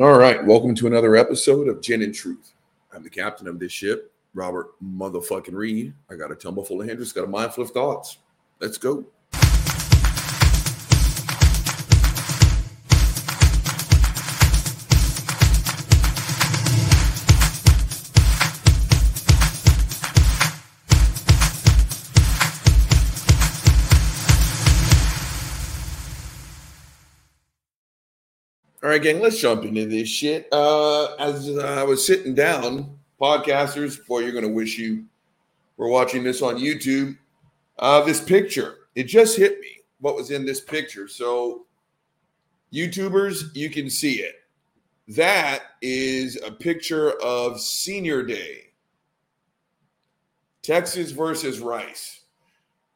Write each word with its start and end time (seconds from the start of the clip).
All 0.00 0.16
right, 0.16 0.42
welcome 0.42 0.74
to 0.76 0.86
another 0.86 1.16
episode 1.16 1.68
of 1.68 1.82
Gin 1.82 2.00
and 2.00 2.14
Truth. 2.14 2.54
I'm 2.94 3.02
the 3.02 3.10
captain 3.10 3.46
of 3.46 3.58
this 3.58 3.72
ship, 3.72 4.10
Robert 4.32 4.68
motherfucking 4.82 5.52
Reed. 5.52 5.92
I 6.10 6.14
got 6.14 6.32
a 6.32 6.34
tumble 6.34 6.64
full 6.64 6.80
of 6.80 6.88
Hendrick's, 6.88 7.12
got 7.12 7.24
a 7.24 7.26
mind 7.26 7.52
full 7.52 7.64
of 7.64 7.72
thoughts. 7.72 8.16
Let's 8.58 8.78
go. 8.78 9.04
Right, 28.92 29.02
gang, 29.02 29.20
let's 29.20 29.40
jump 29.40 29.64
into 29.64 29.86
this 29.86 30.06
shit. 30.06 30.46
Uh, 30.52 31.14
as 31.14 31.56
I 31.56 31.82
was 31.82 32.06
sitting 32.06 32.34
down, 32.34 32.98
podcasters, 33.18 34.06
boy, 34.06 34.18
you're 34.18 34.32
going 34.32 34.44
to 34.44 34.52
wish 34.52 34.76
you 34.76 35.06
were 35.78 35.88
watching 35.88 36.22
this 36.22 36.42
on 36.42 36.56
YouTube. 36.56 37.16
Uh, 37.78 38.04
this 38.04 38.20
picture, 38.20 38.80
it 38.94 39.04
just 39.04 39.38
hit 39.38 39.58
me 39.60 39.78
what 40.00 40.14
was 40.14 40.30
in 40.30 40.44
this 40.44 40.60
picture. 40.60 41.08
So, 41.08 41.64
YouTubers, 42.70 43.56
you 43.56 43.70
can 43.70 43.88
see 43.88 44.16
it. 44.16 44.34
That 45.08 45.62
is 45.80 46.38
a 46.44 46.50
picture 46.50 47.12
of 47.22 47.62
senior 47.62 48.22
day, 48.22 48.72
Texas 50.60 51.12
versus 51.12 51.60
Rice. 51.60 52.20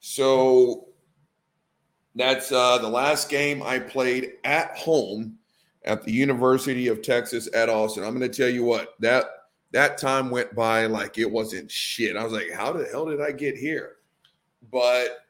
So, 0.01 0.89
that's 2.15 2.53
uh, 2.53 2.77
the 2.79 2.89
last 2.89 3.31
game 3.31 3.63
I 3.63 3.79
played 3.79 4.35
at 4.45 4.77
home 4.77 5.36
at 5.87 6.05
the 6.05 6.13
University 6.13 6.89
of 6.89 7.03
Texas 7.03 7.49
at 7.55 7.69
Austin. 7.69 8.05
I'm 8.05 8.17
going 8.17 8.31
to 8.31 8.37
tell 8.37 8.53
you 8.53 8.65
what 8.65 8.95
that 9.01 9.27
that 9.73 9.99
time 9.99 10.31
went 10.31 10.55
by 10.55 10.87
like 10.87 11.19
it 11.19 11.31
wasn't 11.31 11.71
shit. 11.71 12.17
I 12.17 12.25
was 12.25 12.33
like, 12.33 12.51
how 12.53 12.73
the 12.73 12.85
hell 12.85 13.07
did 13.07 13.21
I 13.21 13.33
get 13.33 13.57
here? 13.57 13.97
But 14.71 15.27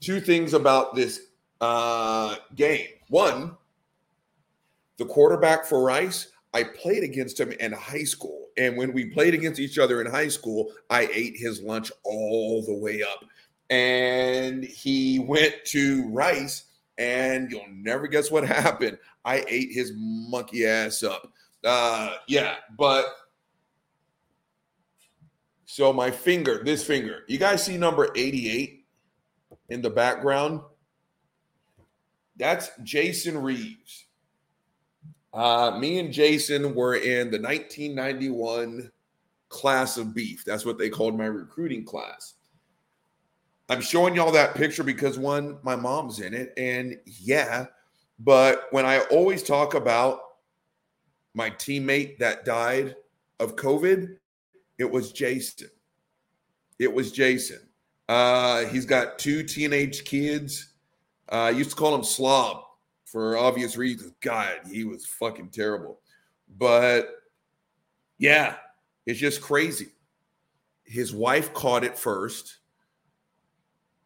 two 0.00 0.20
things 0.20 0.54
about 0.54 0.94
this 0.94 1.20
uh, 1.60 2.36
game. 2.54 2.86
One, 3.08 3.56
the 4.96 5.04
quarterback 5.06 5.66
for 5.66 5.82
Rice, 5.82 6.28
I 6.52 6.64
played 6.64 7.02
against 7.02 7.38
him 7.38 7.52
in 7.52 7.72
high 7.72 8.04
school. 8.04 8.48
And 8.56 8.76
when 8.76 8.92
we 8.92 9.06
played 9.06 9.34
against 9.34 9.60
each 9.60 9.78
other 9.78 10.00
in 10.00 10.10
high 10.10 10.28
school, 10.28 10.72
I 10.88 11.08
ate 11.12 11.36
his 11.36 11.62
lunch 11.62 11.92
all 12.04 12.62
the 12.64 12.74
way 12.74 13.02
up. 13.02 13.24
And 13.70 14.64
he 14.64 15.20
went 15.20 15.54
to 15.66 16.08
Rice, 16.08 16.64
and 16.98 17.50
you'll 17.50 17.68
never 17.70 18.08
guess 18.08 18.30
what 18.30 18.44
happened. 18.46 18.98
I 19.24 19.44
ate 19.48 19.72
his 19.72 19.92
monkey 19.96 20.66
ass 20.66 21.02
up. 21.02 21.30
Uh, 21.64 22.14
yeah, 22.26 22.56
but 22.78 23.06
so 25.66 25.92
my 25.92 26.10
finger, 26.10 26.62
this 26.64 26.84
finger, 26.84 27.24
you 27.28 27.38
guys 27.38 27.64
see 27.64 27.76
number 27.76 28.10
88 28.16 28.84
in 29.68 29.82
the 29.82 29.90
background? 29.90 30.60
That's 32.36 32.70
Jason 32.82 33.40
Reeves. 33.40 34.06
Uh, 35.32 35.76
me 35.78 35.98
and 35.98 36.12
Jason 36.12 36.74
were 36.74 36.96
in 36.96 37.30
the 37.30 37.40
1991 37.40 38.90
class 39.48 39.96
of 39.96 40.14
beef. 40.14 40.44
That's 40.44 40.64
what 40.64 40.78
they 40.78 40.88
called 40.88 41.16
my 41.16 41.26
recruiting 41.26 41.84
class. 41.84 42.34
I'm 43.68 43.80
showing 43.80 44.16
y'all 44.16 44.32
that 44.32 44.56
picture 44.56 44.82
because 44.82 45.18
one, 45.18 45.58
my 45.62 45.76
mom's 45.76 46.18
in 46.18 46.34
it, 46.34 46.52
and 46.56 46.98
yeah, 47.04 47.66
but 48.22 48.66
when 48.70 48.84
I 48.84 49.00
always 49.10 49.42
talk 49.42 49.74
about 49.74 50.20
my 51.32 51.50
teammate 51.50 52.18
that 52.18 52.44
died 52.44 52.94
of 53.40 53.56
COVID, 53.56 54.16
it 54.78 54.90
was 54.90 55.10
Jason. 55.10 55.70
It 56.78 56.92
was 56.92 57.12
Jason. 57.12 57.60
Uh, 58.10 58.66
he's 58.66 58.84
got 58.84 59.18
two 59.18 59.42
teenage 59.42 60.04
kids. 60.04 60.74
Uh, 61.32 61.36
I 61.36 61.50
used 61.50 61.70
to 61.70 61.76
call 61.76 61.94
him 61.94 62.04
Slob 62.04 62.64
for 63.06 63.38
obvious 63.38 63.78
reasons. 63.78 64.12
God, 64.20 64.60
he 64.70 64.84
was 64.84 65.06
fucking 65.06 65.48
terrible. 65.48 66.00
But 66.58 67.08
yeah, 68.18 68.56
it's 69.06 69.20
just 69.20 69.40
crazy. 69.40 69.88
His 70.84 71.14
wife 71.14 71.54
caught 71.54 71.84
it 71.84 71.96
first. 71.98 72.58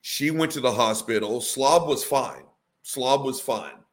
She 0.03 0.31
went 0.31 0.53
to 0.53 0.61
the 0.61 0.73
hospital. 0.73 1.41
Slob 1.41 1.89
was 1.89 2.05
fine. 2.05 2.45
Slob 2.83 3.25
was 3.25 3.41
fine 3.41 3.84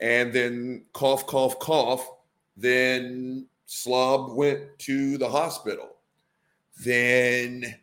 and 0.00 0.32
then 0.32 0.84
cough, 0.92 1.26
cough, 1.26 1.58
cough. 1.58 2.08
Then 2.56 3.46
Slob 3.66 4.34
went 4.34 4.78
to 4.80 5.18
the 5.18 5.28
hospital. 5.28 5.96
Then 6.84 7.74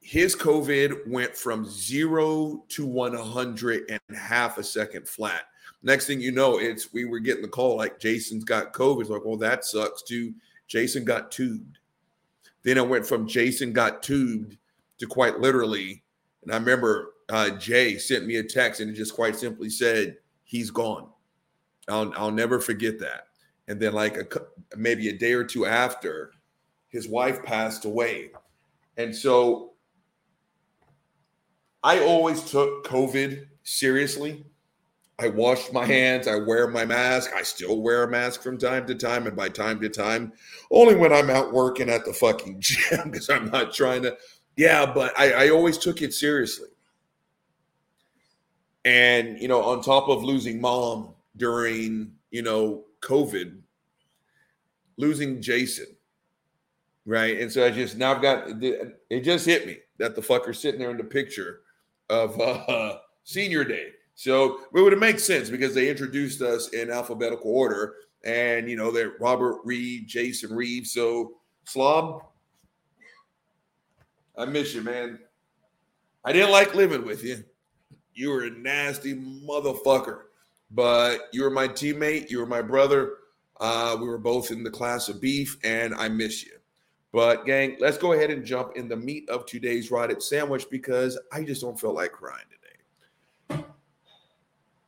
his 0.00 0.36
COVID 0.36 1.08
went 1.08 1.36
from 1.36 1.64
zero 1.64 2.64
to 2.68 2.86
100 2.86 3.90
and 3.90 4.18
half 4.18 4.58
a 4.58 4.62
second 4.62 5.08
flat. 5.08 5.44
Next 5.82 6.06
thing 6.06 6.20
you 6.20 6.32
know, 6.32 6.58
it's 6.58 6.92
we 6.92 7.04
were 7.04 7.20
getting 7.20 7.42
the 7.42 7.48
call 7.48 7.76
like 7.76 7.98
Jason's 7.98 8.44
got 8.44 8.72
COVID. 8.72 9.02
It's 9.02 9.10
like, 9.10 9.24
well, 9.24 9.36
that 9.38 9.64
sucks 9.64 10.02
too. 10.02 10.34
Jason 10.66 11.04
got 11.04 11.30
tubed. 11.30 11.78
Then 12.62 12.78
it 12.78 12.88
went 12.88 13.06
from 13.06 13.28
Jason 13.28 13.72
got 13.72 14.02
tubed 14.02 14.56
to 14.98 15.06
quite 15.06 15.40
literally. 15.40 16.02
And 16.42 16.52
I 16.52 16.56
remember 16.56 17.12
uh, 17.28 17.50
Jay 17.50 17.98
sent 17.98 18.26
me 18.26 18.36
a 18.36 18.42
text 18.42 18.80
and 18.80 18.90
it 18.90 18.94
just 18.94 19.14
quite 19.14 19.36
simply 19.36 19.70
said, 19.70 20.16
he's 20.44 20.70
gone. 20.70 21.08
I'll 21.88 22.12
I'll 22.16 22.30
never 22.30 22.60
forget 22.60 22.98
that. 23.00 23.28
And 23.68 23.80
then 23.80 23.92
like 23.92 24.16
a 24.16 24.26
maybe 24.76 25.08
a 25.08 25.16
day 25.16 25.32
or 25.32 25.44
two 25.44 25.66
after, 25.66 26.32
his 26.88 27.08
wife 27.08 27.42
passed 27.42 27.84
away. 27.84 28.30
And 28.96 29.14
so 29.14 29.72
I 31.82 32.00
always 32.00 32.42
took 32.44 32.86
COVID 32.86 33.46
seriously. 33.64 34.44
I 35.18 35.28
washed 35.28 35.72
my 35.72 35.82
mm-hmm. 35.82 35.90
hands. 35.90 36.28
I 36.28 36.36
wear 36.36 36.66
my 36.66 36.84
mask. 36.84 37.32
I 37.36 37.42
still 37.42 37.80
wear 37.80 38.04
a 38.04 38.10
mask 38.10 38.42
from 38.42 38.58
time 38.58 38.86
to 38.86 38.94
time. 38.94 39.26
And 39.26 39.36
by 39.36 39.48
time 39.48 39.80
to 39.80 39.88
time, 39.88 40.32
only 40.70 40.96
when 40.96 41.12
I'm 41.12 41.30
out 41.30 41.52
working 41.52 41.88
at 41.88 42.04
the 42.04 42.12
fucking 42.12 42.56
gym 42.60 43.10
because 43.10 43.28
I'm 43.28 43.50
not 43.50 43.74
trying 43.74 44.02
to. 44.02 44.16
Yeah, 44.56 44.86
but 44.86 45.12
I, 45.18 45.46
I 45.46 45.48
always 45.50 45.78
took 45.78 46.00
it 46.02 46.14
seriously. 46.14 46.68
And, 48.84 49.40
you 49.40 49.48
know, 49.48 49.62
on 49.62 49.82
top 49.82 50.08
of 50.08 50.22
losing 50.22 50.60
mom 50.60 51.14
during, 51.36 52.12
you 52.30 52.42
know, 52.42 52.84
COVID, 53.00 53.58
losing 54.96 55.40
Jason, 55.40 55.86
right? 57.06 57.40
And 57.40 57.50
so 57.50 57.66
I 57.66 57.70
just 57.70 57.96
now 57.96 58.14
I've 58.14 58.22
got 58.22 58.62
it 58.62 59.20
just 59.22 59.46
hit 59.46 59.66
me 59.66 59.78
that 59.98 60.14
the 60.14 60.22
fucker's 60.22 60.60
sitting 60.60 60.80
there 60.80 60.90
in 60.90 60.96
the 60.96 61.04
picture 61.04 61.60
of 62.10 62.38
uh, 62.40 62.96
senior 63.24 63.64
day. 63.64 63.90
So 64.14 64.60
it 64.74 64.80
would 64.80 64.98
made 64.98 65.20
sense 65.20 65.50
because 65.50 65.74
they 65.74 65.88
introduced 65.88 66.40
us 66.40 66.68
in 66.68 66.90
alphabetical 66.90 67.50
order, 67.50 67.94
and 68.24 68.70
you 68.70 68.76
know 68.76 68.90
they're 68.90 69.14
Robert 69.20 69.60
Reed, 69.64 70.06
Jason 70.06 70.54
Reed. 70.54 70.86
So 70.86 71.32
Slob, 71.64 72.22
I 74.38 74.44
miss 74.44 74.74
you, 74.74 74.82
man. 74.82 75.18
I 76.24 76.32
didn't 76.32 76.52
like 76.52 76.74
living 76.74 77.04
with 77.04 77.24
you. 77.24 77.44
You 78.14 78.30
were 78.30 78.44
a 78.44 78.50
nasty 78.50 79.14
motherfucker. 79.14 80.22
But 80.70 81.28
you 81.32 81.42
were 81.42 81.50
my 81.50 81.68
teammate. 81.68 82.30
You 82.30 82.40
were 82.40 82.46
my 82.46 82.62
brother. 82.62 83.14
Uh, 83.60 83.96
we 84.00 84.08
were 84.08 84.18
both 84.18 84.50
in 84.50 84.64
the 84.64 84.70
class 84.70 85.08
of 85.08 85.20
beef, 85.20 85.56
and 85.62 85.94
I 85.94 86.08
miss 86.08 86.44
you. 86.44 86.52
But, 87.12 87.46
gang, 87.46 87.76
let's 87.78 87.96
go 87.96 88.12
ahead 88.12 88.30
and 88.30 88.44
jump 88.44 88.72
in 88.74 88.88
the 88.88 88.96
meat 88.96 89.28
of 89.30 89.46
today's 89.46 89.92
rotted 89.92 90.20
sandwich 90.20 90.66
because 90.68 91.16
I 91.32 91.44
just 91.44 91.62
don't 91.62 91.78
feel 91.78 91.94
like 91.94 92.10
crying 92.10 92.44
today. 92.50 93.64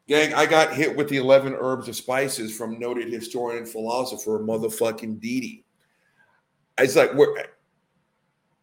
Gang, 0.08 0.34
I 0.34 0.46
got 0.46 0.74
hit 0.74 0.96
with 0.96 1.08
the 1.08 1.18
11 1.18 1.54
herbs 1.54 1.86
of 1.88 1.94
spices 1.94 2.56
from 2.56 2.80
noted 2.80 3.12
historian 3.12 3.58
and 3.58 3.68
philosopher 3.68 4.40
motherfucking 4.40 5.20
Didi. 5.20 5.64
It's 6.78 6.96
like, 6.96 7.14
we're, 7.14 7.38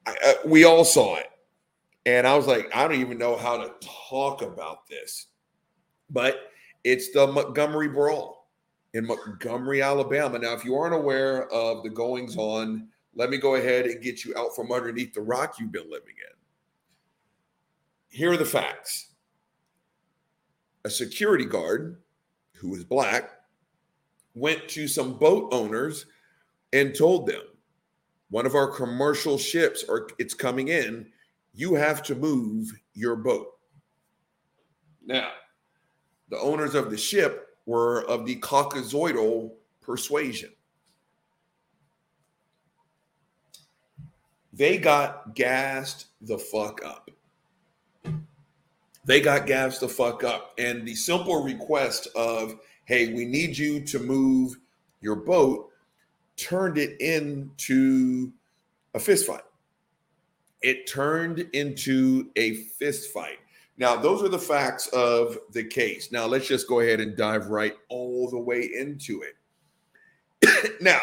I, 0.05 0.13
I, 0.21 0.35
we 0.45 0.65
all 0.65 0.83
saw 0.83 1.15
it. 1.15 1.27
And 2.05 2.27
I 2.27 2.35
was 2.35 2.47
like, 2.47 2.69
I 2.75 2.88
don't 2.88 3.00
even 3.00 3.17
know 3.17 3.38
how 3.38 3.57
to 3.57 3.73
talk 4.09 4.41
about 4.41 4.88
this. 4.88 5.27
But 6.09 6.51
it's 6.83 7.11
the 7.11 7.27
Montgomery 7.27 7.88
Brawl 7.88 8.50
in 8.94 9.05
Montgomery, 9.05 9.81
Alabama. 9.81 10.38
Now, 10.38 10.53
if 10.53 10.65
you 10.65 10.75
aren't 10.75 10.94
aware 10.94 11.47
of 11.51 11.83
the 11.83 11.89
goings 11.89 12.35
on, 12.38 12.89
let 13.15 13.29
me 13.29 13.38
go 13.38 13.55
ahead 13.55 13.85
and 13.85 14.01
get 14.01 14.25
you 14.25 14.35
out 14.38 14.55
from 14.55 14.71
underneath 14.71 15.13
the 15.13 15.21
rock 15.21 15.55
you've 15.59 15.71
been 15.71 15.89
living 15.89 16.15
in. 16.17 16.35
Here 18.09 18.31
are 18.31 18.38
the 18.38 18.45
facts 18.45 19.09
a 20.85 20.89
security 20.89 21.45
guard 21.45 22.01
who 22.55 22.69
was 22.69 22.83
black 22.83 23.31
went 24.35 24.67
to 24.67 24.88
some 24.88 25.17
boat 25.17 25.53
owners 25.53 26.05
and 26.73 26.94
told 26.95 27.27
them 27.27 27.41
one 28.29 28.45
of 28.45 28.55
our 28.55 28.67
commercial 28.67 29.38
ships 29.38 29.85
are 29.88 30.09
it's 30.19 30.33
coming 30.33 30.67
in 30.69 31.07
you 31.53 31.75
have 31.75 32.01
to 32.03 32.15
move 32.15 32.71
your 32.94 33.15
boat. 33.15 33.47
Now, 35.05 35.31
the 36.29 36.39
owners 36.39 36.75
of 36.75 36.89
the 36.89 36.97
ship 36.97 37.57
were 37.65 38.03
of 38.05 38.25
the 38.25 38.38
Caucasoidal 38.38 39.51
persuasion. 39.81 40.51
They 44.53 44.77
got 44.77 45.35
gassed 45.35 46.07
the 46.21 46.38
fuck 46.38 46.83
up. 46.85 47.09
They 49.05 49.19
got 49.19 49.47
gassed 49.47 49.81
the 49.81 49.89
fuck 49.89 50.23
up. 50.23 50.53
And 50.57 50.88
the 50.88 50.95
simple 50.95 51.44
request 51.44 52.07
of, 52.15 52.59
hey, 52.85 53.13
we 53.13 53.25
need 53.25 53.57
you 53.57 53.83
to 53.85 54.00
move 54.00 54.55
your 55.01 55.15
boat 55.15 55.69
turned 56.35 56.77
it 56.77 57.00
into 57.01 58.31
a 58.94 59.00
fist 59.00 59.27
fight. 59.27 59.44
It 60.63 60.88
turned 60.88 61.39
into 61.54 62.30
a 62.36 62.56
fist 62.56 63.12
fight. 63.12 63.39
Now, 63.77 63.95
those 63.95 64.24
are 64.24 64.30
the 64.30 64.39
facts 64.39 64.88
of 64.88 65.38
the 65.51 65.63
case. 65.63 66.12
Now, 66.12 66.25
let's 66.25 66.48
just 66.48 66.68
go 66.68 66.80
ahead 66.80 67.00
and 67.00 67.18
dive 67.18 67.48
right 67.48 67.74
all 67.89 68.30
the 68.30 68.39
way 68.39 68.69
into 68.75 69.24
it. 69.24 69.36
now, 70.81 71.01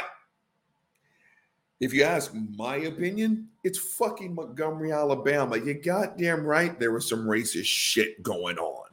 if 1.80 1.92
you 1.92 2.04
ask 2.04 2.32
my 2.56 2.76
opinion, 2.76 3.48
it's 3.64 3.78
fucking 3.78 4.34
Montgomery, 4.34 4.92
Alabama. 4.92 5.56
You 5.56 5.74
goddamn 5.74 6.44
right 6.44 6.78
there 6.78 6.92
was 6.92 7.08
some 7.08 7.26
racist 7.26 7.64
shit 7.64 8.22
going 8.22 8.58
on. 8.58 8.88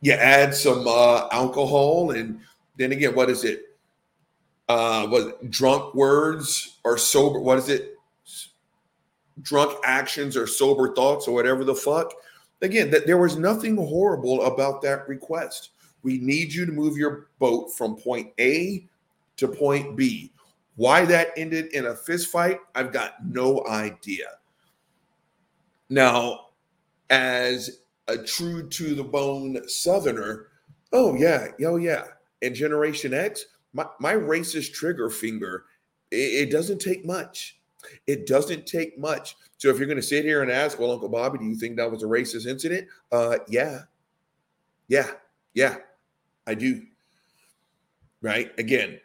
You 0.00 0.12
add 0.12 0.54
some 0.54 0.86
uh, 0.86 1.28
alcohol, 1.32 2.10
and 2.10 2.40
then 2.76 2.92
again, 2.92 3.14
what 3.14 3.30
is 3.30 3.44
it? 3.44 3.76
Uh, 4.68 5.06
what 5.06 5.48
drunk 5.48 5.94
words 5.94 6.78
or 6.84 6.98
sober? 6.98 7.40
What 7.40 7.58
is 7.58 7.68
it? 7.68 7.95
Drunk 9.42 9.78
actions 9.84 10.36
or 10.36 10.46
sober 10.46 10.94
thoughts 10.94 11.28
or 11.28 11.34
whatever 11.34 11.64
the 11.64 11.74
fuck. 11.74 12.12
Again, 12.62 12.90
that 12.90 13.06
there 13.06 13.18
was 13.18 13.36
nothing 13.36 13.76
horrible 13.76 14.44
about 14.44 14.80
that 14.82 15.06
request. 15.08 15.70
We 16.02 16.18
need 16.18 16.52
you 16.52 16.64
to 16.64 16.72
move 16.72 16.96
your 16.96 17.28
boat 17.38 17.74
from 17.76 17.96
point 17.96 18.32
A 18.38 18.86
to 19.36 19.48
point 19.48 19.96
B. 19.96 20.32
Why 20.76 21.04
that 21.06 21.32
ended 21.36 21.72
in 21.72 21.86
a 21.86 21.94
fist 21.94 22.28
fight, 22.28 22.60
I've 22.74 22.92
got 22.92 23.26
no 23.26 23.66
idea. 23.66 24.26
Now, 25.88 26.46
as 27.10 27.80
a 28.08 28.18
true 28.18 28.68
to 28.68 28.94
the 28.94 29.04
bone 29.04 29.68
Southerner, 29.68 30.48
oh 30.92 31.14
yeah, 31.14 31.48
oh 31.64 31.76
yeah. 31.76 32.04
And 32.42 32.54
Generation 32.54 33.14
X, 33.14 33.46
my, 33.72 33.86
my 34.00 34.12
racist 34.14 34.74
trigger 34.74 35.10
finger, 35.10 35.64
it, 36.10 36.48
it 36.48 36.50
doesn't 36.50 36.80
take 36.80 37.04
much. 37.04 37.55
It 38.06 38.26
doesn't 38.26 38.66
take 38.66 38.98
much. 38.98 39.36
So 39.58 39.68
if 39.68 39.78
you're 39.78 39.86
going 39.86 39.96
to 39.96 40.02
sit 40.02 40.24
here 40.24 40.42
and 40.42 40.50
ask, 40.50 40.78
well, 40.78 40.92
Uncle 40.92 41.08
Bobby, 41.08 41.38
do 41.38 41.44
you 41.44 41.56
think 41.56 41.76
that 41.76 41.90
was 41.90 42.02
a 42.02 42.06
racist 42.06 42.46
incident? 42.46 42.88
Uh, 43.10 43.38
yeah, 43.48 43.82
yeah, 44.88 45.10
yeah, 45.54 45.76
I 46.46 46.54
do. 46.54 46.82
Right? 48.22 48.52
Again, 48.58 49.00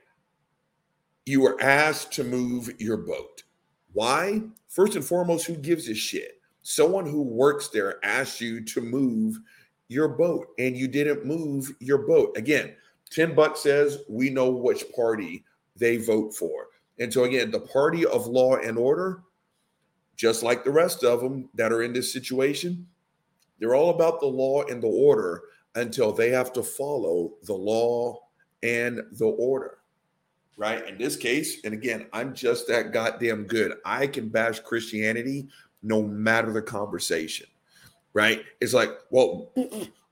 you 1.25 1.41
were 1.41 1.61
asked 1.61 2.11
to 2.13 2.23
move 2.23 2.73
your 2.79 2.97
boat. 2.97 3.43
Why? 3.93 4.41
First 4.67 4.95
and 4.95 5.05
foremost, 5.05 5.45
who 5.45 5.55
gives 5.55 5.87
a 5.89 5.95
shit? 5.95 6.41
Someone 6.63 7.05
who 7.05 7.21
works 7.21 7.69
there 7.69 8.03
asked 8.03 8.41
you 8.41 8.63
to 8.65 8.81
move 8.81 9.39
your 9.87 10.07
boat 10.07 10.47
and 10.57 10.77
you 10.77 10.87
didn't 10.87 11.25
move 11.25 11.71
your 11.79 11.99
boat. 11.99 12.37
Again, 12.37 12.73
10 13.09 13.35
bucks 13.35 13.61
says 13.61 13.99
we 14.07 14.29
know 14.29 14.49
which 14.49 14.85
party 14.95 15.43
they 15.75 15.97
vote 15.97 16.33
for. 16.33 16.67
And 17.01 17.11
so, 17.11 17.25
again, 17.25 17.51
the 17.51 17.59
party 17.59 18.05
of 18.05 18.27
law 18.27 18.55
and 18.55 18.77
order, 18.77 19.23
just 20.15 20.43
like 20.43 20.63
the 20.63 20.71
rest 20.71 21.03
of 21.03 21.19
them 21.19 21.49
that 21.55 21.73
are 21.73 21.81
in 21.81 21.91
this 21.91 22.13
situation, 22.13 22.87
they're 23.59 23.75
all 23.75 23.89
about 23.89 24.21
the 24.21 24.27
law 24.27 24.63
and 24.63 24.81
the 24.81 24.87
order 24.87 25.41
until 25.75 26.13
they 26.13 26.29
have 26.29 26.53
to 26.53 26.63
follow 26.63 27.33
the 27.43 27.53
law 27.53 28.17
and 28.63 29.01
the 29.11 29.25
order 29.25 29.81
right? 30.61 30.87
In 30.87 30.95
this 30.99 31.15
case, 31.15 31.57
and 31.63 31.73
again, 31.73 32.05
I'm 32.13 32.35
just 32.35 32.67
that 32.67 32.93
goddamn 32.93 33.45
good. 33.45 33.73
I 33.83 34.05
can 34.05 34.29
bash 34.29 34.59
Christianity 34.59 35.47
no 35.81 36.03
matter 36.03 36.53
the 36.53 36.61
conversation, 36.61 37.47
right? 38.13 38.43
It's 38.59 38.73
like, 38.73 38.91
well, 39.09 39.51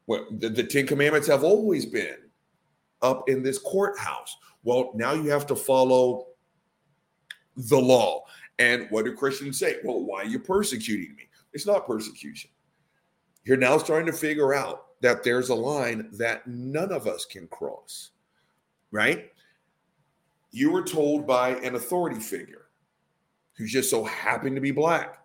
well 0.08 0.26
the, 0.32 0.50
the 0.50 0.64
Ten 0.64 0.88
Commandments 0.88 1.28
have 1.28 1.44
always 1.44 1.86
been 1.86 2.18
up 3.04 3.30
in 3.30 3.44
this 3.44 3.60
courthouse. 3.60 4.36
Well, 4.64 4.90
now 4.96 5.14
you 5.14 5.30
have 5.30 5.46
to 5.48 5.56
follow 5.56 6.29
the 7.60 7.80
law. 7.80 8.24
And 8.58 8.88
what 8.90 9.06
do 9.06 9.14
Christians 9.14 9.60
say? 9.60 9.78
Well, 9.84 10.04
why 10.04 10.24
are 10.24 10.26
you 10.26 10.40
persecuting 10.40 11.16
me? 11.16 11.30
It's 11.54 11.68
not 11.68 11.88
persecution. 11.88 12.50
You're 13.44 13.58
now 13.58 13.78
starting 13.78 14.12
to 14.12 14.18
figure 14.18 14.54
out 14.54 14.88
that 15.02 15.24
there's 15.24 15.50
a 15.50 15.56
line 15.56 16.10
that 16.14 16.46
none 16.46 16.92
of 16.92 17.08
us 17.08 17.26
can 17.26 17.48
cross, 17.48 18.12
right? 18.92 19.32
you 20.52 20.72
were 20.72 20.84
told 20.84 21.28
by 21.28 21.50
an 21.58 21.76
authority 21.76 22.20
figure 22.20 22.68
who 23.58 23.68
just 23.68 23.90
so 23.90 24.04
happened 24.04 24.56
to 24.56 24.62
be 24.62 24.72
black. 24.72 25.20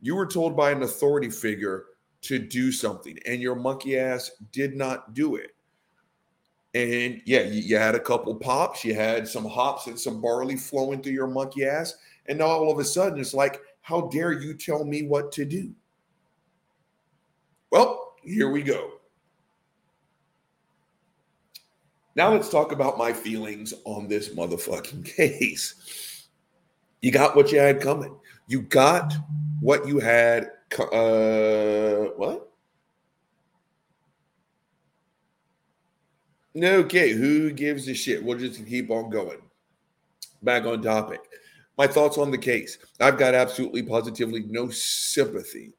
You 0.00 0.16
were 0.16 0.26
told 0.26 0.56
by 0.56 0.72
an 0.72 0.82
authority 0.82 1.30
figure 1.30 1.84
to 2.22 2.38
do 2.38 2.70
something, 2.72 3.18
and 3.26 3.40
your 3.40 3.54
monkey 3.54 3.98
ass 3.98 4.30
did 4.52 4.76
not 4.76 5.14
do 5.14 5.36
it. 5.36 5.52
And 6.74 7.20
yeah, 7.24 7.40
you, 7.40 7.60
you, 7.62 7.76
had 7.76 7.96
a 7.96 8.00
couple 8.00 8.34
pops, 8.36 8.84
you 8.84 8.94
had 8.94 9.26
some 9.26 9.44
hops 9.44 9.88
and 9.88 9.98
some 9.98 10.20
barley 10.20 10.56
flowing 10.56 11.02
through 11.02 11.12
your 11.12 11.26
monkey 11.26 11.64
ass. 11.64 11.96
And 12.26 12.38
now 12.38 12.46
all 12.46 12.70
of 12.70 12.78
a 12.78 12.84
sudden, 12.84 13.18
it's 13.18 13.34
like, 13.34 13.60
how 13.80 14.02
dare 14.02 14.32
you 14.32 14.54
tell 14.54 14.84
me 14.84 15.02
what 15.02 15.32
to 15.32 15.44
do? 15.44 15.72
Well, 17.72 18.14
here 18.22 18.50
we 18.50 18.62
go. 18.62 18.92
Now 22.14 22.32
let's 22.32 22.50
talk 22.50 22.72
about 22.72 22.98
my 22.98 23.12
feelings 23.12 23.72
on 23.84 24.06
this 24.06 24.30
motherfucking 24.30 25.04
case. 25.16 26.26
You 27.02 27.10
got 27.10 27.34
what 27.34 27.50
you 27.50 27.58
had 27.58 27.80
coming. 27.80 28.14
You 28.46 28.62
got 28.62 29.14
what 29.60 29.86
you 29.88 29.98
had. 29.98 30.50
Uh, 30.78 32.10
what? 32.16 32.49
Okay, 36.56 37.12
who 37.12 37.52
gives 37.52 37.86
a 37.88 37.94
shit? 37.94 38.24
We'll 38.24 38.38
just 38.38 38.66
keep 38.66 38.90
on 38.90 39.08
going. 39.08 39.38
Back 40.42 40.64
on 40.64 40.82
topic. 40.82 41.20
My 41.78 41.86
thoughts 41.86 42.18
on 42.18 42.30
the 42.30 42.38
case. 42.38 42.78
I've 42.98 43.18
got 43.18 43.34
absolutely 43.34 43.84
positively 43.84 44.44
no 44.48 44.68
sympathy 44.68 45.72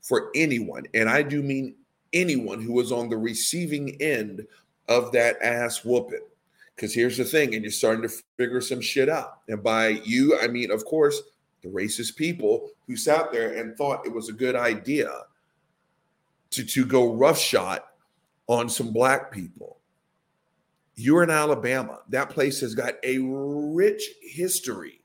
for 0.00 0.30
anyone, 0.34 0.84
and 0.94 1.08
I 1.08 1.22
do 1.22 1.42
mean 1.42 1.74
anyone 2.12 2.60
who 2.62 2.72
was 2.72 2.90
on 2.90 3.08
the 3.08 3.16
receiving 3.18 4.00
end 4.00 4.46
of 4.88 5.12
that 5.12 5.36
ass 5.42 5.84
whooping. 5.84 6.26
Because 6.74 6.94
here's 6.94 7.16
the 7.16 7.24
thing, 7.24 7.54
and 7.54 7.62
you're 7.62 7.70
starting 7.70 8.08
to 8.08 8.14
figure 8.36 8.60
some 8.60 8.80
shit 8.80 9.08
out. 9.08 9.40
And 9.48 9.62
by 9.62 9.88
you, 10.04 10.38
I 10.40 10.48
mean, 10.48 10.70
of 10.70 10.84
course, 10.84 11.22
the 11.62 11.68
racist 11.68 12.16
people 12.16 12.70
who 12.86 12.96
sat 12.96 13.30
there 13.30 13.54
and 13.54 13.76
thought 13.76 14.06
it 14.06 14.12
was 14.12 14.28
a 14.28 14.32
good 14.32 14.56
idea 14.56 15.10
to, 16.50 16.64
to 16.64 16.84
go 16.84 17.12
roughshod 17.12 17.82
on 18.48 18.68
some 18.68 18.92
black 18.92 19.30
people. 19.30 19.78
You're 20.96 21.22
in 21.22 21.30
Alabama. 21.30 22.00
That 22.08 22.30
place 22.30 22.60
has 22.60 22.74
got 22.74 22.94
a 23.02 23.18
rich 23.18 24.02
history 24.22 25.02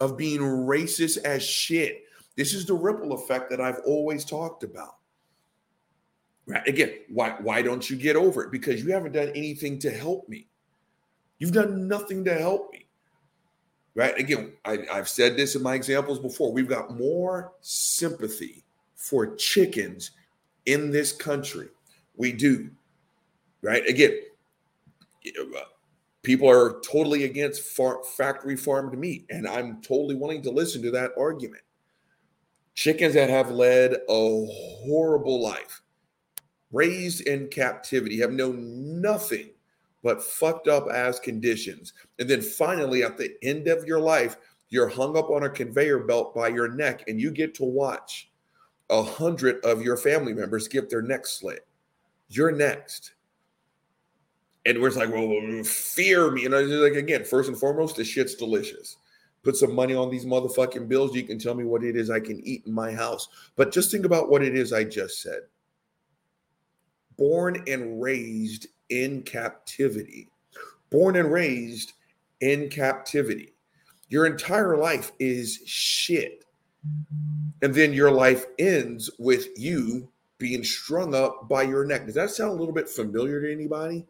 of 0.00 0.16
being 0.16 0.40
racist 0.40 1.18
as 1.24 1.42
shit. 1.42 2.04
This 2.36 2.54
is 2.54 2.66
the 2.66 2.74
ripple 2.74 3.12
effect 3.12 3.50
that 3.50 3.60
I've 3.60 3.80
always 3.86 4.24
talked 4.24 4.64
about. 4.64 4.96
Right. 6.46 6.66
Again, 6.66 6.92
why 7.08 7.36
why 7.40 7.62
don't 7.62 7.88
you 7.88 7.96
get 7.96 8.16
over 8.16 8.42
it? 8.44 8.50
Because 8.50 8.82
you 8.82 8.92
haven't 8.92 9.12
done 9.12 9.30
anything 9.34 9.78
to 9.80 9.90
help 9.90 10.28
me. 10.28 10.46
You've 11.38 11.52
done 11.52 11.88
nothing 11.88 12.24
to 12.24 12.34
help 12.34 12.72
me. 12.72 12.86
Right. 13.94 14.18
Again, 14.18 14.52
I, 14.64 14.80
I've 14.92 15.08
said 15.08 15.36
this 15.36 15.54
in 15.54 15.62
my 15.62 15.74
examples 15.74 16.18
before. 16.18 16.52
We've 16.52 16.68
got 16.68 16.98
more 16.98 17.52
sympathy 17.60 18.64
for 18.94 19.36
chickens 19.36 20.10
in 20.66 20.90
this 20.90 21.12
country. 21.12 21.68
We 22.16 22.32
do. 22.32 22.70
Right. 23.62 23.86
Again, 23.86 24.18
people 26.22 26.48
are 26.48 26.80
totally 26.80 27.24
against 27.24 27.62
far, 27.62 28.02
factory 28.16 28.56
farmed 28.56 28.98
meat, 28.98 29.26
and 29.30 29.46
I'm 29.46 29.80
totally 29.82 30.14
willing 30.14 30.42
to 30.42 30.50
listen 30.50 30.82
to 30.82 30.90
that 30.92 31.12
argument. 31.18 31.62
Chickens 32.74 33.14
that 33.14 33.30
have 33.30 33.50
led 33.50 33.94
a 34.08 34.46
horrible 34.48 35.40
life 35.40 35.82
raised 36.72 37.20
in 37.20 37.46
captivity, 37.48 38.18
have 38.18 38.32
known 38.32 39.00
nothing 39.00 39.50
but 40.02 40.22
fucked 40.22 40.66
up 40.66 40.88
ass 40.92 41.20
conditions. 41.20 41.92
And 42.18 42.28
then 42.28 42.42
finally, 42.42 43.04
at 43.04 43.16
the 43.16 43.34
end 43.42 43.68
of 43.68 43.84
your 43.84 44.00
life, 44.00 44.36
you're 44.68 44.88
hung 44.88 45.16
up 45.16 45.30
on 45.30 45.44
a 45.44 45.50
conveyor 45.50 46.00
belt 46.00 46.34
by 46.34 46.48
your 46.48 46.68
neck, 46.68 47.04
and 47.06 47.20
you 47.20 47.30
get 47.30 47.54
to 47.54 47.64
watch 47.64 48.30
a 48.90 49.02
hundred 49.02 49.64
of 49.64 49.82
your 49.82 49.96
family 49.96 50.34
members 50.34 50.68
get 50.68 50.90
their 50.90 51.00
necks 51.00 51.38
slit. 51.38 51.66
You're 52.28 52.52
next. 52.52 53.13
And 54.66 54.80
we're 54.80 54.90
like, 54.90 55.10
well, 55.10 55.62
fear 55.64 56.30
me. 56.30 56.46
And 56.46 56.54
I 56.54 56.62
was 56.62 56.70
like, 56.70 56.94
again, 56.94 57.24
first 57.24 57.48
and 57.48 57.58
foremost, 57.58 57.96
the 57.96 58.04
shit's 58.04 58.34
delicious. 58.34 58.96
Put 59.42 59.56
some 59.56 59.74
money 59.74 59.94
on 59.94 60.10
these 60.10 60.24
motherfucking 60.24 60.88
bills. 60.88 61.14
You 61.14 61.22
can 61.22 61.38
tell 61.38 61.54
me 61.54 61.64
what 61.64 61.84
it 61.84 61.96
is 61.96 62.08
I 62.08 62.20
can 62.20 62.40
eat 62.46 62.64
in 62.66 62.72
my 62.72 62.92
house. 62.92 63.28
But 63.56 63.72
just 63.72 63.90
think 63.90 64.06
about 64.06 64.30
what 64.30 64.42
it 64.42 64.56
is 64.56 64.72
I 64.72 64.84
just 64.84 65.20
said 65.20 65.42
born 67.16 67.62
and 67.68 68.02
raised 68.02 68.66
in 68.88 69.22
captivity, 69.22 70.28
born 70.90 71.14
and 71.16 71.30
raised 71.30 71.92
in 72.40 72.68
captivity. 72.68 73.54
Your 74.08 74.26
entire 74.26 74.76
life 74.76 75.12
is 75.18 75.60
shit. 75.64 76.44
And 77.62 77.74
then 77.74 77.92
your 77.92 78.10
life 78.10 78.46
ends 78.58 79.10
with 79.18 79.46
you 79.56 80.08
being 80.38 80.64
strung 80.64 81.14
up 81.14 81.48
by 81.48 81.62
your 81.62 81.84
neck. 81.84 82.06
Does 82.06 82.16
that 82.16 82.30
sound 82.30 82.50
a 82.50 82.54
little 82.54 82.74
bit 82.74 82.88
familiar 82.88 83.40
to 83.40 83.52
anybody? 83.52 84.06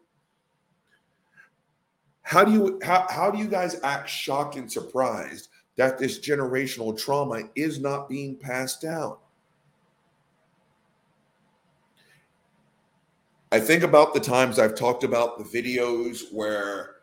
How 2.25 2.43
do 2.43 2.51
you 2.51 2.79
how, 2.83 3.05
how 3.07 3.29
do 3.29 3.37
you 3.37 3.47
guys 3.47 3.79
act 3.83 4.09
shocked 4.09 4.55
and 4.55 4.69
surprised 4.69 5.49
that 5.77 5.99
this 5.99 6.19
generational 6.19 6.97
trauma 6.97 7.43
is 7.53 7.79
not 7.79 8.09
being 8.09 8.35
passed 8.35 8.81
down? 8.81 9.17
I 13.51 13.59
think 13.59 13.83
about 13.83 14.15
the 14.15 14.19
times 14.19 14.57
I've 14.57 14.73
talked 14.73 15.03
about 15.03 15.37
the 15.37 15.43
videos 15.43 16.33
where 16.33 16.95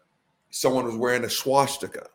someone 0.50 0.86
was 0.86 0.96
wearing 0.96 1.24
a 1.24 1.30
swastika 1.30 2.08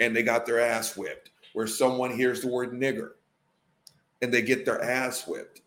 and 0.00 0.16
they 0.16 0.22
got 0.22 0.46
their 0.46 0.60
ass 0.60 0.96
whipped, 0.96 1.30
where 1.52 1.66
someone 1.66 2.10
hears 2.10 2.40
the 2.40 2.48
word 2.48 2.72
nigger 2.72 3.10
and 4.22 4.32
they 4.32 4.40
get 4.40 4.64
their 4.64 4.82
ass 4.82 5.26
whipped. 5.26 5.60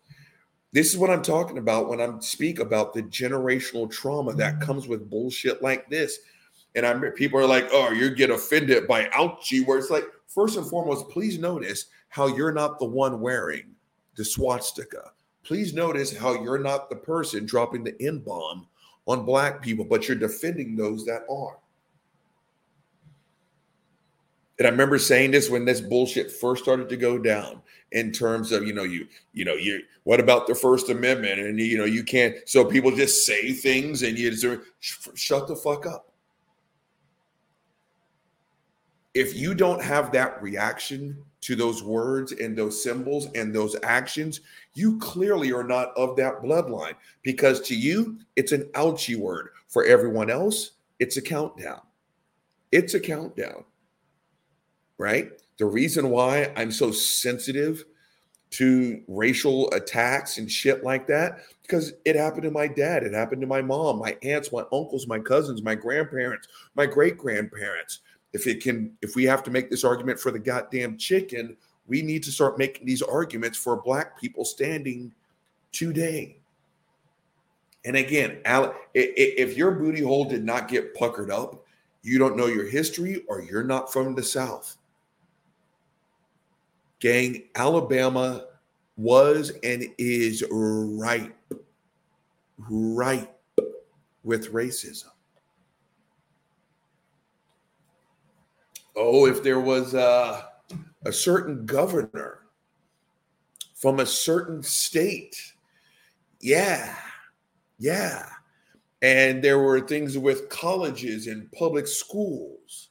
This 0.72 0.92
is 0.92 0.98
what 0.98 1.08
I'm 1.08 1.22
talking 1.22 1.58
about 1.58 1.88
when 1.88 2.00
I 2.00 2.18
speak 2.18 2.58
about 2.58 2.94
the 2.94 3.04
generational 3.04 3.88
trauma 3.88 4.34
that 4.34 4.58
mm. 4.58 4.60
comes 4.60 4.88
with 4.88 5.08
bullshit 5.08 5.62
like 5.62 5.88
this. 5.88 6.18
And 6.74 6.86
I'm 6.86 7.00
people 7.12 7.40
are 7.40 7.46
like, 7.46 7.68
oh, 7.72 7.90
you 7.90 8.14
get 8.14 8.30
offended 8.30 8.86
by 8.86 9.04
ouchie, 9.06 9.66
where 9.66 9.78
it's 9.78 9.90
like, 9.90 10.04
first 10.26 10.56
and 10.56 10.66
foremost, 10.66 11.08
please 11.08 11.38
notice 11.38 11.86
how 12.08 12.26
you're 12.26 12.52
not 12.52 12.78
the 12.78 12.84
one 12.84 13.20
wearing 13.20 13.74
the 14.16 14.24
swastika. 14.24 15.12
Please 15.42 15.72
notice 15.72 16.16
how 16.16 16.42
you're 16.42 16.58
not 16.58 16.90
the 16.90 16.96
person 16.96 17.46
dropping 17.46 17.84
the 17.84 18.00
N 18.02 18.18
bomb 18.18 18.66
on 19.06 19.24
black 19.24 19.62
people, 19.62 19.84
but 19.84 20.06
you're 20.06 20.16
defending 20.16 20.76
those 20.76 21.06
that 21.06 21.22
are. 21.30 21.58
And 24.58 24.66
I 24.66 24.70
remember 24.70 24.98
saying 24.98 25.30
this 25.30 25.48
when 25.48 25.64
this 25.64 25.80
bullshit 25.80 26.30
first 26.32 26.64
started 26.64 26.88
to 26.88 26.96
go 26.96 27.16
down 27.16 27.62
in 27.92 28.10
terms 28.12 28.52
of, 28.52 28.66
you 28.66 28.72
know, 28.74 28.82
you, 28.82 29.06
you 29.32 29.44
know, 29.44 29.54
you, 29.54 29.82
what 30.02 30.20
about 30.20 30.46
the 30.46 30.54
First 30.54 30.90
Amendment? 30.90 31.40
And, 31.40 31.58
you 31.60 31.78
know, 31.78 31.84
you 31.84 32.02
can't, 32.02 32.36
so 32.44 32.64
people 32.64 32.90
just 32.90 33.24
say 33.24 33.52
things 33.52 34.02
and 34.02 34.18
you 34.18 34.30
just 34.30 34.62
shut 35.14 35.46
the 35.46 35.54
fuck 35.56 35.86
up. 35.86 36.12
If 39.18 39.36
you 39.36 39.54
don't 39.54 39.82
have 39.82 40.12
that 40.12 40.40
reaction 40.42 41.22
to 41.40 41.56
those 41.56 41.82
words 41.82 42.32
and 42.32 42.56
those 42.56 42.82
symbols 42.82 43.28
and 43.34 43.54
those 43.54 43.76
actions, 43.82 44.40
you 44.74 44.98
clearly 44.98 45.52
are 45.52 45.64
not 45.64 45.92
of 45.96 46.16
that 46.16 46.42
bloodline 46.42 46.94
because 47.22 47.60
to 47.62 47.74
you, 47.74 48.18
it's 48.36 48.52
an 48.52 48.64
ouchie 48.74 49.16
word. 49.16 49.50
For 49.68 49.84
everyone 49.84 50.30
else, 50.30 50.72
it's 50.98 51.16
a 51.16 51.22
countdown. 51.22 51.80
It's 52.72 52.94
a 52.94 53.00
countdown 53.00 53.64
right? 54.98 55.30
The 55.58 55.66
reason 55.66 56.10
why 56.10 56.52
I'm 56.56 56.70
so 56.70 56.90
sensitive 56.90 57.84
to 58.50 59.02
racial 59.08 59.70
attacks 59.72 60.38
and 60.38 60.50
shit 60.50 60.82
like 60.82 61.06
that 61.06 61.40
because 61.62 61.92
it 62.04 62.16
happened 62.16 62.44
to 62.44 62.50
my 62.50 62.66
dad, 62.66 63.02
it 63.02 63.12
happened 63.12 63.40
to 63.42 63.46
my 63.46 63.62
mom, 63.62 63.98
my 63.98 64.16
aunts, 64.22 64.52
my 64.52 64.62
uncles, 64.72 65.06
my 65.06 65.18
cousins, 65.18 65.62
my 65.62 65.74
grandparents, 65.74 66.48
my 66.74 66.86
great 66.86 67.18
grandparents. 67.18 68.00
If 68.32 68.46
it 68.46 68.62
can, 68.62 68.96
if 69.02 69.16
we 69.16 69.24
have 69.24 69.42
to 69.44 69.50
make 69.50 69.70
this 69.70 69.84
argument 69.84 70.20
for 70.20 70.30
the 70.30 70.38
goddamn 70.38 70.98
chicken, 70.98 71.56
we 71.86 72.02
need 72.02 72.22
to 72.24 72.30
start 72.30 72.58
making 72.58 72.86
these 72.86 73.02
arguments 73.02 73.56
for 73.56 73.80
black 73.80 74.20
people 74.20 74.44
standing 74.44 75.12
today. 75.72 76.36
And 77.84 77.96
again, 77.96 78.42
if 78.94 79.56
your 79.56 79.70
booty 79.70 80.02
hole 80.02 80.24
did 80.26 80.44
not 80.44 80.68
get 80.68 80.94
puckered 80.94 81.30
up, 81.30 81.64
you 82.02 82.18
don't 82.18 82.36
know 82.36 82.46
your 82.46 82.66
history 82.66 83.24
or 83.28 83.40
you're 83.40 83.64
not 83.64 83.92
from 83.92 84.14
the 84.14 84.22
South. 84.22 84.76
Gang, 87.00 87.44
Alabama 87.54 88.46
was 88.96 89.52
and 89.62 89.86
is 89.96 90.44
ripe, 90.50 91.34
ripe 92.58 93.40
with 94.24 94.52
racism. 94.52 95.10
Oh, 98.98 99.26
if 99.26 99.42
there 99.42 99.60
was 99.60 99.94
a, 99.94 100.48
a 101.06 101.12
certain 101.12 101.64
governor 101.64 102.40
from 103.74 104.00
a 104.00 104.06
certain 104.06 104.62
state, 104.62 105.36
yeah, 106.40 106.96
yeah. 107.78 108.26
And 109.00 109.42
there 109.42 109.60
were 109.60 109.80
things 109.80 110.18
with 110.18 110.48
colleges 110.48 111.28
and 111.28 111.50
public 111.52 111.86
schools 111.86 112.88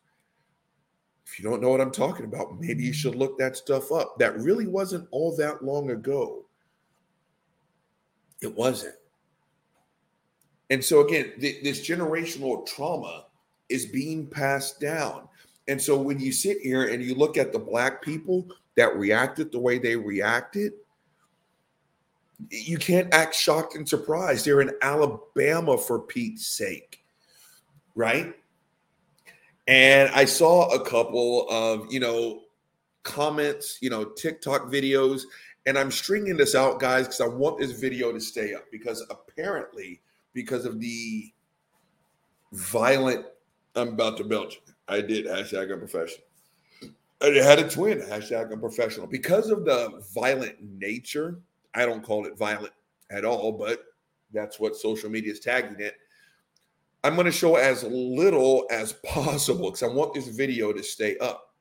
if 1.38 1.44
you 1.44 1.48
don't 1.48 1.62
know 1.62 1.70
what 1.70 1.82
I'm 1.82 1.92
talking 1.92 2.26
about, 2.26 2.60
maybe 2.60 2.84
you 2.84 2.94
should 2.94 3.14
look 3.14 3.38
that 3.38 3.56
stuff 3.56 3.92
up. 3.92 4.18
That 4.18 4.40
really 4.40 4.66
wasn't 4.66 5.08
all 5.12 5.36
that 5.36 5.64
long 5.64 5.92
ago. 5.92 6.46
It 8.42 8.56
wasn't. 8.56 8.96
And 10.72 10.84
so, 10.84 11.06
again, 11.06 11.34
th- 11.40 11.64
this 11.64 11.88
generational 11.88 12.66
trauma 12.66 13.26
is 13.70 13.86
being 13.86 14.26
passed 14.26 14.80
down. 14.80 15.28
And 15.68 15.82
so, 15.82 15.98
when 15.98 16.20
you 16.20 16.32
sit 16.32 16.60
here 16.62 16.88
and 16.88 17.04
you 17.04 17.16
look 17.16 17.38
at 17.38 17.52
the 17.52 17.60
Black 17.60 18.02
people 18.02 18.48
that 18.76 18.96
reacted 18.96 19.52
the 19.52 19.60
way 19.60 19.80
they 19.80 19.96
reacted, 19.96 20.74
you 22.50 22.78
can't 22.78 23.14
act 23.14 23.36
shocked 23.36 23.76
and 23.76 23.88
surprised. 23.88 24.46
They're 24.46 24.62
in 24.62 24.76
Alabama 24.82 25.78
for 25.78 26.00
Pete's 26.00 26.48
sake, 26.48 27.04
right? 27.96 28.36
And 29.68 30.10
I 30.12 30.26
saw 30.26 30.70
a 30.70 30.86
couple 30.86 31.48
of, 31.50 31.92
you 31.92 32.00
know, 32.00 32.44
comments, 33.04 33.80
you 33.82 33.90
know, 33.90 34.06
TikTok 34.06 34.72
videos, 34.72 35.24
and 35.66 35.78
I'm 35.78 35.92
stringing 35.92 36.38
this 36.38 36.56
out, 36.56 36.80
guys, 36.80 37.08
because 37.08 37.22
I 37.22 37.28
want 37.28 37.60
this 37.60 37.72
video 37.72 38.14
to 38.14 38.22
stay 38.22 38.54
up 38.54 38.66
because 38.72 39.06
apparently, 39.10 40.00
because 40.34 40.66
of 40.66 40.80
the 40.80 41.32
violent, 42.54 43.26
I'm 43.76 43.90
about 43.90 44.16
to 44.18 44.24
belch. 44.24 44.62
I 44.88 45.02
did 45.02 45.26
hashtag 45.26 45.72
unprofessional. 45.72 46.26
I 47.22 47.28
had 47.30 47.60
a 47.60 47.70
twin 47.70 48.00
hashtag 48.00 48.52
unprofessional 48.52 49.08
because 49.08 49.50
of 49.50 49.66
the 49.66 50.04
violent 50.14 50.56
nature. 50.62 51.40
I 51.74 51.86
don't 51.86 52.04
call 52.04 52.26
it 52.26 52.38
violent 52.38 52.74
at 53.12 53.26
all, 53.26 53.52
but 53.52 53.84
that's 54.34 54.60
what 54.60 54.76
social 54.76 55.10
media 55.10 55.32
is 55.32 55.40
tagging 55.40 55.80
it. 55.80 55.96
I'm 57.04 57.16
going 57.16 57.26
to 57.26 57.32
show 57.32 57.56
as 57.56 57.84
little 57.84 58.66
as 58.70 58.94
possible 59.06 59.72
because 59.72 59.84
I 59.84 59.88
want 59.88 60.14
this 60.14 60.28
video 60.28 60.74
to 60.74 60.84
stay 60.84 61.18
up. 61.18 61.54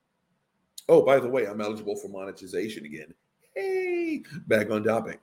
Oh, 0.88 1.02
by 1.02 1.18
the 1.18 1.28
way, 1.28 1.46
I'm 1.46 1.60
eligible 1.60 1.96
for 1.96 2.08
monetization 2.08 2.84
again. 2.84 3.12
Hey, 3.54 4.22
back 4.46 4.70
on 4.70 4.84
topic. 4.84 5.20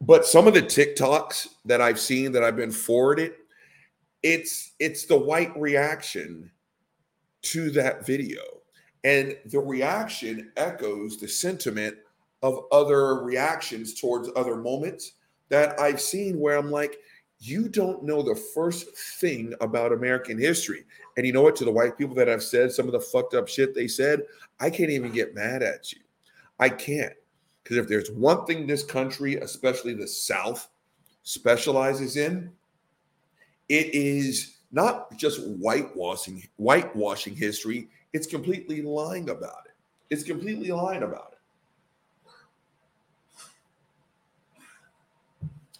But 0.00 0.24
some 0.24 0.46
of 0.46 0.54
the 0.54 0.62
TikToks 0.62 1.48
that 1.64 1.80
I've 1.80 1.98
seen 1.98 2.32
that 2.32 2.44
I've 2.44 2.56
been 2.56 2.70
forwarded, 2.70 3.32
it's 4.22 4.72
it's 4.78 5.06
the 5.06 5.18
white 5.18 5.56
reaction 5.58 6.50
to 7.42 7.70
that 7.70 8.06
video. 8.06 8.40
And 9.04 9.36
the 9.46 9.60
reaction 9.60 10.50
echoes 10.56 11.18
the 11.18 11.28
sentiment 11.28 11.96
of 12.42 12.64
other 12.72 13.22
reactions 13.22 14.00
towards 14.00 14.28
other 14.36 14.56
moments 14.56 15.12
that 15.48 15.78
I've 15.80 16.00
seen 16.00 16.38
where 16.38 16.56
I'm 16.56 16.70
like, 16.70 16.98
you 17.40 17.68
don't 17.68 18.02
know 18.02 18.22
the 18.22 18.34
first 18.54 18.88
thing 18.96 19.54
about 19.60 19.92
American 19.92 20.38
history. 20.38 20.84
And 21.16 21.24
you 21.24 21.32
know 21.32 21.42
what? 21.42 21.56
To 21.56 21.64
the 21.64 21.72
white 21.72 21.96
people 21.96 22.14
that 22.16 22.28
have 22.28 22.42
said 22.42 22.72
some 22.72 22.86
of 22.86 22.92
the 22.92 23.00
fucked 23.00 23.34
up 23.34 23.48
shit 23.48 23.74
they 23.74 23.88
said, 23.88 24.22
I 24.60 24.70
can't 24.70 24.90
even 24.90 25.12
get 25.12 25.34
mad 25.34 25.62
at 25.62 25.92
you. 25.92 26.00
I 26.58 26.68
can't. 26.68 27.14
Because 27.62 27.76
if 27.76 27.88
there's 27.88 28.10
one 28.10 28.44
thing 28.46 28.66
this 28.66 28.82
country, 28.82 29.36
especially 29.36 29.94
the 29.94 30.08
South, 30.08 30.68
specializes 31.22 32.16
in, 32.16 32.50
it 33.68 33.94
is 33.94 34.56
not 34.72 35.16
just 35.16 35.40
whitewashing 35.40 36.46
whitewashing 36.56 37.34
history, 37.34 37.88
it's 38.12 38.26
completely 38.26 38.82
lying 38.82 39.30
about 39.30 39.66
it. 39.66 39.74
It's 40.10 40.22
completely 40.22 40.70
lying 40.70 41.02
about 41.02 41.32
it. 41.32 41.38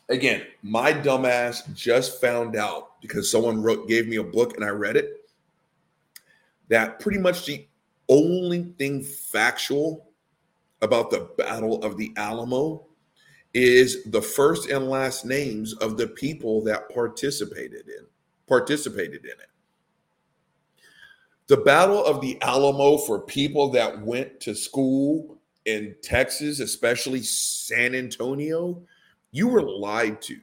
again, 0.08 0.42
my 0.62 0.92
dumbass 0.92 1.72
just 1.74 2.20
found 2.20 2.56
out 2.56 3.00
because 3.00 3.30
someone 3.30 3.62
wrote 3.62 3.88
gave 3.88 4.08
me 4.08 4.16
a 4.16 4.22
book 4.22 4.56
and 4.56 4.64
I 4.64 4.68
read 4.68 4.96
it 4.96 5.28
that 6.68 7.00
pretty 7.00 7.18
much 7.18 7.46
the 7.46 7.66
only 8.08 8.74
thing 8.78 9.02
factual 9.02 10.06
about 10.82 11.10
the 11.10 11.30
Battle 11.36 11.82
of 11.82 11.96
the 11.96 12.12
Alamo 12.16 12.86
is 13.54 14.04
the 14.04 14.22
first 14.22 14.68
and 14.68 14.88
last 14.88 15.24
names 15.24 15.72
of 15.74 15.96
the 15.96 16.06
people 16.06 16.62
that 16.64 16.92
participated 16.92 17.88
in 17.88 18.06
participated 18.48 19.24
in 19.24 19.30
it. 19.30 19.50
The 21.46 21.58
Battle 21.58 22.04
of 22.04 22.20
the 22.20 22.40
Alamo 22.42 22.98
for 22.98 23.20
people 23.20 23.70
that 23.70 24.02
went 24.02 24.40
to 24.40 24.54
school 24.54 25.38
in 25.66 25.94
Texas, 26.02 26.60
especially 26.60 27.22
San 27.22 27.94
Antonio, 27.94 28.82
You 29.30 29.48
were 29.48 29.62
lied 29.62 30.22
to. 30.22 30.38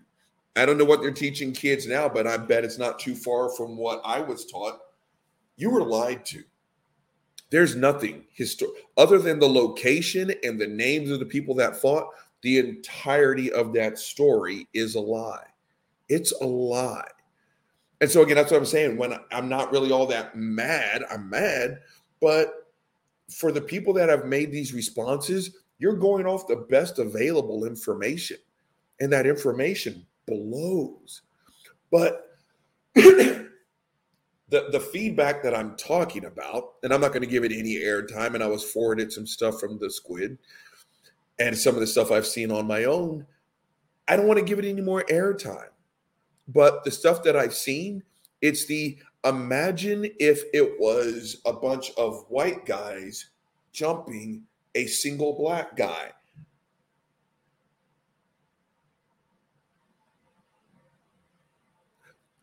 I 0.56 0.66
don't 0.66 0.78
know 0.78 0.86
what 0.86 1.02
they're 1.02 1.12
teaching 1.12 1.52
kids 1.52 1.88
now, 1.88 2.08
but 2.08 2.28
I 2.28 2.38
bet 2.38 2.64
it's 2.64 2.78
not 2.78 3.00
too 3.00 3.16
far 3.16 3.50
from 3.56 3.76
what 3.76 4.00
I 4.06 4.22
was 4.22 4.46
taught. 4.46 4.80
You 5.58 5.72
were 5.72 5.84
lied 5.84 6.24
to. 6.26 6.44
There's 7.50 7.76
nothing 7.76 8.26
histor- 8.38 8.72
other 8.96 9.18
than 9.18 9.40
the 9.40 9.50
location 9.50 10.32
and 10.44 10.60
the 10.60 10.68
names 10.68 11.10
of 11.10 11.20
the 11.20 11.26
people 11.26 11.56
that 11.56 11.78
fought. 11.78 12.10
The 12.46 12.60
entirety 12.60 13.52
of 13.52 13.74
that 13.74 13.98
story 13.98 14.68
is 14.72 14.94
a 14.94 15.00
lie. 15.00 15.48
It's 16.10 16.32
a 16.32 16.46
lie. 16.46 17.10
And 18.02 18.12
so 18.12 18.22
again, 18.22 18.36
that's 18.36 18.52
what 18.52 18.60
I'm 18.60 18.68
saying. 18.68 18.98
When 18.98 19.18
I'm 19.32 19.50
not 19.50 19.72
really 19.72 19.92
all 19.92 20.06
that 20.06 20.36
mad, 20.36 21.02
I'm 21.10 21.28
mad, 21.28 21.80
but 22.22 22.68
for 23.32 23.52
the 23.52 23.62
people 23.62 23.94
that 23.94 24.10
have 24.10 24.26
made 24.26 24.52
these 24.52 24.76
responses, 24.76 25.56
you're 25.80 25.98
going 25.98 26.28
off 26.28 26.48
the 26.48 26.68
best 26.70 27.00
available 27.00 27.66
information. 27.66 28.38
And 29.00 29.12
that 29.12 29.26
information 29.26 30.06
blows. 30.28 31.24
But 31.90 32.38
the, 32.94 33.50
the 34.50 34.88
feedback 34.94 35.42
that 35.42 35.56
I'm 35.56 35.76
talking 35.78 36.26
about, 36.26 36.74
and 36.84 36.94
I'm 36.94 37.02
not 37.02 37.12
going 37.12 37.24
to 37.24 37.28
give 37.28 37.44
it 37.44 37.52
any 37.52 37.78
airtime, 37.78 38.36
and 38.36 38.44
I 38.44 38.48
was 38.48 38.64
forwarded 38.64 39.12
some 39.12 39.26
stuff 39.26 39.60
from 39.60 39.80
the 39.80 39.90
squid 39.90 40.38
and 41.40 41.58
some 41.58 41.76
of 41.76 41.82
the 41.82 41.88
stuff 41.88 42.12
I've 42.12 42.28
seen 42.28 42.52
on 42.52 42.68
my 42.68 42.86
own. 42.86 43.26
I 44.08 44.16
don't 44.16 44.28
want 44.28 44.40
to 44.40 44.46
give 44.46 44.60
it 44.60 44.66
any 44.66 44.82
more 44.82 45.04
airtime. 45.10 45.70
But 46.48 46.84
the 46.84 46.92
stuff 46.92 47.24
that 47.24 47.36
I've 47.36 47.56
seen, 47.56 48.04
it's 48.42 48.66
the 48.66 48.98
imagine 49.24 50.08
if 50.20 50.44
it 50.54 50.80
was 50.80 51.42
a 51.46 51.54
bunch 51.54 51.92
of 51.98 52.26
white 52.30 52.66
guys 52.66 53.30
jumping 53.72 54.44
a 54.76 54.86
single 54.86 55.34
black 55.34 55.76
guy. 55.76 56.12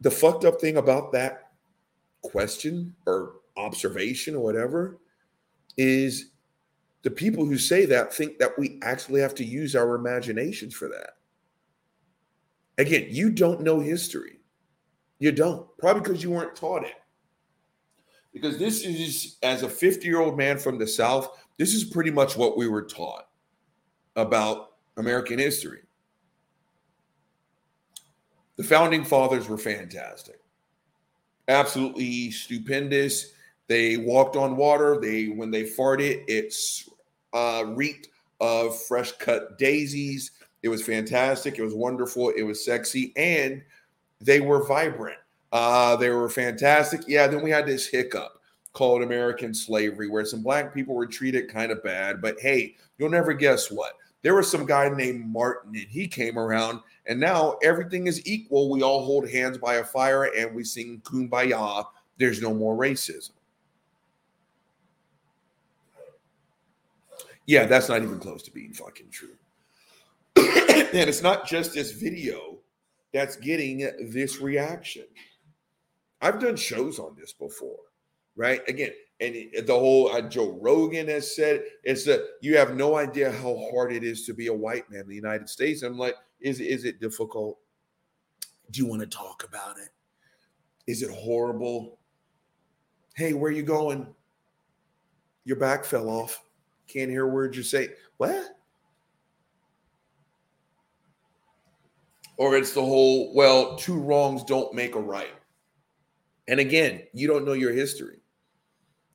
The 0.00 0.10
fucked 0.10 0.44
up 0.44 0.60
thing 0.60 0.78
about 0.78 1.12
that 1.12 1.52
question 2.22 2.94
or 3.06 3.34
observation 3.56 4.34
or 4.34 4.40
whatever 4.40 4.98
is 5.76 6.31
the 7.02 7.10
people 7.10 7.44
who 7.44 7.58
say 7.58 7.84
that 7.86 8.14
think 8.14 8.38
that 8.38 8.56
we 8.58 8.78
actually 8.82 9.20
have 9.20 9.34
to 9.36 9.44
use 9.44 9.74
our 9.74 9.94
imaginations 9.94 10.74
for 10.74 10.88
that. 10.88 11.14
Again, 12.78 13.08
you 13.10 13.30
don't 13.30 13.60
know 13.60 13.80
history. 13.80 14.38
You 15.18 15.32
don't, 15.32 15.66
probably 15.78 16.02
because 16.02 16.22
you 16.22 16.30
weren't 16.30 16.56
taught 16.56 16.84
it. 16.84 16.94
Because 18.32 18.58
this 18.58 18.82
is, 18.82 19.36
as 19.42 19.62
a 19.62 19.68
50 19.68 20.06
year 20.06 20.20
old 20.20 20.38
man 20.38 20.58
from 20.58 20.78
the 20.78 20.86
South, 20.86 21.38
this 21.58 21.74
is 21.74 21.84
pretty 21.84 22.10
much 22.10 22.36
what 22.36 22.56
we 22.56 22.66
were 22.66 22.82
taught 22.82 23.28
about 24.16 24.72
American 24.96 25.38
history. 25.38 25.80
The 28.56 28.64
founding 28.64 29.04
fathers 29.04 29.48
were 29.48 29.58
fantastic, 29.58 30.40
absolutely 31.48 32.30
stupendous. 32.30 33.32
They 33.66 33.96
walked 33.96 34.36
on 34.36 34.56
water. 34.56 34.98
They, 35.00 35.26
when 35.26 35.50
they 35.50 35.64
farted, 35.64 36.24
it's 36.28 36.88
uh, 37.32 37.64
reeked 37.68 38.08
of 38.40 38.80
fresh 38.82 39.12
cut 39.12 39.58
daisies. 39.58 40.32
It 40.62 40.68
was 40.68 40.82
fantastic. 40.82 41.58
It 41.58 41.62
was 41.62 41.74
wonderful. 41.74 42.30
It 42.30 42.42
was 42.42 42.64
sexy, 42.64 43.12
and 43.16 43.62
they 44.20 44.40
were 44.40 44.66
vibrant. 44.66 45.18
Uh, 45.52 45.96
they 45.96 46.10
were 46.10 46.28
fantastic. 46.28 47.02
Yeah. 47.06 47.26
Then 47.26 47.42
we 47.42 47.50
had 47.50 47.66
this 47.66 47.86
hiccup 47.86 48.40
called 48.72 49.02
American 49.02 49.52
slavery, 49.52 50.08
where 50.08 50.24
some 50.24 50.42
black 50.42 50.72
people 50.72 50.94
were 50.94 51.06
treated 51.06 51.52
kind 51.52 51.70
of 51.70 51.82
bad. 51.82 52.22
But 52.22 52.40
hey, 52.40 52.76
you'll 52.98 53.10
never 53.10 53.32
guess 53.32 53.70
what. 53.70 53.94
There 54.22 54.34
was 54.36 54.50
some 54.50 54.64
guy 54.64 54.88
named 54.88 55.26
Martin, 55.26 55.74
and 55.74 55.88
he 55.88 56.06
came 56.06 56.38
around, 56.38 56.80
and 57.06 57.18
now 57.18 57.58
everything 57.62 58.06
is 58.06 58.24
equal. 58.26 58.70
We 58.70 58.82
all 58.82 59.04
hold 59.04 59.28
hands 59.28 59.58
by 59.58 59.74
a 59.74 59.84
fire 59.84 60.24
and 60.24 60.54
we 60.54 60.64
sing 60.64 61.02
Kumbaya. 61.04 61.84
There's 62.18 62.40
no 62.40 62.54
more 62.54 62.76
racism. 62.76 63.32
Yeah, 67.46 67.66
that's 67.66 67.88
not 67.88 68.02
even 68.02 68.18
close 68.18 68.42
to 68.44 68.50
being 68.50 68.72
fucking 68.72 69.10
true. 69.10 69.36
and 70.36 71.08
it's 71.08 71.22
not 71.22 71.46
just 71.46 71.74
this 71.74 71.92
video 71.92 72.58
that's 73.12 73.36
getting 73.36 73.78
this 74.10 74.40
reaction. 74.40 75.04
I've 76.20 76.40
done 76.40 76.56
shows 76.56 76.98
on 76.98 77.16
this 77.18 77.32
before, 77.32 77.80
right? 78.36 78.60
Again, 78.68 78.92
and 79.20 79.66
the 79.66 79.74
whole 79.74 80.10
uh, 80.10 80.22
Joe 80.22 80.58
Rogan 80.60 81.08
has 81.08 81.34
said 81.34 81.64
it's 81.84 82.04
that 82.06 82.24
you 82.40 82.56
have 82.56 82.74
no 82.74 82.96
idea 82.96 83.30
how 83.30 83.68
hard 83.72 83.92
it 83.92 84.02
is 84.02 84.26
to 84.26 84.34
be 84.34 84.48
a 84.48 84.54
white 84.54 84.90
man 84.90 85.02
in 85.02 85.08
the 85.08 85.14
United 85.14 85.48
States. 85.48 85.82
I'm 85.82 85.98
like, 85.98 86.14
is 86.40 86.60
is 86.60 86.84
it 86.84 87.00
difficult? 87.00 87.58
Do 88.70 88.80
you 88.80 88.86
want 88.86 89.02
to 89.02 89.06
talk 89.06 89.44
about 89.44 89.78
it? 89.78 89.90
Is 90.86 91.02
it 91.02 91.10
horrible? 91.10 91.98
Hey, 93.14 93.32
where 93.32 93.50
are 93.50 93.54
you 93.54 93.62
going? 93.62 94.06
Your 95.44 95.56
back 95.56 95.84
fell 95.84 96.08
off. 96.08 96.42
Can't 96.92 97.10
hear 97.10 97.26
words 97.26 97.56
you 97.56 97.62
say. 97.62 97.90
What? 98.18 98.56
or 102.42 102.56
it's 102.56 102.72
the 102.72 102.80
whole, 102.80 103.32
well, 103.34 103.76
two 103.76 103.96
wrongs 103.96 104.42
don't 104.42 104.74
make 104.74 104.96
a 104.96 105.00
right. 105.00 105.34
And 106.48 106.58
again, 106.58 107.02
you 107.12 107.28
don't 107.28 107.44
know 107.44 107.52
your 107.52 107.72
history. 107.72 108.18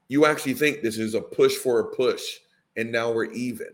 You 0.08 0.26
actually 0.26 0.54
think 0.54 0.82
this 0.82 0.98
is 0.98 1.13
a 1.13 1.20
push 1.20 1.56
for 1.56 1.80
a 1.80 1.96
push, 1.96 2.24
and 2.78 2.90
now 2.90 3.12
we're 3.12 3.32
even. 3.34 3.68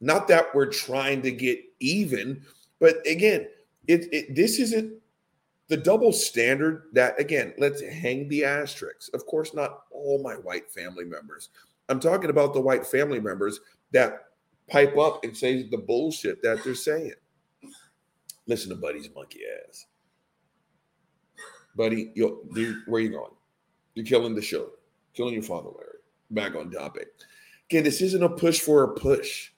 Not 0.00 0.26
that 0.26 0.52
we're 0.52 0.66
trying 0.66 1.22
to 1.22 1.30
get 1.30 1.60
even, 1.78 2.42
but 2.80 2.96
again, 3.06 3.46
it, 3.86 4.08
it 4.12 4.34
this 4.34 4.58
isn't 4.58 4.94
the 5.68 5.76
double 5.76 6.12
standard 6.12 6.88
that 6.92 7.20
again, 7.20 7.54
let's 7.58 7.80
hang 7.80 8.28
the 8.28 8.44
asterisks. 8.44 9.10
Of 9.14 9.26
course, 9.26 9.54
not 9.54 9.82
all 9.92 10.20
my 10.22 10.34
white 10.34 10.72
family 10.72 11.04
members. 11.04 11.50
I'm 11.88 12.00
talking 12.00 12.30
about 12.30 12.54
the 12.54 12.60
white 12.60 12.86
family 12.86 13.20
members 13.20 13.60
that 13.92 14.24
pipe 14.68 14.96
up 14.96 15.24
and 15.24 15.36
say 15.36 15.68
the 15.68 15.78
bullshit 15.78 16.42
that 16.42 16.62
they're 16.62 16.74
saying. 16.74 17.14
Listen 18.46 18.70
to 18.70 18.76
Buddy's 18.76 19.08
monkey 19.14 19.40
ass. 19.68 19.86
Buddy, 21.76 22.10
you 22.14 22.42
where 22.86 23.00
you 23.00 23.10
going? 23.10 23.32
You're 23.94 24.06
killing 24.06 24.34
the 24.34 24.42
show, 24.42 24.70
killing 25.14 25.34
your 25.34 25.42
father, 25.42 25.70
Larry. 25.70 25.98
Back 26.30 26.56
on 26.56 26.70
topic. 26.70 27.08
Again, 27.70 27.84
this 27.84 28.00
isn't 28.00 28.22
a 28.22 28.28
push 28.28 28.60
for 28.60 28.84
a 28.84 28.94
push. 28.94 29.50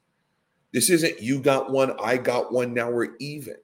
This 0.72 0.90
isn't 0.90 1.20
you 1.20 1.40
got 1.40 1.70
one, 1.70 1.94
I 2.02 2.16
got 2.16 2.52
one, 2.52 2.74
now 2.74 2.90
we're 2.90 3.16
even. 3.18 3.56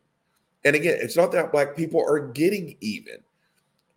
And 0.64 0.74
again, 0.74 0.98
it's 1.00 1.16
not 1.16 1.32
that 1.32 1.52
black 1.52 1.76
people 1.76 2.00
are 2.00 2.28
getting 2.28 2.76
even, 2.80 3.18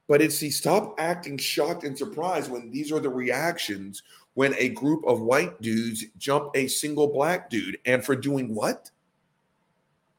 but 0.09 0.23
it's 0.23 0.39
the 0.39 0.49
stop 0.49 0.95
acting 0.97 1.37
shocked 1.37 1.83
and 1.83 1.95
surprised 1.95 2.51
when 2.51 2.71
these 2.71 2.91
are 2.91 2.99
the 2.99 3.07
reactions 3.07 4.01
when 4.33 4.55
a 4.57 4.69
group 4.69 5.05
of 5.05 5.21
white 5.21 5.61
dudes 5.61 6.03
jump 6.17 6.49
a 6.55 6.67
single 6.67 7.07
black 7.07 7.47
dude. 7.47 7.77
And 7.85 8.03
for 8.03 8.15
doing 8.15 8.55
what? 8.55 8.89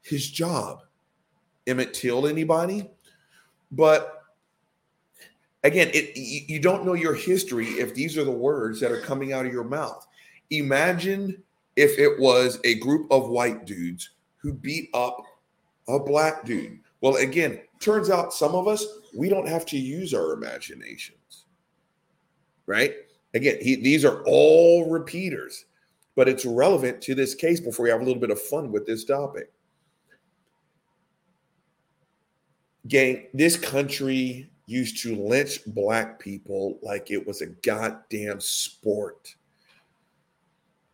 His 0.01 0.29
job. 0.29 0.83
Emmett 1.67 1.93
Till 1.93 2.25
anybody. 2.25 2.89
But 3.69 4.23
again, 5.65 5.91
it, 5.93 6.15
you 6.15 6.59
don't 6.59 6.85
know 6.85 6.93
your 6.93 7.13
history 7.13 7.65
if 7.67 7.93
these 7.93 8.17
are 8.17 8.23
the 8.23 8.31
words 8.31 8.79
that 8.79 8.93
are 8.93 9.01
coming 9.01 9.33
out 9.33 9.45
of 9.45 9.51
your 9.51 9.65
mouth. 9.65 10.07
Imagine 10.51 11.43
if 11.75 11.99
it 11.99 12.17
was 12.17 12.59
a 12.63 12.75
group 12.75 13.11
of 13.11 13.27
white 13.27 13.65
dudes 13.65 14.11
who 14.37 14.53
beat 14.53 14.89
up 14.93 15.21
a 15.89 15.99
black 15.99 16.45
dude. 16.45 16.79
Well, 17.01 17.17
again, 17.17 17.59
turns 17.81 18.09
out 18.09 18.33
some 18.33 18.55
of 18.55 18.69
us, 18.69 18.85
we 19.13 19.29
don't 19.29 19.47
have 19.47 19.65
to 19.67 19.77
use 19.77 20.13
our 20.13 20.33
imaginations, 20.33 21.45
right? 22.65 22.95
Again, 23.33 23.57
he, 23.61 23.75
these 23.75 24.05
are 24.05 24.23
all 24.25 24.89
repeaters, 24.89 25.65
but 26.15 26.27
it's 26.27 26.45
relevant 26.45 27.01
to 27.03 27.15
this 27.15 27.35
case 27.35 27.59
before 27.59 27.83
we 27.83 27.89
have 27.89 28.01
a 28.01 28.03
little 28.03 28.21
bit 28.21 28.31
of 28.31 28.41
fun 28.41 28.71
with 28.71 28.85
this 28.85 29.05
topic. 29.05 29.51
gang, 32.87 33.27
this 33.33 33.57
country 33.57 34.49
used 34.65 35.01
to 35.03 35.15
lynch 35.15 35.59
black 35.67 36.19
people 36.19 36.79
like 36.81 37.11
it 37.11 37.25
was 37.25 37.41
a 37.41 37.47
goddamn 37.47 38.39
sport. 38.39 39.35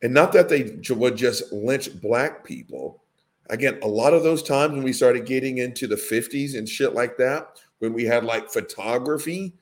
And 0.02 0.14
not 0.14 0.32
that 0.34 0.50
they 0.50 0.80
would 0.94 1.16
just 1.16 1.52
lynch 1.52 2.00
black 2.02 2.44
people. 2.44 3.04
Again, 3.50 3.80
a 3.82 3.88
lot 3.88 4.14
of 4.14 4.24
those 4.24 4.44
times 4.44 4.74
when 4.74 4.84
we 4.84 4.94
started 4.94 5.26
getting 5.26 5.60
into 5.60 5.88
the 5.88 5.96
50s 5.96 6.58
and 6.58 6.68
shit 6.68 6.94
like 6.94 7.18
that, 7.18 7.60
when 7.80 7.94
we 7.94 8.06
had 8.06 8.26
like 8.26 8.50
photography, 8.50 9.54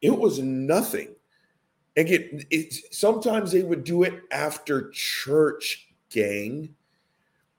it 0.00 0.16
was 0.16 0.38
nothing. 0.38 1.14
And 1.96 2.08
Again, 2.08 2.44
it, 2.50 2.74
sometimes 2.90 3.52
they 3.52 3.62
would 3.62 3.84
do 3.84 4.02
it 4.02 4.22
after 4.30 4.90
church, 4.90 5.88
gang, 6.10 6.74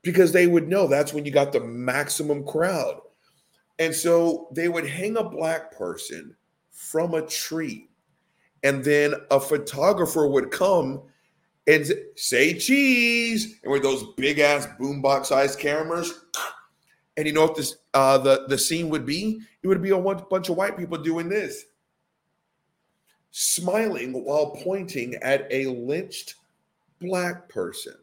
because 0.02 0.32
they 0.32 0.48
would 0.48 0.68
know 0.68 0.88
that's 0.88 1.14
when 1.14 1.26
you 1.26 1.32
got 1.32 1.52
the 1.52 1.60
maximum 1.60 2.46
crowd. 2.46 3.00
And 3.80 3.94
so 3.94 4.50
they 4.52 4.70
would 4.70 4.88
hang 4.88 5.18
a 5.18 5.24
black 5.24 5.72
person 5.72 6.36
from 6.72 7.14
a 7.14 7.26
tree, 7.26 7.90
and 8.64 8.84
then 8.84 9.16
a 9.32 9.40
photographer 9.40 10.28
would 10.28 10.52
come 10.52 11.02
and 11.68 11.86
say 12.16 12.58
cheese, 12.58 13.60
and 13.64 13.72
with 13.72 13.84
those 13.84 14.04
big 14.18 14.40
ass 14.40 14.68
boombox 14.80 15.28
sized 15.28 15.60
cameras. 15.60 16.26
And 17.16 17.28
you 17.28 17.34
know 17.34 17.44
what 17.44 17.56
this 17.56 17.78
uh, 17.94 18.18
the 18.18 18.46
the 18.48 18.58
scene 18.58 18.90
would 18.90 19.06
be? 19.06 19.42
It 19.62 19.68
would 19.68 19.82
be 19.82 19.92
a 19.92 19.98
bunch 20.00 20.50
of 20.50 20.58
white 20.58 20.78
people 20.78 20.98
doing 20.98 21.30
this, 21.30 21.66
smiling 23.32 24.26
while 24.26 24.52
pointing 24.52 25.16
at 25.16 25.48
a 25.52 25.68
lynched 25.68 26.36
black 27.00 27.48
person. 27.50 27.96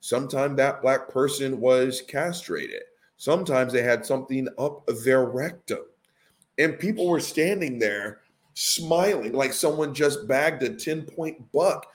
Sometimes 0.00 0.56
that 0.56 0.82
black 0.82 1.08
person 1.08 1.60
was 1.60 2.02
castrated. 2.02 2.82
Sometimes 3.16 3.72
they 3.72 3.82
had 3.82 4.04
something 4.04 4.48
up 4.58 4.86
their 5.04 5.24
rectum. 5.24 5.84
And 6.58 6.78
people 6.78 7.08
were 7.08 7.20
standing 7.20 7.78
there 7.78 8.20
smiling 8.54 9.32
like 9.32 9.52
someone 9.52 9.94
just 9.94 10.28
bagged 10.28 10.62
a 10.62 10.74
10 10.74 11.02
point 11.02 11.50
buck. 11.52 11.86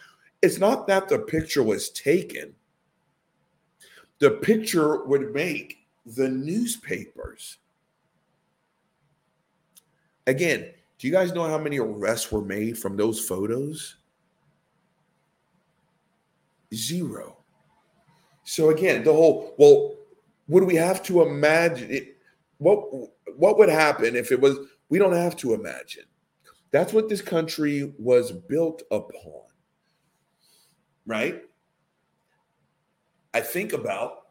It's 0.41 0.59
not 0.59 0.87
that 0.87 1.07
the 1.07 1.19
picture 1.19 1.63
was 1.63 1.89
taken, 1.89 2.55
the 4.19 4.31
picture 4.31 5.03
would 5.05 5.33
make 5.33 5.78
the 6.05 6.29
newspapers. 6.29 7.57
Again, 10.27 10.71
do 10.97 11.07
you 11.07 11.13
guys 11.13 11.33
know 11.33 11.47
how 11.47 11.57
many 11.57 11.79
arrests 11.79 12.31
were 12.31 12.41
made 12.41 12.77
from 12.77 12.97
those 12.97 13.19
photos? 13.19 13.95
Zero. 16.73 17.37
So 18.43 18.69
again, 18.69 19.03
the 19.03 19.13
whole 19.13 19.55
well, 19.57 19.95
would 20.47 20.63
we 20.63 20.75
have 20.75 21.01
to 21.03 21.21
imagine 21.21 21.91
it? 21.91 22.17
What 22.57 22.79
what 23.37 23.57
would 23.57 23.69
happen 23.69 24.15
if 24.15 24.31
it 24.31 24.41
was? 24.41 24.57
We 24.89 24.99
don't 24.99 25.13
have 25.13 25.35
to 25.37 25.53
imagine. 25.53 26.05
That's 26.71 26.93
what 26.93 27.09
this 27.09 27.21
country 27.21 27.93
was 27.97 28.31
built 28.31 28.83
upon, 28.91 29.43
right? 31.05 31.43
I 33.33 33.41
think 33.41 33.73
about 33.73 34.28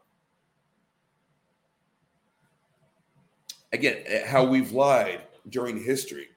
again 3.71 4.03
eh, 4.05 4.25
how 4.25 4.43
we've 4.43 4.71
lied 4.71 5.21
during 5.49 5.81
history. 5.81 6.27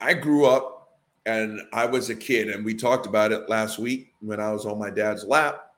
I 0.00 0.14
grew 0.14 0.46
up 0.46 0.98
and 1.26 1.60
I 1.72 1.84
was 1.84 2.08
a 2.08 2.14
kid, 2.14 2.48
and 2.48 2.64
we 2.64 2.74
talked 2.74 3.06
about 3.06 3.32
it 3.32 3.48
last 3.50 3.78
week 3.78 4.14
when 4.20 4.40
I 4.40 4.50
was 4.50 4.64
on 4.64 4.78
my 4.78 4.88
dad's 4.88 5.24
lap. 5.24 5.72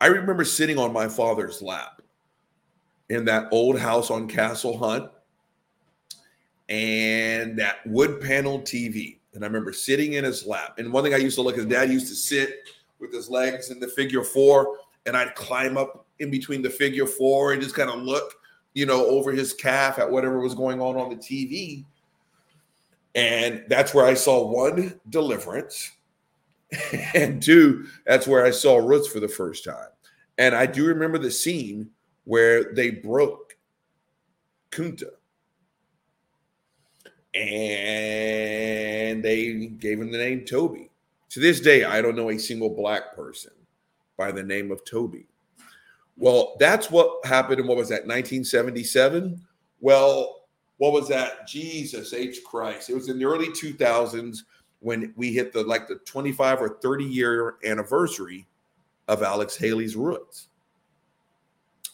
I 0.00 0.06
remember 0.06 0.44
sitting 0.44 0.78
on 0.78 0.92
my 0.92 1.08
father's 1.08 1.62
lap 1.62 2.02
in 3.08 3.24
that 3.26 3.48
old 3.50 3.78
house 3.78 4.10
on 4.10 4.28
Castle 4.28 4.76
Hunt 4.76 5.10
and 6.68 7.58
that 7.58 7.86
wood 7.86 8.20
panel 8.20 8.60
TV. 8.60 9.18
And 9.34 9.44
I 9.44 9.46
remember 9.46 9.72
sitting 9.72 10.14
in 10.14 10.24
his 10.24 10.46
lap. 10.46 10.78
And 10.78 10.92
one 10.92 11.04
thing 11.04 11.14
I 11.14 11.18
used 11.18 11.36
to 11.36 11.42
look, 11.42 11.56
his 11.56 11.66
dad 11.66 11.90
used 11.90 12.08
to 12.08 12.14
sit 12.14 12.68
with 12.98 13.12
his 13.12 13.28
legs 13.28 13.70
in 13.70 13.80
the 13.80 13.88
figure 13.88 14.22
four, 14.22 14.78
and 15.06 15.16
I'd 15.16 15.34
climb 15.34 15.76
up 15.76 16.06
in 16.18 16.30
between 16.30 16.62
the 16.62 16.70
figure 16.70 17.06
four 17.06 17.52
and 17.52 17.62
just 17.62 17.74
kind 17.74 17.90
of 17.90 18.00
look, 18.02 18.34
you 18.74 18.86
know, 18.86 19.06
over 19.06 19.32
his 19.32 19.52
calf 19.52 19.98
at 19.98 20.10
whatever 20.10 20.40
was 20.40 20.54
going 20.54 20.80
on 20.80 20.96
on 20.96 21.10
the 21.10 21.16
TV. 21.16 21.84
And 23.14 23.64
that's 23.68 23.92
where 23.94 24.06
I 24.06 24.14
saw 24.14 24.46
one 24.46 25.00
deliverance. 25.08 25.90
and 27.14 27.42
two, 27.42 27.86
that's 28.06 28.26
where 28.28 28.44
I 28.44 28.50
saw 28.50 28.76
Roots 28.76 29.08
for 29.08 29.20
the 29.20 29.28
first 29.28 29.64
time. 29.64 29.88
And 30.38 30.54
I 30.54 30.66
do 30.66 30.86
remember 30.86 31.18
the 31.18 31.30
scene 31.30 31.90
where 32.24 32.72
they 32.74 32.90
broke 32.90 33.56
Kunta. 34.70 35.10
And 37.34 37.44
they 39.24 39.66
gave 39.78 40.00
him 40.00 40.10
the 40.12 40.18
name 40.18 40.44
Toby. 40.44 40.90
To 41.30 41.40
this 41.40 41.60
day, 41.60 41.84
I 41.84 42.02
don't 42.02 42.16
know 42.16 42.30
a 42.30 42.38
single 42.38 42.70
black 42.70 43.14
person 43.14 43.52
by 44.20 44.30
the 44.30 44.42
name 44.42 44.70
of 44.70 44.84
Toby. 44.84 45.24
Well, 46.18 46.54
that's 46.60 46.90
what 46.90 47.24
happened 47.24 47.58
in 47.58 47.66
what 47.66 47.78
was 47.78 47.88
that, 47.88 48.06
1977? 48.06 49.40
Well, 49.80 50.42
what 50.76 50.92
was 50.92 51.08
that? 51.08 51.48
Jesus 51.48 52.12
H. 52.12 52.44
Christ. 52.44 52.90
It 52.90 52.94
was 52.94 53.08
in 53.08 53.18
the 53.18 53.24
early 53.24 53.48
2000s 53.48 54.40
when 54.80 55.14
we 55.16 55.32
hit 55.32 55.54
the 55.54 55.62
like 55.62 55.88
the 55.88 55.94
25 56.04 56.60
or 56.60 56.78
30 56.82 57.04
year 57.04 57.54
anniversary 57.64 58.46
of 59.08 59.22
Alex 59.22 59.56
Haley's 59.56 59.96
Roots. 59.96 60.48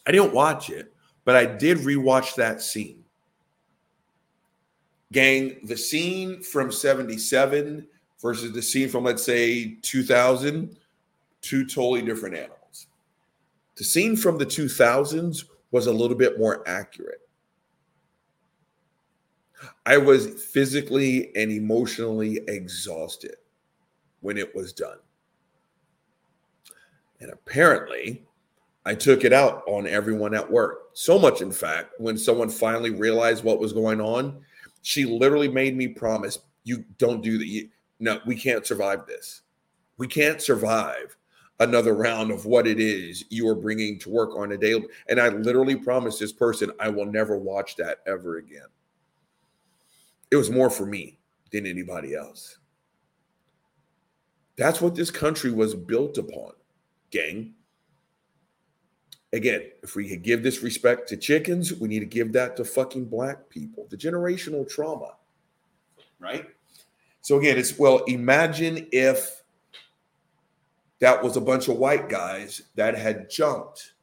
I 0.05 0.11
didn't 0.11 0.33
watch 0.33 0.69
it, 0.69 0.93
but 1.23 1.37
I 1.37 1.45
did 1.45 1.77
rewatch 1.77 2.35
that 2.35 2.61
scene. 2.61 3.05
Gang, 5.13 5.61
the 5.63 5.77
scene 5.77 6.43
from 6.43 6.73
77 6.73 7.87
versus 8.21 8.51
the 8.51 8.61
scene 8.61 8.89
from, 8.89 9.05
let's 9.05 9.23
say, 9.23 9.77
2000, 9.81 10.77
two 11.41 11.65
totally 11.65 12.01
different 12.01 12.35
animals. 12.35 12.87
The 13.75 13.83
scene 13.83 14.15
from 14.15 14.37
the 14.37 14.45
2000s 14.45 15.45
was 15.71 15.87
a 15.87 15.93
little 15.93 16.17
bit 16.17 16.39
more 16.39 16.67
accurate. 16.67 17.21
I 19.85 19.97
was 19.97 20.43
physically 20.45 21.35
and 21.35 21.51
emotionally 21.51 22.41
exhausted 22.47 23.35
when 24.21 24.37
it 24.37 24.53
was 24.55 24.73
done. 24.73 24.97
And 27.19 27.31
apparently, 27.31 28.25
I 28.85 28.95
took 28.95 29.23
it 29.23 29.33
out 29.33 29.63
on 29.67 29.87
everyone 29.87 30.33
at 30.33 30.49
work. 30.49 30.89
So 30.93 31.17
much, 31.19 31.41
in 31.41 31.51
fact, 31.51 31.93
when 31.97 32.17
someone 32.17 32.49
finally 32.49 32.91
realized 32.91 33.43
what 33.43 33.59
was 33.59 33.73
going 33.73 33.99
on, 33.99 34.39
she 34.81 35.05
literally 35.05 35.49
made 35.49 35.75
me 35.75 35.87
promise, 35.87 36.39
You 36.63 36.85
don't 36.97 37.21
do 37.21 37.37
that. 37.37 37.47
You, 37.47 37.69
no, 37.99 38.19
we 38.25 38.35
can't 38.35 38.65
survive 38.65 39.05
this. 39.07 39.41
We 39.97 40.07
can't 40.07 40.41
survive 40.41 41.17
another 41.59 41.95
round 41.95 42.31
of 42.31 42.45
what 42.45 42.67
it 42.67 42.79
is 42.79 43.25
you 43.29 43.47
are 43.47 43.55
bringing 43.55 43.97
to 43.99 44.09
work 44.09 44.35
on 44.35 44.51
a 44.51 44.57
daily. 44.57 44.85
And 45.09 45.19
I 45.19 45.29
literally 45.29 45.75
promised 45.75 46.19
this 46.19 46.31
person, 46.31 46.71
I 46.79 46.89
will 46.89 47.05
never 47.05 47.37
watch 47.37 47.75
that 47.77 47.99
ever 48.05 48.37
again 48.37 48.67
it 50.31 50.35
was 50.35 50.49
more 50.49 50.69
for 50.69 50.85
me 50.85 51.19
than 51.51 51.65
anybody 51.65 52.15
else. 52.15 52.57
That's 54.57 54.81
what 54.81 54.95
this 54.95 55.11
country 55.11 55.51
was 55.51 55.75
built 55.75 56.17
upon, 56.17 56.53
gang. 57.11 57.53
Again, 59.33 59.63
if 59.83 59.95
we 59.95 60.09
could 60.09 60.23
give 60.23 60.41
this 60.41 60.63
respect 60.63 61.07
to 61.09 61.17
chickens, 61.17 61.73
we 61.73 61.87
need 61.87 61.99
to 61.99 62.05
give 62.05 62.33
that 62.33 62.55
to 62.57 62.65
fucking 62.65 63.05
black 63.05 63.49
people. 63.49 63.85
The 63.89 63.97
generational 63.97 64.67
trauma, 64.67 65.15
right? 66.19 66.47
So 67.21 67.37
again, 67.37 67.57
it's 67.57 67.77
well, 67.77 68.03
imagine 68.05 68.87
if 68.91 69.43
that 70.99 71.23
was 71.23 71.37
a 71.37 71.41
bunch 71.41 71.67
of 71.67 71.77
white 71.77 72.09
guys 72.09 72.63
that 72.75 72.97
had 72.97 73.29
jumped 73.29 73.93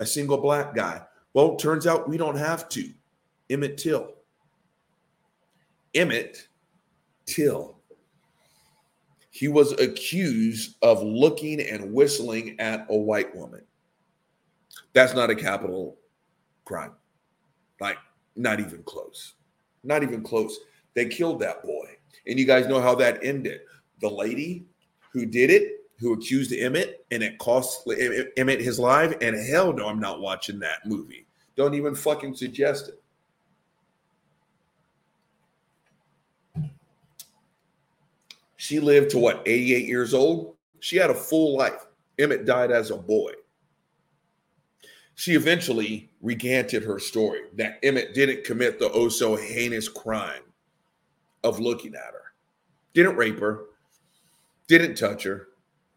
a 0.00 0.06
single 0.06 0.38
black 0.38 0.74
guy. 0.74 1.02
Well, 1.32 1.56
turns 1.56 1.86
out 1.86 2.08
we 2.08 2.16
don't 2.16 2.36
have 2.36 2.68
to. 2.70 2.90
Emmett 3.50 3.78
Till. 3.78 4.14
Emmett 5.94 6.48
Till. 7.26 7.78
He 9.30 9.48
was 9.48 9.72
accused 9.72 10.76
of 10.82 11.02
looking 11.02 11.60
and 11.60 11.92
whistling 11.92 12.58
at 12.58 12.86
a 12.88 12.96
white 12.96 13.34
woman. 13.36 13.62
That's 14.94 15.14
not 15.14 15.28
a 15.30 15.34
capital 15.34 15.98
crime. 16.64 16.92
Like, 17.80 17.98
not 18.34 18.60
even 18.60 18.82
close. 18.84 19.34
Not 19.84 20.02
even 20.02 20.22
close. 20.22 20.58
They 20.94 21.06
killed 21.06 21.40
that 21.40 21.62
boy. 21.62 21.96
And 22.26 22.38
you 22.38 22.46
guys 22.46 22.66
know 22.66 22.80
how 22.80 22.94
that 22.96 23.22
ended. 23.22 23.60
The 24.00 24.08
lady 24.08 24.64
who 25.12 25.26
did 25.26 25.50
it, 25.50 25.85
who 25.98 26.12
accused 26.12 26.52
Emmett, 26.52 27.04
and 27.10 27.22
it 27.22 27.38
cost 27.38 27.88
Emmett 28.36 28.60
his 28.60 28.78
life. 28.78 29.14
And 29.20 29.36
hell 29.36 29.72
no, 29.72 29.88
I'm 29.88 30.00
not 30.00 30.20
watching 30.20 30.58
that 30.60 30.86
movie. 30.86 31.26
Don't 31.56 31.74
even 31.74 31.94
fucking 31.94 32.36
suggest 32.36 32.90
it. 32.90 33.02
She 38.56 38.80
lived 38.80 39.10
to 39.10 39.18
what, 39.18 39.42
88 39.46 39.86
years 39.86 40.12
old? 40.12 40.56
She 40.80 40.96
had 40.96 41.10
a 41.10 41.14
full 41.14 41.56
life. 41.56 41.86
Emmett 42.18 42.44
died 42.44 42.70
as 42.70 42.90
a 42.90 42.96
boy. 42.96 43.32
She 45.14 45.34
eventually 45.34 46.10
recanted 46.20 46.82
her 46.82 46.98
story 46.98 47.42
that 47.54 47.78
Emmett 47.82 48.12
didn't 48.12 48.44
commit 48.44 48.78
the 48.78 48.90
oh 48.90 49.08
so 49.08 49.34
heinous 49.34 49.88
crime 49.88 50.42
of 51.42 51.60
looking 51.60 51.94
at 51.94 52.12
her, 52.12 52.32
didn't 52.92 53.16
rape 53.16 53.38
her, 53.38 53.66
didn't 54.68 54.96
touch 54.96 55.22
her, 55.22 55.48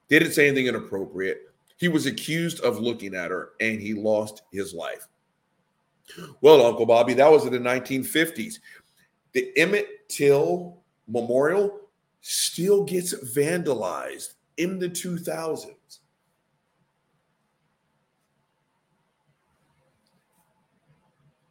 didn't 0.10 0.34
say 0.34 0.48
anything 0.48 0.68
inappropriate. 0.68 1.54
He 1.78 1.88
was 1.88 2.06
accused 2.06 2.60
of 2.62 2.80
looking 2.80 3.16
at 3.16 3.32
her 3.32 3.52
and 3.60 3.80
he 3.80 3.94
lost 3.94 4.42
his 4.52 4.74
life. 4.74 5.08
Well, 6.42 6.66
Uncle 6.66 6.86
Bobby, 6.86 7.14
that 7.14 7.32
was 7.32 7.46
in 7.46 7.54
the 7.54 7.60
1950s. 7.60 8.56
The 9.34 9.56
Emmett 9.56 10.10
Till 10.10 10.82
Memorial 11.08 11.80
still 12.22 12.84
gets 12.84 13.14
vandalized 13.36 14.34
in 14.58 14.80
the 14.80 14.90
2000s. 14.90 15.76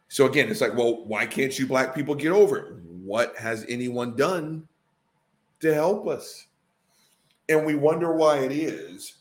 So 0.08 0.26
again, 0.26 0.48
it's 0.48 0.60
like, 0.60 0.76
well, 0.76 1.04
why 1.06 1.26
can't 1.26 1.56
you 1.56 1.66
black 1.66 1.94
people 1.94 2.14
get 2.14 2.32
over 2.32 2.58
it? 2.58 2.72
What 3.04 3.36
has 3.36 3.64
anyone 3.68 4.16
done 4.16 4.66
to 5.60 5.72
help 5.72 6.08
us? 6.08 6.47
And 7.48 7.64
we 7.64 7.74
wonder 7.74 8.12
why 8.12 8.38
it 8.38 8.52
is. 8.52 9.14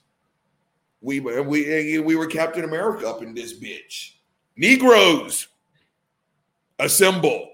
We, 1.02 1.20
we, 1.20 2.00
we 2.00 2.16
were 2.16 2.28
Captain 2.28 2.63
America 2.63 3.08
up 3.08 3.22
in 3.22 3.34
this 3.34 3.58
bitch. 3.58 4.13
Negroes, 4.56 5.48
assemble. 6.80 7.50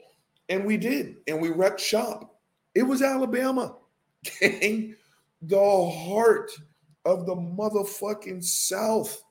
And 0.50 0.66
we 0.66 0.78
did. 0.78 1.18
And 1.28 1.42
we 1.42 1.50
wrecked 1.50 1.80
shop. 1.80 2.40
It 2.74 2.84
was 2.84 3.02
Alabama. 3.02 3.76
Gang, 4.42 4.96
the 5.42 5.92
heart 5.92 6.52
of 7.06 7.26
the 7.26 7.36
motherfucking 7.36 8.44
South. 8.44 9.22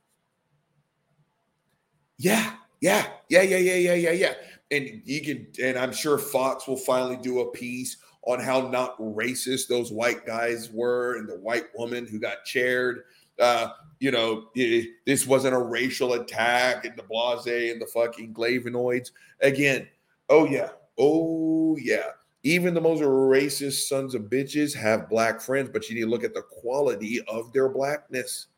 Yeah, 2.19 2.53
yeah, 2.81 3.07
yeah, 3.29 3.43
yeah, 3.43 3.57
yeah, 3.57 3.75
yeah, 3.75 3.95
yeah, 3.95 4.11
yeah. 4.11 4.35
And 4.71 5.03
you 5.05 5.21
can, 5.23 5.47
and 5.63 5.79
I'm 5.79 5.93
sure 5.93 6.19
Fox 6.19 6.67
will 6.67 6.77
finally 6.77 7.17
do 7.17 7.41
a 7.41 7.51
piece 7.51 7.97
on 8.25 8.41
how 8.41 8.69
not 8.69 8.99
racist 8.99 9.67
those 9.67 9.91
white 9.91 10.25
guys 10.25 10.71
were 10.71 11.17
and 11.17 11.29
the 11.29 11.37
white 11.37 11.67
woman 11.77 12.07
who 12.07 12.21
got 12.21 12.45
chaired. 12.45 13.03
Uh, 13.39 13.71
you 13.99 14.11
know, 14.11 14.49
it, 14.55 14.91
this 15.07 15.27
wasn't 15.27 15.55
a 15.55 15.59
racial 15.59 16.15
attack 16.15 16.85
and 16.85 16.97
the 16.97 17.03
blase 17.03 17.47
and 17.47 17.81
the 17.81 17.87
fucking 17.87 18.33
flavonoids. 18.35 19.11
Again, 19.41 19.89
oh 20.29 20.47
yeah, 20.47 20.71
oh 20.99 21.77
yeah. 21.81 22.11
Even 22.45 22.75
the 22.75 22.81
most 22.81 23.03
racist 23.03 23.89
sons 23.89 24.15
of 24.15 24.23
bitches 24.23 24.75
have 24.75 25.09
black 25.09 25.41
friends, 25.41 25.71
but 25.73 25.89
you 25.89 25.95
need 25.95 26.03
to 26.03 26.11
look 26.11 26.25
at 26.25 26.35
the 26.35 26.43
quality 26.43 27.21
of 27.29 27.53
their 27.53 27.69
blackness. 27.69 28.49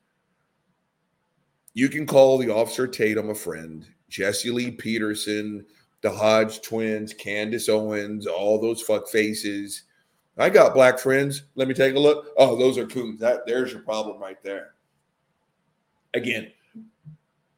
You 1.74 1.88
can 1.88 2.06
call 2.06 2.38
the 2.38 2.50
officer 2.50 2.86
Tatum 2.86 3.30
a 3.30 3.34
friend, 3.34 3.86
Jesse 4.08 4.50
Lee 4.50 4.70
Peterson, 4.70 5.66
the 6.04 6.10
Hodge 6.10 6.60
twins, 6.60 7.14
Candace 7.14 7.70
Owens, 7.70 8.26
all 8.26 8.60
those 8.60 8.82
fuck 8.82 9.08
faces. 9.08 9.84
I 10.36 10.50
got 10.50 10.74
black 10.74 10.98
friends. 10.98 11.44
Let 11.54 11.66
me 11.66 11.72
take 11.72 11.96
a 11.96 11.98
look. 11.98 12.26
Oh, 12.36 12.56
those 12.56 12.76
are 12.76 12.86
coons. 12.86 13.20
That 13.20 13.46
there's 13.46 13.72
your 13.72 13.80
problem 13.80 14.20
right 14.20 14.36
there. 14.42 14.74
Again, 16.12 16.52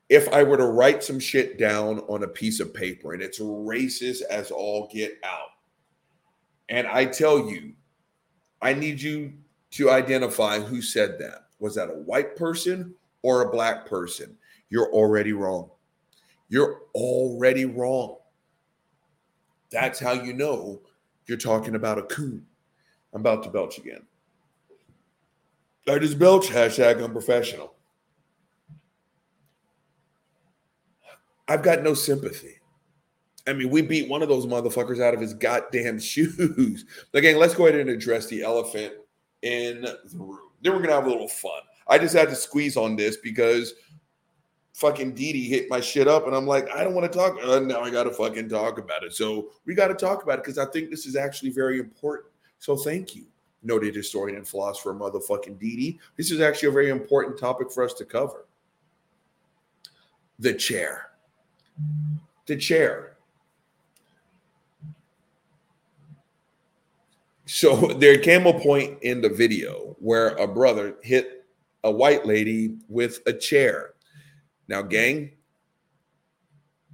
if 0.09 0.33
I 0.33 0.45
were 0.45 0.57
to 0.57 0.67
write 0.67 1.03
some 1.03 1.19
shit 1.19 1.59
down 1.59 1.99
on 2.09 2.23
a 2.23 2.29
piece 2.29 2.61
of 2.61 2.73
paper 2.73 3.15
and 3.15 3.21
it's 3.21 3.41
racist 3.41 4.23
as 4.31 4.53
all 4.53 4.89
get 4.93 5.19
out, 5.25 5.49
and 6.69 6.87
I 6.87 7.05
tell 7.05 7.51
you, 7.51 7.73
I 8.63 8.75
need 8.75 9.03
you 9.03 9.33
to 9.73 9.91
identify 9.91 10.61
who 10.61 10.83
said 10.83 11.19
that. 11.19 11.47
Was 11.59 11.75
that 11.75 11.91
a 11.91 11.95
white 11.95 12.37
person 12.37 12.95
or 13.23 13.43
a 13.43 13.51
black 13.51 13.87
person? 13.87 14.39
You're 14.71 14.93
already 14.93 15.33
wrong. 15.33 15.69
You're 16.49 16.83
already 16.95 17.65
wrong. 17.65 18.19
That's 19.77 20.01
how 20.01 20.13
you 20.13 20.33
know 20.33 20.81
you're 21.27 21.37
talking 21.37 21.75
about 21.75 21.99
a 21.99 22.05
coon. 22.05 22.47
I'm 23.13 23.21
about 23.21 23.43
to 23.43 23.51
belch 23.51 23.77
again. 23.77 24.07
I 25.87 25.99
just 25.99 26.19
belch, 26.19 26.49
hashtag 26.49 27.05
unprofessional. 27.05 27.75
I've 31.47 31.63
got 31.63 31.83
no 31.83 31.93
sympathy. 31.93 32.55
I 33.47 33.53
mean, 33.53 33.69
we 33.69 33.83
beat 33.83 34.09
one 34.09 34.23
of 34.23 34.31
those 34.31 34.47
motherfuckers 34.47 35.03
out 35.03 35.13
of 35.13 35.21
his 35.21 35.35
goddamn 35.35 35.99
shoes. 36.01 36.87
Again, 37.13 37.39
let's 37.39 37.55
go 37.55 37.67
ahead 37.67 37.79
and 37.79 37.91
address 37.91 38.29
the 38.29 38.43
elephant 38.43 38.95
in 39.43 39.83
the 39.83 39.99
room. 40.15 40.39
Then 40.63 40.73
we're 40.73 40.81
gonna 40.81 40.95
have 40.95 41.05
a 41.05 41.11
little 41.11 41.29
fun. 41.29 41.61
I 41.87 41.99
just 41.99 42.17
had 42.17 42.31
to 42.31 42.35
squeeze 42.35 42.79
on 42.79 42.97
this 42.97 43.19
because 43.19 43.75
fucking 44.77 45.15
Didi 45.15 45.45
hit 45.45 45.71
my 45.71 45.81
shit 45.81 46.07
up, 46.07 46.27
and 46.27 46.37
I'm 46.37 46.47
like, 46.47 46.69
I 46.71 46.85
don't 46.85 46.95
want 46.95 47.11
to 47.11 47.19
talk. 47.19 47.39
Uh, 47.43 47.61
now 47.61 47.81
I 47.81 47.89
got 47.89 48.05
to 48.05 48.11
fucking 48.11 48.51
talk 48.51 48.77
about 48.77 49.05
it. 49.05 49.15
So 49.15 49.49
we 49.65 49.75
got 49.75 49.89
to 49.89 49.95
talk 49.95 50.23
about 50.23 50.39
it 50.39 50.45
because 50.45 50.59
I 50.59 50.67
think 50.67 50.91
this 50.91 51.07
is 51.07 51.17
actually 51.17 51.49
very 51.49 51.81
important. 51.81 52.31
So 52.59 52.77
thank 52.77 53.17
you, 53.17 53.25
noted 53.63 53.95
historian 53.95 54.37
and 54.37 54.47
philosopher, 54.47 54.93
motherfucking 54.93 55.59
Didi. 55.59 55.99
This 56.19 56.31
is 56.31 56.43
actually 56.43 56.69
a 56.69 56.73
very 56.73 56.91
important 56.91 57.39
topic 57.39 57.73
for 57.73 57.85
us 57.85 57.95
to 57.95 58.05
cover. 58.05 58.45
The 60.41 60.53
chair. 60.53 61.13
The 62.45 62.57
chair. 62.57 63.17
So 67.47 67.75
there 67.99 68.19
came 68.19 68.47
a 68.47 68.61
point 68.61 68.99
in 69.01 69.23
the 69.23 69.31
video 69.31 69.97
where 70.01 70.37
a 70.37 70.47
brother 70.47 70.97
hit 71.03 71.47
a 71.83 71.91
white 71.91 72.27
lady 72.27 72.77
with 72.91 73.21
a 73.27 73.33
chair. 73.33 73.95
Now, 74.69 74.83
gang, 74.83 75.33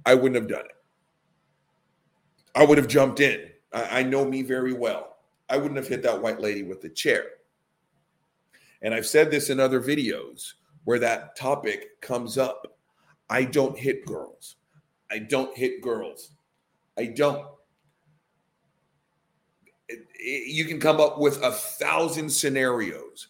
I 0.05 0.15
wouldn't 0.15 0.35
have 0.35 0.47
done 0.47 0.65
it. 0.65 0.75
I 2.55 2.65
would 2.65 2.77
have 2.77 2.87
jumped 2.87 3.19
in. 3.19 3.49
I, 3.71 3.99
I 3.99 4.03
know 4.03 4.25
me 4.25 4.41
very 4.41 4.73
well. 4.73 5.17
I 5.49 5.57
wouldn't 5.57 5.77
have 5.77 5.87
hit 5.87 6.03
that 6.03 6.21
white 6.21 6.39
lady 6.39 6.63
with 6.63 6.81
the 6.81 6.89
chair. 6.89 7.25
And 8.81 8.93
I've 8.93 9.05
said 9.05 9.31
this 9.31 9.49
in 9.49 9.59
other 9.59 9.81
videos 9.81 10.53
where 10.83 10.99
that 10.99 11.35
topic 11.35 12.01
comes 12.01 12.37
up. 12.37 12.77
I 13.29 13.45
don't 13.45 13.77
hit 13.77 14.05
girls. 14.05 14.57
I 15.09 15.19
don't 15.19 15.55
hit 15.57 15.81
girls. 15.81 16.31
I 16.97 17.05
don't 17.05 17.45
you 20.19 20.65
can 20.65 20.79
come 20.79 20.99
up 20.99 21.19
with 21.19 21.41
a 21.43 21.51
thousand 21.51 22.29
scenarios 22.29 23.27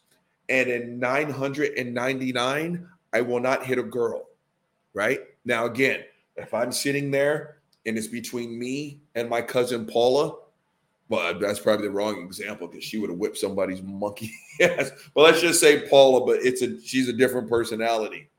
and 0.50 0.70
in 0.70 1.00
999 1.00 2.88
i 3.12 3.22
will 3.22 3.40
not 3.40 3.66
hit 3.66 3.80
a 3.80 3.84
girl 3.84 4.30
right 4.94 5.20
now 5.46 5.66
again 5.66 6.02
if 6.36 6.54
i'm 6.54 6.72
sitting 6.72 7.12
there 7.12 7.58
and 7.86 7.98
it's 7.98 8.08
between 8.08 8.58
me 8.58 9.02
and 9.16 9.30
my 9.30 9.42
cousin 9.42 9.86
paula 9.86 10.36
well 11.10 11.38
that's 11.40 11.60
probably 11.60 11.88
the 11.88 11.94
wrong 11.94 12.22
example 12.24 12.68
because 12.68 12.84
she 12.84 12.98
would 12.98 13.10
have 13.10 13.20
whipped 13.20 13.38
somebody's 13.38 13.82
monkey 13.82 14.32
ass 14.62 14.92
well 15.14 15.26
let's 15.26 15.42
just 15.42 15.60
say 15.60 15.88
paula 15.88 16.26
but 16.26 16.40
it's 16.44 16.62
a 16.62 16.80
she's 16.82 17.10
a 17.10 17.14
different 17.14 17.50
personality 17.50 18.30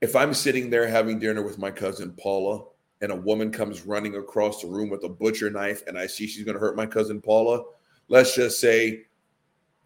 if 0.00 0.16
i'm 0.16 0.34
sitting 0.34 0.70
there 0.70 0.86
having 0.86 1.18
dinner 1.18 1.42
with 1.42 1.58
my 1.58 1.70
cousin 1.70 2.12
paula 2.12 2.64
and 3.04 3.12
a 3.12 3.16
woman 3.16 3.50
comes 3.50 3.84
running 3.84 4.16
across 4.16 4.62
the 4.62 4.66
room 4.66 4.88
with 4.88 5.04
a 5.04 5.08
butcher 5.08 5.50
knife 5.50 5.82
and 5.86 5.98
I 5.98 6.06
see 6.06 6.26
she's 6.26 6.42
going 6.42 6.54
to 6.54 6.60
hurt 6.60 6.74
my 6.74 6.86
cousin 6.86 7.20
Paula, 7.20 7.62
let's 8.08 8.34
just 8.34 8.58
say 8.58 9.02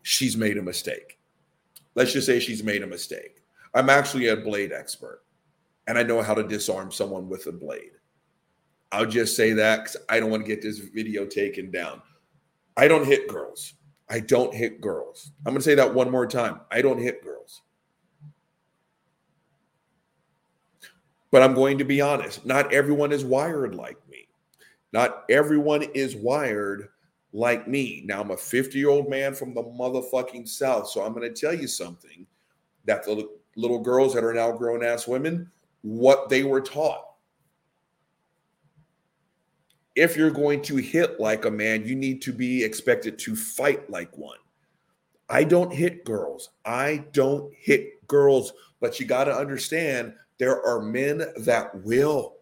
she's 0.02 0.36
made 0.36 0.56
a 0.56 0.62
mistake. 0.62 1.18
Let's 1.96 2.12
just 2.12 2.26
say 2.26 2.38
she's 2.38 2.62
made 2.62 2.84
a 2.84 2.86
mistake. 2.86 3.37
I'm 3.74 3.90
actually 3.90 4.28
a 4.28 4.36
blade 4.36 4.72
expert 4.72 5.22
and 5.86 5.98
I 5.98 6.02
know 6.02 6.22
how 6.22 6.34
to 6.34 6.42
disarm 6.42 6.92
someone 6.92 7.28
with 7.28 7.46
a 7.46 7.52
blade. 7.52 7.92
I'll 8.92 9.06
just 9.06 9.36
say 9.36 9.52
that 9.52 9.84
because 9.84 9.96
I 10.08 10.20
don't 10.20 10.30
want 10.30 10.44
to 10.44 10.48
get 10.48 10.62
this 10.62 10.78
video 10.78 11.26
taken 11.26 11.70
down. 11.70 12.02
I 12.76 12.88
don't 12.88 13.06
hit 13.06 13.28
girls. 13.28 13.74
I 14.08 14.20
don't 14.20 14.54
hit 14.54 14.80
girls. 14.80 15.32
I'm 15.44 15.52
going 15.52 15.58
to 15.58 15.64
say 15.64 15.74
that 15.74 15.92
one 15.92 16.10
more 16.10 16.26
time. 16.26 16.60
I 16.70 16.80
don't 16.80 17.00
hit 17.00 17.22
girls. 17.22 17.62
But 21.30 21.42
I'm 21.42 21.54
going 21.54 21.76
to 21.78 21.84
be 21.84 22.00
honest, 22.00 22.46
not 22.46 22.72
everyone 22.72 23.12
is 23.12 23.24
wired 23.24 23.74
like 23.74 23.98
me. 24.08 24.28
Not 24.92 25.24
everyone 25.28 25.82
is 25.82 26.16
wired 26.16 26.88
like 27.32 27.68
me. 27.68 28.02
Now, 28.06 28.22
I'm 28.22 28.30
a 28.30 28.36
50 28.36 28.78
year 28.78 28.88
old 28.88 29.10
man 29.10 29.34
from 29.34 29.52
the 29.52 29.62
motherfucking 29.62 30.48
South. 30.48 30.88
So 30.88 31.02
I'm 31.02 31.12
going 31.12 31.32
to 31.32 31.38
tell 31.38 31.52
you 31.52 31.66
something 31.66 32.26
that 32.86 33.04
the 33.04 33.28
little 33.58 33.80
girls 33.80 34.14
that 34.14 34.24
are 34.24 34.32
now 34.32 34.52
grown 34.52 34.84
ass 34.84 35.08
women, 35.08 35.50
what 35.82 36.28
they 36.28 36.44
were 36.44 36.60
taught. 36.60 37.04
If 39.96 40.16
you're 40.16 40.30
going 40.30 40.62
to 40.62 40.76
hit 40.76 41.18
like 41.18 41.44
a 41.44 41.50
man, 41.50 41.84
you 41.84 41.96
need 41.96 42.22
to 42.22 42.32
be 42.32 42.62
expected 42.62 43.18
to 43.18 43.34
fight 43.34 43.90
like 43.90 44.16
one. 44.16 44.38
I 45.28 45.42
don't 45.42 45.72
hit 45.72 46.04
girls. 46.04 46.50
I 46.64 47.04
don't 47.12 47.52
hit 47.52 48.06
girls, 48.06 48.52
but 48.80 49.00
you 49.00 49.06
got 49.06 49.24
to 49.24 49.36
understand 49.36 50.14
there 50.38 50.64
are 50.64 50.80
men 50.80 51.24
that 51.38 51.82
will. 51.82 52.36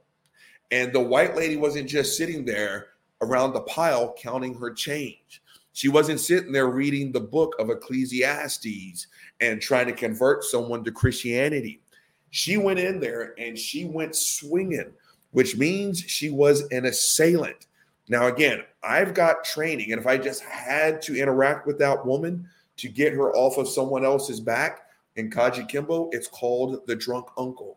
And 0.70 0.92
the 0.92 1.00
white 1.00 1.34
lady 1.34 1.56
wasn't 1.56 1.88
just 1.88 2.18
sitting 2.18 2.44
there 2.44 2.88
around 3.22 3.54
the 3.54 3.62
pile 3.62 4.14
counting 4.18 4.54
her 4.54 4.70
change. 4.70 5.42
She 5.76 5.88
wasn't 5.88 6.20
sitting 6.20 6.52
there 6.52 6.68
reading 6.68 7.12
the 7.12 7.20
book 7.20 7.54
of 7.58 7.68
Ecclesiastes 7.68 9.08
and 9.42 9.60
trying 9.60 9.84
to 9.88 9.92
convert 9.92 10.42
someone 10.42 10.82
to 10.84 10.90
Christianity. 10.90 11.82
She 12.30 12.56
went 12.56 12.78
in 12.78 12.98
there 12.98 13.34
and 13.36 13.58
she 13.58 13.84
went 13.84 14.16
swinging, 14.16 14.90
which 15.32 15.58
means 15.58 16.00
she 16.00 16.30
was 16.30 16.62
an 16.70 16.86
assailant. 16.86 17.66
Now, 18.08 18.28
again, 18.28 18.62
I've 18.82 19.12
got 19.12 19.44
training, 19.44 19.92
and 19.92 20.00
if 20.00 20.06
I 20.06 20.16
just 20.16 20.42
had 20.44 21.02
to 21.02 21.20
interact 21.20 21.66
with 21.66 21.78
that 21.80 22.06
woman 22.06 22.48
to 22.78 22.88
get 22.88 23.12
her 23.12 23.34
off 23.34 23.58
of 23.58 23.68
someone 23.68 24.02
else's 24.02 24.40
back 24.40 24.80
in 25.16 25.28
Kajukenbo, 25.28 26.08
it's 26.12 26.26
called 26.26 26.86
the 26.86 26.96
drunk 26.96 27.26
uncle. 27.36 27.76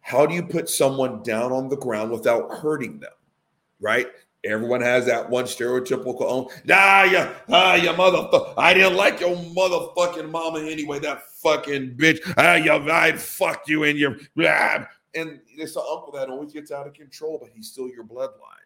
How 0.00 0.26
do 0.26 0.32
you 0.32 0.44
put 0.44 0.68
someone 0.68 1.24
down 1.24 1.50
on 1.50 1.68
the 1.68 1.76
ground 1.76 2.12
without 2.12 2.52
hurting 2.52 3.00
them? 3.00 3.10
Right? 3.80 4.06
Everyone 4.46 4.80
has 4.80 5.06
that 5.06 5.28
one 5.28 5.44
stereotypical 5.44 6.22
own. 6.22 6.46
Ah, 6.70 7.04
yeah, 7.04 7.32
ah, 7.50 7.74
your 7.74 7.94
motherfucker. 7.94 8.54
I 8.56 8.74
didn't 8.74 8.96
like 8.96 9.20
your 9.20 9.36
motherfucking 9.36 10.30
mama 10.30 10.60
anyway. 10.60 10.98
That 11.00 11.22
fucking 11.42 11.96
bitch. 11.96 12.20
Ah, 12.36 12.54
yeah, 12.54 12.76
I'd 12.76 13.20
fuck 13.20 13.68
you 13.68 13.84
in 13.84 13.96
your. 13.96 14.16
Ah. 14.40 14.88
And 15.14 15.40
it's 15.48 15.74
the 15.74 15.80
uncle 15.80 16.12
that 16.14 16.28
always 16.28 16.52
gets 16.52 16.70
out 16.70 16.86
of 16.86 16.94
control, 16.94 17.38
but 17.40 17.50
he's 17.54 17.68
still 17.68 17.88
your 17.88 18.04
bloodline. 18.04 18.64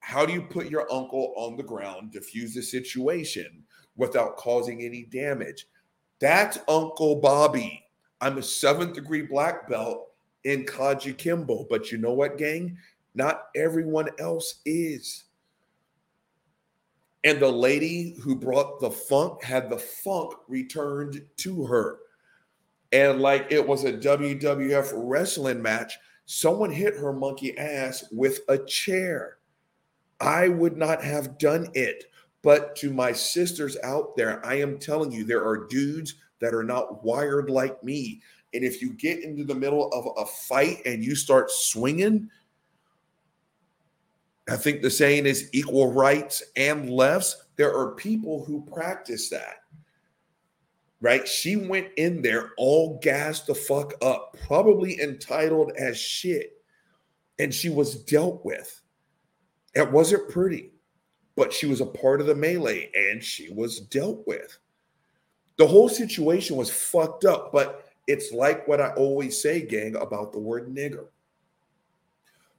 how 0.00 0.26
do 0.26 0.32
you 0.32 0.42
put 0.42 0.68
your 0.68 0.92
uncle 0.92 1.32
on 1.36 1.56
the 1.56 1.62
ground, 1.62 2.10
diffuse 2.10 2.54
the 2.54 2.62
situation 2.62 3.62
without 3.96 4.36
causing 4.36 4.82
any 4.82 5.04
damage? 5.04 5.66
That's 6.20 6.58
Uncle 6.68 7.16
Bobby. 7.16 7.84
I'm 8.20 8.38
a 8.38 8.42
seventh 8.42 8.94
degree 8.94 9.22
black 9.22 9.68
belt 9.68 10.12
in 10.44 10.64
Kajukenbo. 10.64 11.68
But 11.68 11.90
you 11.90 11.98
know 11.98 12.12
what, 12.12 12.38
gang? 12.38 12.78
Not 13.14 13.44
everyone 13.54 14.08
else 14.18 14.60
is. 14.64 15.24
And 17.24 17.38
the 17.38 17.50
lady 17.50 18.16
who 18.20 18.34
brought 18.34 18.80
the 18.80 18.90
funk 18.90 19.44
had 19.44 19.70
the 19.70 19.78
funk 19.78 20.34
returned 20.48 21.24
to 21.38 21.64
her. 21.66 21.98
And 22.90 23.20
like 23.20 23.46
it 23.50 23.66
was 23.66 23.84
a 23.84 23.92
WWF 23.92 24.92
wrestling 24.94 25.62
match, 25.62 25.98
someone 26.26 26.70
hit 26.70 26.96
her 26.96 27.12
monkey 27.12 27.56
ass 27.56 28.04
with 28.10 28.40
a 28.48 28.58
chair. 28.58 29.38
I 30.20 30.48
would 30.48 30.76
not 30.76 31.02
have 31.02 31.38
done 31.38 31.68
it. 31.74 32.04
But 32.42 32.74
to 32.76 32.92
my 32.92 33.12
sisters 33.12 33.76
out 33.84 34.16
there, 34.16 34.44
I 34.44 34.56
am 34.56 34.78
telling 34.78 35.12
you, 35.12 35.24
there 35.24 35.44
are 35.46 35.68
dudes 35.68 36.16
that 36.40 36.54
are 36.54 36.64
not 36.64 37.04
wired 37.04 37.48
like 37.48 37.82
me. 37.84 38.20
And 38.52 38.64
if 38.64 38.82
you 38.82 38.92
get 38.94 39.22
into 39.22 39.44
the 39.44 39.54
middle 39.54 39.88
of 39.92 40.08
a 40.16 40.26
fight 40.26 40.82
and 40.84 41.04
you 41.04 41.14
start 41.14 41.50
swinging, 41.50 42.28
I 44.52 44.56
think 44.56 44.82
the 44.82 44.90
saying 44.90 45.24
is 45.24 45.48
equal 45.54 45.94
rights 45.94 46.42
and 46.56 46.90
lefts. 46.90 47.42
There 47.56 47.74
are 47.74 47.94
people 47.94 48.44
who 48.44 48.68
practice 48.70 49.30
that. 49.30 49.62
Right? 51.00 51.26
She 51.26 51.56
went 51.56 51.88
in 51.96 52.20
there 52.20 52.50
all 52.58 53.00
gassed 53.02 53.46
the 53.46 53.54
fuck 53.54 53.94
up, 54.02 54.36
probably 54.46 55.00
entitled 55.00 55.72
as 55.78 55.98
shit. 55.98 56.62
And 57.38 57.52
she 57.52 57.70
was 57.70 57.94
dealt 58.04 58.44
with. 58.44 58.82
It 59.74 59.90
wasn't 59.90 60.28
pretty, 60.28 60.72
but 61.34 61.50
she 61.50 61.64
was 61.64 61.80
a 61.80 61.86
part 61.86 62.20
of 62.20 62.26
the 62.26 62.34
melee 62.34 62.90
and 62.94 63.24
she 63.24 63.50
was 63.54 63.80
dealt 63.80 64.22
with. 64.26 64.58
The 65.56 65.66
whole 65.66 65.88
situation 65.88 66.56
was 66.56 66.70
fucked 66.70 67.24
up, 67.24 67.52
but 67.52 67.88
it's 68.06 68.32
like 68.32 68.68
what 68.68 68.82
I 68.82 68.90
always 68.96 69.40
say, 69.40 69.62
gang, 69.62 69.96
about 69.96 70.30
the 70.30 70.40
word 70.40 70.68
nigger. 70.68 71.06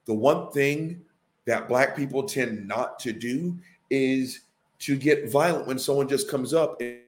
The 0.06 0.16
one 0.16 0.52
thing 0.52 1.04
that 1.46 1.68
black 1.68 1.96
people 1.96 2.24
tend 2.24 2.68
not 2.68 3.00
to 3.00 3.12
do 3.12 3.58
is 3.90 4.42
to 4.80 4.98
get 4.98 5.32
violent 5.32 5.68
when 5.68 5.80
someone 5.80 6.08
just 6.08 6.30
comes 6.30 6.54
up 6.54 6.80
and 6.82 7.00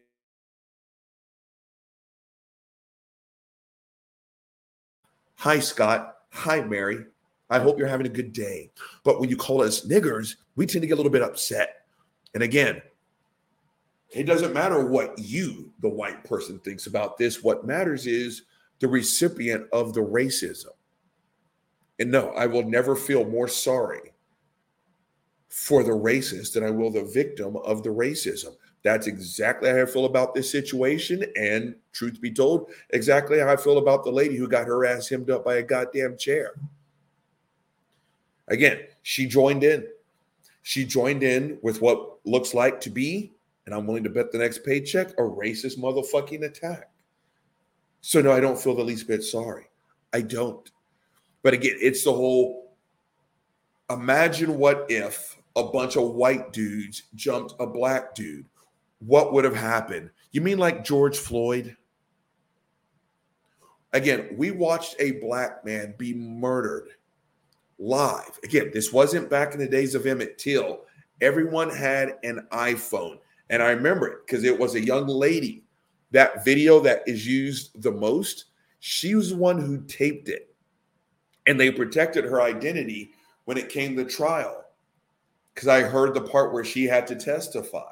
Hi, 5.37 5.59
Scott. 5.59 6.15
Hi, 6.31 6.61
Mary. 6.61 7.05
I 7.51 7.59
hope 7.59 7.77
you're 7.77 7.87
having 7.87 8.07
a 8.07 8.09
good 8.09 8.33
day. 8.33 8.71
But 9.03 9.19
when 9.19 9.29
you 9.29 9.37
call 9.37 9.61
us 9.61 9.85
niggers, 9.85 10.37
we 10.55 10.65
tend 10.65 10.81
to 10.81 10.87
get 10.87 10.95
a 10.95 10.97
little 10.97 11.11
bit 11.11 11.21
upset. 11.21 11.85
And 12.33 12.41
again, 12.41 12.81
it 14.09 14.23
doesn't 14.23 14.55
matter 14.55 14.83
what 14.83 15.19
you, 15.19 15.71
the 15.81 15.89
white 15.89 16.23
person, 16.23 16.57
thinks 16.57 16.87
about 16.87 17.19
this. 17.19 17.43
What 17.43 17.63
matters 17.63 18.07
is 18.07 18.41
the 18.79 18.87
recipient 18.87 19.67
of 19.71 19.93
the 19.93 20.01
racism. 20.01 20.71
And 21.99 22.09
no, 22.09 22.29
I 22.31 22.47
will 22.47 22.67
never 22.67 22.95
feel 22.95 23.23
more 23.23 23.47
sorry 23.47 24.14
for 25.55 25.83
the 25.83 25.91
racist 25.91 26.51
than 26.51 26.65
I 26.65 26.69
will 26.69 26.91
the 26.91 27.05
victim 27.05 27.55
of 27.55 27.81
the 27.81 27.89
racism. 27.89 28.57
That's 28.83 29.07
exactly 29.07 29.69
how 29.69 29.83
I 29.83 29.85
feel 29.85 30.03
about 30.03 30.35
this 30.35 30.51
situation. 30.51 31.25
And 31.37 31.75
truth 31.93 32.19
be 32.19 32.29
told, 32.29 32.71
exactly 32.89 33.39
how 33.39 33.47
I 33.47 33.55
feel 33.55 33.77
about 33.77 34.03
the 34.03 34.11
lady 34.11 34.35
who 34.35 34.49
got 34.49 34.67
her 34.67 34.85
ass 34.85 35.07
hemmed 35.07 35.29
up 35.29 35.45
by 35.45 35.55
a 35.55 35.63
goddamn 35.63 36.17
chair. 36.17 36.55
Again, 38.49 38.79
she 39.01 39.27
joined 39.27 39.63
in. 39.63 39.87
She 40.63 40.83
joined 40.83 41.23
in 41.23 41.57
with 41.61 41.81
what 41.81 42.17
looks 42.25 42.53
like 42.53 42.81
to 42.81 42.89
be, 42.89 43.31
and 43.65 43.73
I'm 43.73 43.87
willing 43.87 44.03
to 44.03 44.09
bet 44.09 44.33
the 44.33 44.39
next 44.39 44.65
paycheck, 44.65 45.11
a 45.11 45.21
racist 45.21 45.77
motherfucking 45.79 46.43
attack. 46.43 46.91
So, 48.01 48.21
no, 48.21 48.33
I 48.33 48.41
don't 48.41 48.59
feel 48.59 48.75
the 48.75 48.83
least 48.83 49.07
bit 49.07 49.23
sorry. 49.23 49.69
I 50.11 50.19
don't. 50.19 50.69
But 51.43 51.53
again, 51.53 51.77
it's 51.79 52.03
the 52.03 52.11
whole 52.11 52.75
imagine 53.89 54.57
what 54.57 54.87
if 54.89 55.34
a 55.55 55.63
bunch 55.63 55.95
of 55.95 56.11
white 56.11 56.51
dudes 56.51 57.03
jumped 57.15 57.53
a 57.59 57.67
black 57.67 58.13
dude. 58.13 58.45
What 58.99 59.33
would 59.33 59.45
have 59.45 59.55
happened? 59.55 60.09
You 60.31 60.41
mean 60.41 60.57
like 60.57 60.83
George 60.83 61.17
Floyd? 61.17 61.75
Again, 63.93 64.35
we 64.37 64.51
watched 64.51 64.95
a 64.99 65.13
black 65.13 65.63
man 65.63 65.95
be 65.97 66.13
murdered 66.13 66.89
live. 67.77 68.39
Again, 68.43 68.71
this 68.73 68.91
wasn't 68.91 69.29
back 69.29 69.53
in 69.53 69.59
the 69.59 69.67
days 69.67 69.95
of 69.95 70.05
Emmett 70.05 70.37
Till. 70.37 70.81
Everyone 71.21 71.69
had 71.69 72.17
an 72.23 72.47
iPhone. 72.51 73.19
And 73.49 73.61
I 73.63 73.71
remember 73.71 74.07
it 74.07 74.25
because 74.25 74.43
it 74.43 74.59
was 74.59 74.75
a 74.75 74.83
young 74.83 75.07
lady. 75.07 75.63
That 76.11 76.43
video 76.43 76.79
that 76.81 77.03
is 77.07 77.25
used 77.25 77.81
the 77.81 77.91
most, 77.91 78.45
she 78.79 79.15
was 79.15 79.29
the 79.29 79.37
one 79.37 79.59
who 79.59 79.83
taped 79.85 80.27
it. 80.27 80.53
And 81.47 81.59
they 81.59 81.71
protected 81.71 82.25
her 82.25 82.41
identity 82.41 83.11
when 83.45 83.57
it 83.57 83.69
came 83.69 83.95
to 83.95 84.03
trial 84.03 84.64
because 85.55 85.69
I 85.69 85.81
heard 85.81 86.13
the 86.13 86.21
part 86.21 86.53
where 86.53 86.65
she 86.65 86.83
had 86.83 87.07
to 87.07 87.15
testify. 87.15 87.91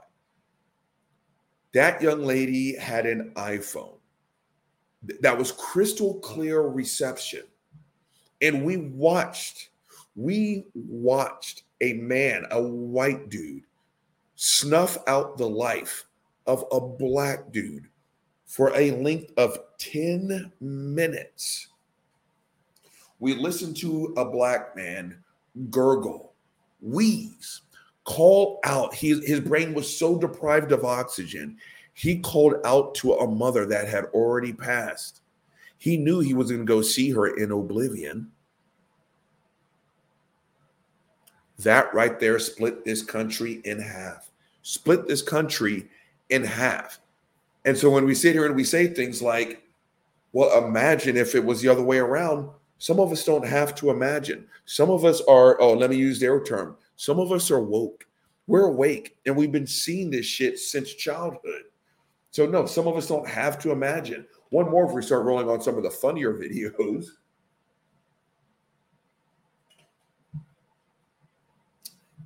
That 1.74 2.02
young 2.02 2.24
lady 2.24 2.76
had 2.76 3.08
an 3.08 3.32
iPhone 3.36 3.98
that 5.22 5.38
was 5.38 5.52
crystal 5.52 6.20
clear 6.20 6.62
reception. 6.62 7.44
And 8.42 8.64
we 8.64 8.78
watched 8.78 9.70
we 10.16 10.68
watched 10.76 11.64
a 11.82 11.94
man, 11.94 12.46
a 12.52 12.62
white 12.62 13.30
dude, 13.30 13.64
snuff 14.36 14.98
out 15.08 15.38
the 15.38 15.50
life 15.50 16.06
of 16.46 16.66
a 16.72 16.80
black 16.80 17.52
dude 17.52 17.88
for 18.46 18.72
a 18.76 18.92
length 18.92 19.34
of 19.38 19.58
10 19.80 20.52
minutes. 20.62 21.70
We 23.20 23.34
listened 23.34 23.78
to 23.78 24.14
a 24.18 24.26
black 24.26 24.76
man 24.76 25.24
gurgle, 25.72 26.33
wheeze, 26.84 27.62
call 28.04 28.60
out. 28.64 28.94
He, 28.94 29.20
his 29.26 29.40
brain 29.40 29.74
was 29.74 29.98
so 29.98 30.18
deprived 30.18 30.72
of 30.72 30.84
oxygen, 30.84 31.58
he 31.94 32.20
called 32.20 32.56
out 32.66 32.96
to 32.96 33.14
a 33.14 33.28
mother 33.28 33.66
that 33.68 33.88
had 33.88 34.06
already 34.06 34.52
passed. 34.52 35.22
He 35.78 35.98
knew 35.98 36.20
he 36.20 36.34
was 36.34 36.50
going 36.50 36.62
to 36.62 36.66
go 36.66 36.82
see 36.82 37.12
her 37.12 37.38
in 37.38 37.52
oblivion. 37.52 38.32
That 41.60 41.94
right 41.94 42.20
there 42.20 42.40
split 42.40 42.84
this 42.84 43.04
country 43.04 43.62
in 43.64 43.80
half. 43.80 44.32
Split 44.64 45.08
this 45.08 45.22
country 45.22 45.88
in 46.30 46.44
half. 46.44 47.00
And 47.66 47.78
so 47.78 47.90
when 47.90 48.06
we 48.06 48.16
sit 48.16 48.34
here 48.34 48.46
and 48.46 48.56
we 48.56 48.64
say 48.64 48.88
things 48.88 49.22
like, 49.22 49.62
well, 50.32 50.66
imagine 50.66 51.16
if 51.16 51.36
it 51.36 51.46
was 51.46 51.62
the 51.62 51.70
other 51.70 51.84
way 51.84 52.00
around, 52.00 52.50
some 52.84 53.00
of 53.00 53.14
us 53.14 53.24
don't 53.24 53.48
have 53.48 53.74
to 53.76 53.92
imagine. 53.92 54.46
Some 54.66 54.90
of 54.90 55.06
us 55.06 55.22
are, 55.22 55.56
oh, 55.62 55.72
let 55.72 55.90
me 55.90 55.96
use 55.96 56.20
their 56.20 56.44
term. 56.44 56.76
Some 56.98 57.18
of 57.18 57.32
us 57.32 57.50
are 57.50 57.62
woke. 57.62 58.06
We're 58.46 58.66
awake 58.66 59.16
and 59.26 59.38
we've 59.38 59.54
been 59.54 59.66
seeing 59.66 60.10
this 60.10 60.26
shit 60.26 60.60
since 60.60 60.94
childhood. 60.94 61.62
So, 62.32 62.46
no, 62.46 62.66
some 62.66 62.86
of 62.90 62.98
us 62.98 63.08
don't 63.08 63.26
have 63.26 63.58
to 63.60 63.72
imagine. 63.72 64.28
One 64.50 64.70
more 64.70 64.86
if 64.86 64.92
we 64.92 65.02
start 65.02 65.24
rolling 65.24 65.50
on 65.50 65.62
some 65.62 65.78
of 65.78 65.84
the 65.84 65.92
funnier 65.92 66.34
videos. 66.38 67.06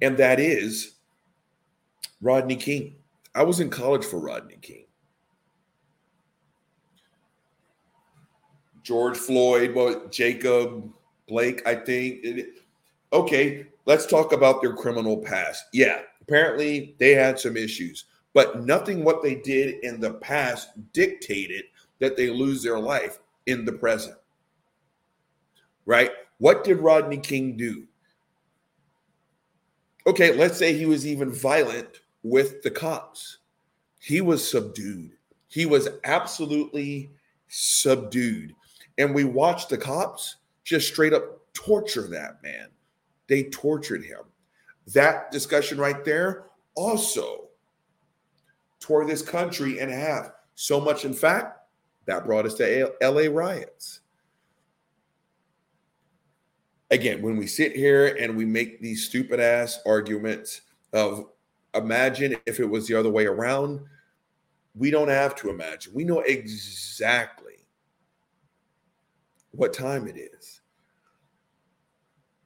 and 0.01 0.17
that 0.17 0.39
is 0.39 0.95
Rodney 2.19 2.55
King. 2.55 2.95
I 3.35 3.43
was 3.43 3.59
in 3.59 3.69
college 3.69 4.05
for 4.05 4.17
Rodney 4.17 4.57
King. 4.59 4.87
George 8.88 9.17
Floyd, 9.17 9.76
well, 9.76 10.08
Jacob 10.10 10.89
Blake, 11.28 11.62
I 11.67 11.76
think. 11.76 12.26
Okay, 13.12 13.67
let's 13.86 14.06
talk 14.06 14.32
about 14.32 14.62
their 14.62 14.73
criminal 14.73 15.17
past. 15.17 15.65
Yeah, 15.73 16.04
apparently 16.21 16.96
they 16.98 17.13
had 17.13 17.38
some 17.38 17.58
issues, 17.58 18.06
but 18.33 18.63
nothing 18.63 19.04
what 19.04 19.21
they 19.21 19.35
did 19.35 19.83
in 19.83 20.00
the 20.00 20.13
past 20.13 20.69
dictated 20.94 21.65
that 22.00 22.15
they 22.15 22.29
lose 22.29 22.63
their 22.63 22.79
life 22.79 23.19
in 23.46 23.65
the 23.65 23.73
present. 23.73 24.15
Right? 25.85 26.12
What 26.38 26.63
did 26.63 26.77
Rodney 26.77 27.17
King 27.17 27.58
do? 27.58 27.88
Okay, 30.06 30.33
let's 30.33 30.58
say 30.58 30.71
he 30.71 30.85
was 30.85 31.06
even 31.06 31.29
violent 31.29 32.00
with 32.23 32.62
the 32.62 32.71
cops. 32.71 33.40
He 34.00 34.21
was 34.21 34.50
subdued. 34.50 35.12
He 35.50 35.65
was 35.65 35.90
absolutely 36.06 37.12
subdued. 37.50 38.54
And 38.98 39.13
we 39.13 39.23
watched 39.23 39.69
the 39.69 39.77
cops 39.77 40.37
just 40.63 40.87
straight 40.87 41.13
up 41.13 41.41
torture 41.54 42.08
that 42.08 42.41
man. 42.43 42.69
They 43.27 43.43
tortured 43.43 44.04
him. 44.04 44.19
That 44.93 45.31
discussion 45.31 45.77
right 45.77 46.04
there 46.04 46.45
also 46.75 47.50
tore 48.79 49.06
this 49.06 49.21
country 49.21 49.79
in 49.79 49.89
half. 49.89 50.31
So 50.56 50.79
much, 50.79 51.06
in 51.06 51.13
fact, 51.13 51.60
that 52.06 52.25
brought 52.25 52.45
us 52.45 52.56
to 52.56 52.93
LA 53.02 53.29
riots. 53.29 54.02
again, 56.91 57.21
when 57.21 57.37
we 57.37 57.48
sit 57.48 57.75
here 57.75 58.15
and 58.19 58.35
we 58.35 58.45
make 58.45 58.81
these 58.81 59.06
stupid 59.06 59.39
ass 59.39 59.79
arguments 59.85 60.62
of 60.93 61.25
imagine 61.73 62.35
if 62.45 62.60
it 62.60 62.65
was 62.65 62.87
the 62.87 62.95
other 62.95 63.10
way 63.10 63.25
around, 63.25 63.81
we 64.75 64.91
don't 64.91 65.10
have 65.10 65.35
to 65.35 65.50
imagine. 65.50 65.93
We 65.93 66.04
know 66.04 66.19
exactly 66.21 67.46
what 69.58 69.73
time 69.73 70.08
it 70.08 70.17
is. 70.17 70.62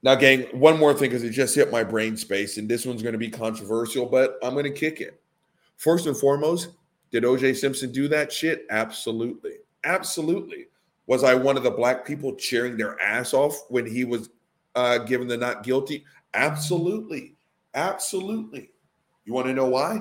Now, 0.02 0.16
gang, 0.16 0.46
one 0.52 0.78
more 0.78 0.92
thing 0.92 1.10
because 1.10 1.22
it 1.22 1.30
just 1.30 1.54
hit 1.54 1.70
my 1.70 1.84
brain 1.84 2.16
space, 2.16 2.58
and 2.58 2.68
this 2.68 2.84
one's 2.84 3.02
going 3.02 3.12
to 3.12 3.18
be 3.18 3.30
controversial, 3.30 4.06
but 4.06 4.36
I'm 4.42 4.54
going 4.54 4.64
to 4.64 4.70
kick 4.70 5.00
it. 5.00 5.20
First 5.76 6.06
and 6.06 6.16
foremost, 6.16 6.70
did 7.12 7.22
OJ 7.22 7.56
Simpson 7.56 7.92
do 7.92 8.08
that 8.08 8.32
shit? 8.32 8.66
Absolutely. 8.70 9.52
Absolutely. 9.84 10.66
Was 11.06 11.22
I 11.22 11.34
one 11.34 11.56
of 11.56 11.62
the 11.62 11.70
black 11.70 12.04
people 12.04 12.34
cheering 12.34 12.76
their 12.76 13.00
ass 13.00 13.34
off 13.34 13.54
when 13.68 13.86
he 13.86 14.04
was 14.04 14.30
uh, 14.74 14.98
given 14.98 15.28
the 15.28 15.36
not 15.36 15.62
guilty? 15.62 16.04
Absolutely. 16.34 17.34
Absolutely. 17.74 18.70
You 19.24 19.34
want 19.34 19.46
to 19.46 19.54
know 19.54 19.66
why? 19.66 20.00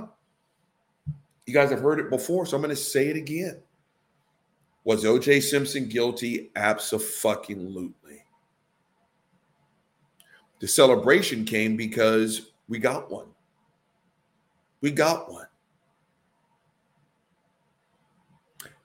You 1.45 1.53
guys 1.53 1.69
have 1.69 1.81
heard 1.81 1.99
it 1.99 2.09
before, 2.09 2.45
so 2.45 2.55
I'm 2.55 2.63
going 2.63 2.75
to 2.75 2.81
say 2.81 3.07
it 3.07 3.17
again. 3.17 3.61
Was 4.83 5.03
OJ 5.03 5.43
Simpson 5.43 5.87
guilty? 5.87 6.51
Absolutely. 6.55 8.23
The 10.59 10.67
celebration 10.67 11.45
came 11.45 11.75
because 11.75 12.51
we 12.67 12.79
got 12.79 13.11
one. 13.11 13.27
We 14.81 14.91
got 14.91 15.31
one. 15.31 15.47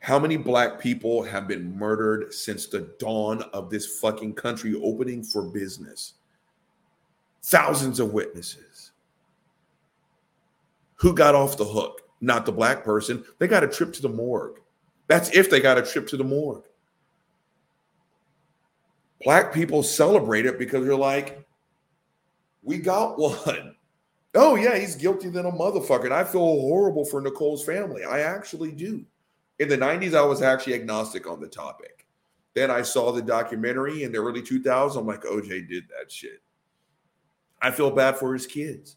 How 0.00 0.18
many 0.18 0.36
black 0.36 0.78
people 0.78 1.22
have 1.22 1.48
been 1.48 1.76
murdered 1.76 2.32
since 2.32 2.66
the 2.66 2.94
dawn 2.98 3.42
of 3.52 3.70
this 3.70 3.98
fucking 3.98 4.34
country 4.34 4.74
opening 4.82 5.24
for 5.24 5.42
business? 5.42 6.14
Thousands 7.42 7.98
of 7.98 8.12
witnesses. 8.12 8.92
Who 10.96 11.14
got 11.14 11.34
off 11.34 11.56
the 11.56 11.64
hook? 11.64 12.02
Not 12.20 12.46
the 12.46 12.52
black 12.52 12.84
person. 12.84 13.24
They 13.38 13.48
got 13.48 13.64
a 13.64 13.68
trip 13.68 13.92
to 13.94 14.02
the 14.02 14.08
morgue. 14.08 14.60
That's 15.08 15.30
if 15.30 15.50
they 15.50 15.60
got 15.60 15.78
a 15.78 15.82
trip 15.82 16.06
to 16.08 16.16
the 16.16 16.24
morgue. 16.24 16.64
Black 19.22 19.52
people 19.52 19.82
celebrate 19.82 20.46
it 20.46 20.58
because 20.58 20.84
they're 20.84 20.96
like, 20.96 21.44
we 22.62 22.78
got 22.78 23.18
one. 23.18 23.74
Oh, 24.38 24.54
yeah, 24.54 24.76
he's 24.76 24.96
guilty 24.96 25.30
than 25.30 25.46
a 25.46 25.50
motherfucker. 25.50 26.04
And 26.04 26.12
I 26.12 26.22
feel 26.22 26.42
horrible 26.42 27.06
for 27.06 27.22
Nicole's 27.22 27.64
family. 27.64 28.04
I 28.04 28.20
actually 28.20 28.70
do. 28.70 29.02
In 29.58 29.70
the 29.70 29.78
90s, 29.78 30.14
I 30.14 30.20
was 30.20 30.42
actually 30.42 30.74
agnostic 30.74 31.26
on 31.26 31.40
the 31.40 31.48
topic. 31.48 32.06
Then 32.52 32.70
I 32.70 32.82
saw 32.82 33.12
the 33.12 33.22
documentary 33.22 34.02
in 34.02 34.12
the 34.12 34.18
early 34.18 34.42
2000s. 34.42 34.98
I'm 34.98 35.06
like, 35.06 35.22
OJ 35.22 35.70
did 35.70 35.84
that 35.88 36.12
shit. 36.12 36.42
I 37.62 37.70
feel 37.70 37.90
bad 37.90 38.18
for 38.18 38.34
his 38.34 38.46
kids. 38.46 38.96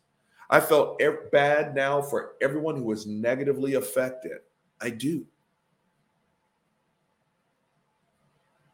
I 0.49 0.59
felt 0.59 1.01
bad 1.31 1.73
now 1.73 2.01
for 2.01 2.33
everyone 2.41 2.75
who 2.75 2.83
was 2.83 3.07
negatively 3.07 3.75
affected. 3.75 4.39
I 4.81 4.89
do. 4.89 5.25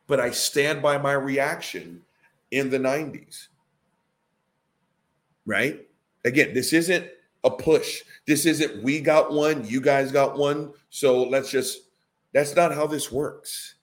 But 0.08 0.20
I 0.20 0.32
stand 0.32 0.82
by 0.82 0.98
my 0.98 1.14
reaction 1.14 2.02
in 2.52 2.70
the 2.70 2.78
90s. 2.78 3.48
Right? 5.46 5.88
Again, 6.24 6.54
this 6.54 6.74
isn't 6.74 7.08
a 7.44 7.52
push. 7.52 8.04
This 8.28 8.46
isn't 8.46 8.84
we 8.84 9.00
got 9.00 9.32
one, 9.32 9.66
you 9.68 9.82
guys 9.82 10.12
got 10.12 10.38
one. 10.38 10.74
So 10.90 11.24
let's 11.24 11.52
just, 11.52 11.82
that's 12.34 12.56
not 12.56 12.74
how 12.74 12.88
this 12.88 13.12
works. 13.12 13.76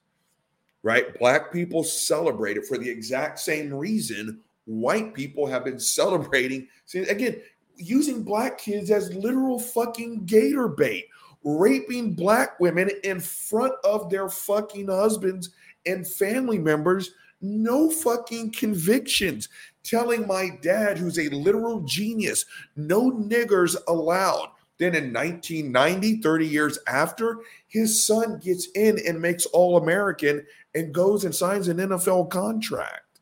Right? 0.81 1.17
Black 1.19 1.51
people 1.51 1.83
celebrate 1.83 2.57
it 2.57 2.65
for 2.65 2.77
the 2.77 2.89
exact 2.89 3.39
same 3.39 3.73
reason 3.73 4.41
white 4.65 5.13
people 5.13 5.45
have 5.47 5.65
been 5.65 5.79
celebrating. 5.79 6.67
See, 6.85 6.99
again, 6.99 7.41
using 7.75 8.23
black 8.23 8.57
kids 8.57 8.91
as 8.91 9.13
literal 9.15 9.59
fucking 9.59 10.25
gator 10.25 10.67
bait, 10.67 11.07
raping 11.43 12.13
black 12.13 12.59
women 12.59 12.89
in 13.03 13.19
front 13.19 13.73
of 13.83 14.09
their 14.09 14.29
fucking 14.29 14.87
husbands 14.87 15.49
and 15.85 16.07
family 16.07 16.59
members. 16.59 17.11
No 17.41 17.89
fucking 17.89 18.51
convictions 18.51 19.49
telling 19.83 20.25
my 20.25 20.49
dad, 20.61 20.97
who's 20.97 21.19
a 21.19 21.29
literal 21.29 21.81
genius, 21.81 22.45
no 22.75 23.11
niggers 23.11 23.75
allowed. 23.87 24.49
Then 24.77 24.95
in 24.95 25.13
1990, 25.13 26.21
30 26.21 26.47
years 26.47 26.79
after, 26.87 27.39
his 27.67 28.03
son 28.05 28.39
gets 28.39 28.67
in 28.75 28.99
and 29.05 29.21
makes 29.21 29.45
All 29.47 29.77
American 29.77 30.45
and 30.73 30.93
goes 30.93 31.25
and 31.25 31.35
signs 31.35 31.67
an 31.67 31.77
NFL 31.77 32.29
contract. 32.29 33.19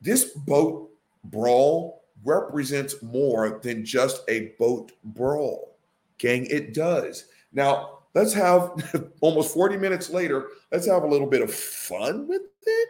This 0.00 0.26
boat 0.26 0.90
brawl 1.24 2.04
represents 2.24 3.02
more 3.02 3.60
than 3.62 3.84
just 3.84 4.22
a 4.28 4.52
boat 4.58 4.92
brawl. 5.02 5.76
Gang, 6.18 6.46
it 6.46 6.74
does. 6.74 7.26
Now, 7.52 7.97
let's 8.14 8.32
have 8.32 8.72
almost 9.20 9.54
40 9.54 9.76
minutes 9.76 10.10
later, 10.10 10.48
let's 10.72 10.86
have 10.86 11.02
a 11.02 11.06
little 11.06 11.26
bit 11.26 11.42
of 11.42 11.52
fun 11.52 12.26
with 12.28 12.42
it. 12.66 12.88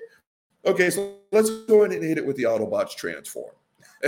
Okay, 0.66 0.90
so 0.90 1.16
let's 1.32 1.50
go 1.66 1.82
ahead 1.82 1.92
and 1.96 2.04
hit 2.04 2.18
it 2.18 2.26
with 2.26 2.36
the 2.36 2.44
Autobots 2.44 2.94
transform. 2.94 3.52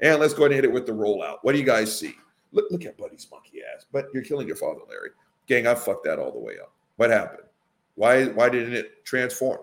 and 0.00 0.20
let's 0.20 0.34
go 0.34 0.42
ahead 0.42 0.52
and 0.52 0.54
hit 0.54 0.64
it 0.64 0.72
with 0.72 0.86
the 0.86 0.92
rollout. 0.92 1.38
What 1.42 1.52
do 1.52 1.58
you 1.58 1.64
guys 1.64 1.96
see? 1.96 2.14
Look, 2.52 2.70
look 2.70 2.84
at 2.84 2.96
Buddy's 2.96 3.26
monkey 3.30 3.60
ass. 3.74 3.86
But 3.92 4.06
you're 4.14 4.22
killing 4.22 4.46
your 4.46 4.56
father, 4.56 4.80
Larry. 4.88 5.10
Gang, 5.46 5.66
I 5.66 5.74
fucked 5.74 6.04
that 6.04 6.18
all 6.18 6.32
the 6.32 6.38
way 6.38 6.54
up. 6.60 6.72
What 6.96 7.10
happened? 7.10 7.42
Why 7.96 8.26
why 8.26 8.48
didn't 8.48 8.74
it 8.74 9.04
transform? 9.04 9.60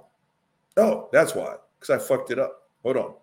Oh, 0.77 1.09
that's 1.11 1.35
why. 1.35 1.55
Because 1.79 2.01
I 2.01 2.05
fucked 2.05 2.31
it 2.31 2.39
up. 2.39 2.69
Hold 2.83 2.97
on. 2.97 3.13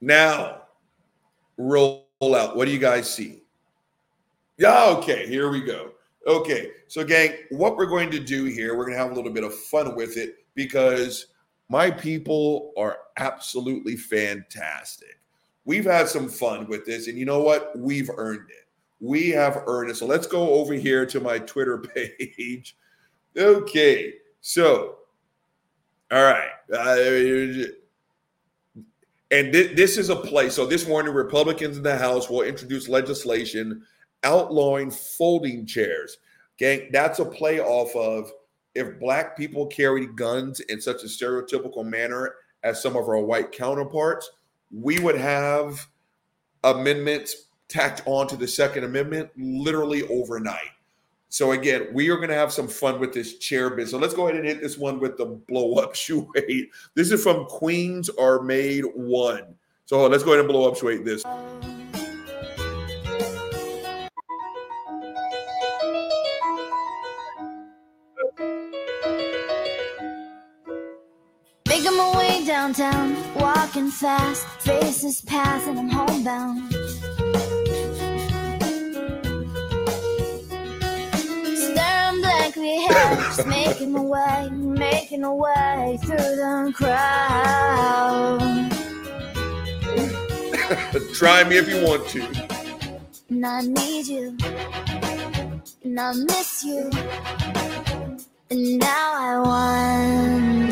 Now, 0.00 0.62
roll 1.56 2.06
out. 2.22 2.56
What 2.56 2.66
do 2.66 2.70
you 2.72 2.78
guys 2.78 3.12
see? 3.12 3.41
Yeah, 4.62 4.84
okay, 4.90 5.26
here 5.26 5.50
we 5.50 5.60
go. 5.60 5.90
Okay, 6.24 6.70
so 6.86 7.02
gang, 7.02 7.32
what 7.50 7.76
we're 7.76 7.84
going 7.84 8.12
to 8.12 8.20
do 8.20 8.44
here, 8.44 8.76
we're 8.76 8.84
going 8.84 8.96
to 8.96 9.02
have 9.02 9.10
a 9.10 9.14
little 9.14 9.32
bit 9.32 9.42
of 9.42 9.52
fun 9.52 9.96
with 9.96 10.16
it 10.16 10.36
because 10.54 11.26
my 11.68 11.90
people 11.90 12.72
are 12.76 12.98
absolutely 13.16 13.96
fantastic. 13.96 15.18
We've 15.64 15.84
had 15.84 16.06
some 16.06 16.28
fun 16.28 16.68
with 16.68 16.86
this, 16.86 17.08
and 17.08 17.18
you 17.18 17.24
know 17.24 17.42
what? 17.42 17.76
We've 17.76 18.08
earned 18.16 18.50
it. 18.50 18.68
We 19.00 19.30
have 19.30 19.64
earned 19.66 19.90
it. 19.90 19.96
So 19.96 20.06
let's 20.06 20.28
go 20.28 20.50
over 20.50 20.74
here 20.74 21.06
to 21.06 21.18
my 21.18 21.40
Twitter 21.40 21.78
page. 22.28 22.76
Okay, 23.36 24.12
so, 24.42 24.98
all 26.12 26.22
right. 26.22 26.50
Uh, 26.72 27.66
and 29.32 29.52
th- 29.52 29.74
this 29.74 29.98
is 29.98 30.08
a 30.08 30.14
place. 30.14 30.54
So 30.54 30.66
this 30.66 30.86
morning, 30.86 31.12
Republicans 31.12 31.78
in 31.78 31.82
the 31.82 31.98
House 31.98 32.30
will 32.30 32.42
introduce 32.42 32.88
legislation 32.88 33.84
outlawing 34.24 34.90
folding 34.90 35.66
chairs. 35.66 36.18
Gang, 36.58 36.88
that's 36.92 37.18
a 37.18 37.24
play 37.24 37.60
off 37.60 37.94
of 37.96 38.32
if 38.74 38.98
black 38.98 39.36
people 39.36 39.66
carried 39.66 40.16
guns 40.16 40.60
in 40.60 40.80
such 40.80 41.02
a 41.02 41.06
stereotypical 41.06 41.84
manner 41.84 42.34
as 42.62 42.82
some 42.82 42.96
of 42.96 43.08
our 43.08 43.18
white 43.18 43.52
counterparts, 43.52 44.30
we 44.70 44.98
would 44.98 45.16
have 45.16 45.86
amendments 46.64 47.48
tacked 47.68 48.02
onto 48.06 48.36
the 48.36 48.46
Second 48.46 48.84
Amendment 48.84 49.30
literally 49.36 50.06
overnight. 50.08 50.70
So 51.28 51.52
again, 51.52 51.88
we 51.92 52.10
are 52.10 52.16
going 52.16 52.28
to 52.28 52.34
have 52.34 52.52
some 52.52 52.68
fun 52.68 53.00
with 53.00 53.14
this 53.14 53.38
chair 53.38 53.70
bit. 53.70 53.88
So 53.88 53.98
let's 53.98 54.12
go 54.12 54.28
ahead 54.28 54.38
and 54.38 54.46
hit 54.46 54.60
this 54.60 54.76
one 54.76 55.00
with 55.00 55.16
the 55.16 55.24
blow 55.24 55.76
up 55.76 55.94
shoe. 55.96 56.30
This 56.94 57.10
is 57.10 57.22
from 57.22 57.46
Queens 57.46 58.10
Are 58.10 58.42
Made 58.42 58.84
One. 58.94 59.54
So 59.86 60.06
let's 60.06 60.22
go 60.22 60.32
ahead 60.32 60.40
and 60.40 60.48
blow 60.48 60.68
up 60.68 60.76
shoe 60.76 60.86
weight 60.86 61.04
this. 61.04 61.24
Downtown, 72.72 73.34
walking 73.34 73.90
fast, 73.90 74.46
faces 74.60 75.20
pass, 75.22 75.66
and 75.66 75.78
I'm 75.78 75.88
homebound. 75.88 76.70
just 83.34 83.46
making 83.46 83.92
my 83.92 84.00
way, 84.00 84.48
making 84.50 85.22
my 85.22 85.30
way 85.30 85.98
through 86.02 86.16
the 86.16 86.72
crowd. 86.74 88.40
Try 91.14 91.44
me 91.44 91.56
if 91.56 91.68
you 91.68 91.84
want 91.84 92.08
to. 92.08 92.22
And 93.30 93.46
I 93.46 93.60
need 93.62 94.06
you, 94.06 94.36
and 95.82 96.00
I 96.00 96.12
miss 96.12 96.64
you, 96.64 96.90
and 98.50 98.78
now 98.78 99.12
I 99.14 99.38
want. 99.40 100.71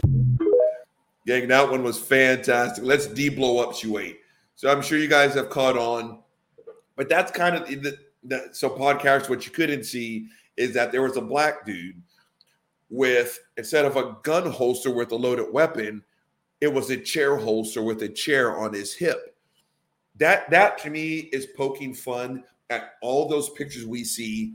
Gang, 1.27 1.49
that 1.49 1.71
one 1.71 1.83
was 1.83 1.99
fantastic. 1.99 2.83
Let's 2.85 3.07
de-blow 3.07 3.59
up 3.59 3.75
Shoe 3.75 3.99
Eight. 3.99 4.21
So 4.55 4.71
I'm 4.71 4.83
sure 4.83 4.99
you 4.99 5.09
guys 5.09 5.35
have 5.35 5.51
caught 5.51 5.77
on, 5.77 6.21
but 6.97 7.09
that's 7.09 7.31
kind 7.31 7.57
of 7.57 7.67
the, 7.67 7.97
the 8.25 8.49
so 8.53 8.71
podcast. 8.71 9.29
What 9.29 9.47
you 9.47 9.53
couldn't 9.53 9.85
see 9.85 10.29
is 10.57 10.75
that 10.75 10.93
there 10.93 11.03
was 11.03 11.17
a 11.17 11.23
black 11.23 11.65
dude 11.65 12.01
with 12.91 13.39
instead 13.57 13.85
of 13.85 13.97
a 13.97 14.17
gun 14.23 14.51
holster 14.51 14.91
with 14.93 15.13
a 15.13 15.17
loaded 15.17 15.53
weapon, 15.53 16.03
it 16.61 16.73
was 16.73 16.91
a 16.91 16.97
chair 16.97 17.37
holster 17.37 17.83
with 17.83 18.03
a 18.03 18.09
chair 18.09 18.57
on 18.59 18.73
his 18.73 18.93
hip. 18.93 19.37
That 20.17 20.51
that 20.51 20.79
to 20.79 20.91
me 20.91 21.31
is 21.33 21.47
poking 21.57 21.95
fun 21.95 22.45
at 22.69 22.95
all 23.01 23.29
those 23.29 23.51
pictures 23.51 23.87
we 23.87 24.05
see 24.05 24.55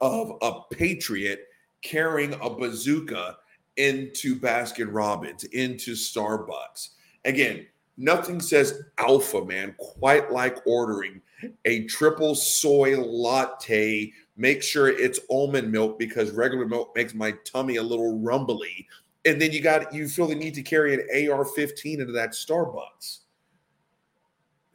of 0.00 0.36
a 0.42 0.74
patriot 0.74 1.46
carrying 1.82 2.34
a 2.34 2.50
bazooka 2.50 3.38
into 3.76 4.38
Baskin 4.38 4.88
Robbins, 4.90 5.44
into 5.44 5.92
Starbucks. 5.92 6.90
Again, 7.24 7.66
nothing 7.96 8.40
says 8.40 8.82
alpha 8.98 9.44
man 9.44 9.74
quite 9.78 10.30
like 10.32 10.66
ordering 10.66 11.20
a 11.64 11.84
triple 11.84 12.34
soy 12.34 12.98
latte. 12.98 14.12
Make 14.36 14.62
sure 14.62 14.88
it's 14.88 15.20
almond 15.30 15.70
milk 15.72 15.98
because 15.98 16.30
regular 16.30 16.66
milk 16.66 16.92
makes 16.94 17.14
my 17.14 17.32
tummy 17.44 17.76
a 17.76 17.82
little 17.82 18.18
rumbly. 18.20 18.86
And 19.24 19.40
then 19.40 19.52
you 19.52 19.60
got 19.60 19.92
you 19.92 20.08
feel 20.08 20.28
the 20.28 20.34
need 20.34 20.54
to 20.54 20.62
carry 20.62 20.94
an 20.94 21.00
AR-15 21.30 22.00
into 22.00 22.12
that 22.12 22.30
Starbucks. 22.30 23.20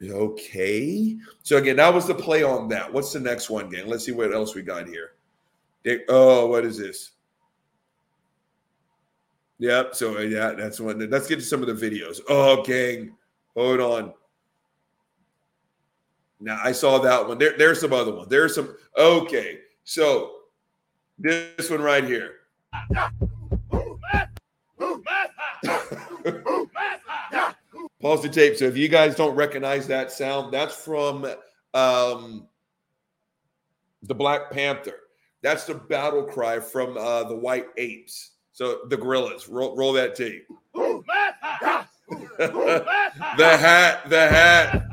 Okay. 0.02 1.16
So 1.42 1.56
again, 1.58 1.76
that 1.76 1.94
was 1.94 2.06
the 2.06 2.14
play 2.14 2.42
on 2.42 2.68
that. 2.68 2.92
What's 2.92 3.12
the 3.12 3.20
next 3.20 3.50
one, 3.50 3.68
gang? 3.68 3.86
Let's 3.86 4.04
see 4.04 4.12
what 4.12 4.34
else 4.34 4.54
we 4.54 4.62
got 4.62 4.88
here. 4.88 5.12
Oh, 6.08 6.48
what 6.48 6.64
is 6.64 6.76
this? 6.76 7.12
Yep. 9.62 9.94
So 9.94 10.18
yeah, 10.18 10.54
that's 10.54 10.80
one. 10.80 11.08
Let's 11.08 11.28
get 11.28 11.36
to 11.36 11.42
some 11.42 11.62
of 11.62 11.68
the 11.68 11.90
videos. 11.90 12.20
Oh, 12.28 12.64
gang, 12.64 13.14
hold 13.54 13.78
on. 13.78 14.12
Now 16.40 16.58
I 16.64 16.72
saw 16.72 16.98
that 16.98 17.28
one. 17.28 17.38
There, 17.38 17.56
there's 17.56 17.80
some 17.80 17.92
other 17.92 18.12
ones. 18.12 18.26
There's 18.28 18.56
some. 18.56 18.76
Okay, 18.98 19.60
so 19.84 20.32
this 21.16 21.70
one 21.70 21.80
right 21.80 22.02
here. 22.02 22.38
Pause 28.00 28.22
the 28.22 28.30
tape. 28.32 28.56
So 28.56 28.64
if 28.64 28.76
you 28.76 28.88
guys 28.88 29.14
don't 29.14 29.36
recognize 29.36 29.86
that 29.86 30.10
sound, 30.10 30.52
that's 30.52 30.74
from 30.74 31.24
um, 31.72 32.48
the 34.02 34.14
Black 34.14 34.50
Panther. 34.50 34.96
That's 35.40 35.66
the 35.66 35.74
battle 35.74 36.24
cry 36.24 36.58
from 36.58 36.98
uh, 36.98 37.22
the 37.22 37.36
White 37.36 37.66
Apes. 37.76 38.31
So 38.52 38.80
the 38.88 38.96
gorillas, 38.96 39.48
Roll, 39.48 39.74
roll 39.76 39.92
that 39.94 40.14
tape. 40.14 40.46
the 40.74 41.06
hat. 43.38 44.08
The 44.08 44.28
hat. 44.28 44.91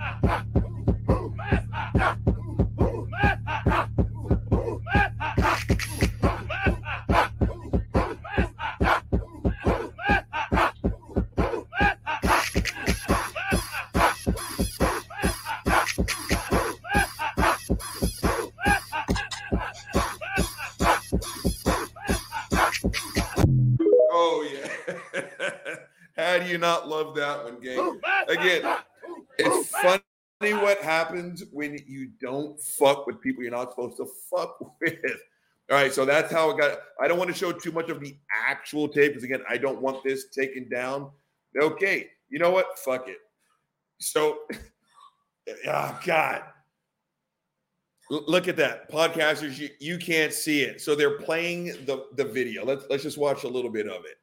Not 26.60 26.88
love 26.88 27.16
that 27.16 27.44
one, 27.44 27.60
gang? 27.60 28.00
Again, 28.28 28.78
it's 29.38 29.70
funny 29.70 30.02
what 30.54 30.80
happens 30.80 31.44
when 31.52 31.80
you 31.88 32.12
don't 32.22 32.60
fuck 32.62 33.08
with 33.08 33.22
people 33.22 33.44
you're 33.44 33.52
not 33.52 33.72
supposed 33.72 33.98
to 33.98 34.08
fuck 34.30 34.60
with. 34.82 35.00
All 35.72 35.78
right, 35.78 35.94
so 35.94 36.04
that's 36.04 36.32
how 36.32 36.50
it 36.50 36.58
got. 36.58 36.80
I 37.00 37.08
don't 37.08 37.20
want 37.20 37.30
to 37.30 37.36
show 37.36 37.52
too 37.52 37.72
much 37.72 37.90
of 37.90 38.00
the 38.00 38.18
actual 38.48 38.88
tape 38.88 39.12
because 39.12 39.24
again, 39.24 39.44
I 39.48 39.58
don't 39.58 39.82
want 39.82 40.04
this 40.04 40.30
taken 40.30 40.68
down. 40.68 41.12
Okay, 41.62 42.10
you 42.30 42.40
know 42.40 42.52
what? 42.52 42.80
Fuck 42.80 43.08
it. 43.08 43.18
So, 44.00 44.40
oh 45.68 46.00
God, 46.06 46.44
look 48.10 48.48
at 48.48 48.58
that, 48.58 48.92
podcasters. 48.92 49.60
You 49.60 49.70
you 49.80 50.00
can't 50.00 50.34
see 50.34 50.62
it, 50.62 50.82
so 50.82 50.96
they're 50.96 51.20
playing 51.20 51.66
the 51.86 52.08
the 52.16 52.26
video. 52.26 52.66
Let's 52.66 52.86
let's 52.90 53.04
just 53.04 53.20
watch 53.20 53.44
a 53.44 53.48
little 53.48 53.72
bit 53.72 53.88
of 53.88 54.06
it. 54.06 54.18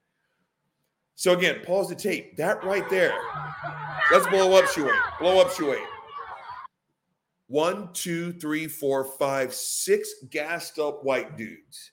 So 1.16 1.32
again, 1.32 1.62
pause 1.64 1.88
the 1.88 1.94
tape. 1.94 2.36
That 2.36 2.62
right 2.62 2.88
there. 2.88 3.14
Let's 4.12 4.26
blow 4.28 4.54
up 4.54 4.66
Shuey. 4.66 4.96
Blow 5.18 5.40
up 5.40 5.48
Shuey. 5.48 5.82
One, 7.48 7.90
two, 7.92 8.32
three, 8.34 8.68
four, 8.68 9.04
five, 9.04 9.54
six 9.54 10.10
gassed 10.30 10.78
up 10.78 11.04
white 11.04 11.36
dudes 11.36 11.92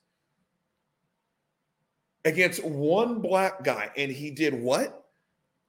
against 2.26 2.64
one 2.64 3.22
black 3.22 3.64
guy. 3.64 3.92
And 3.96 4.12
he 4.12 4.30
did 4.30 4.54
what? 4.54 5.06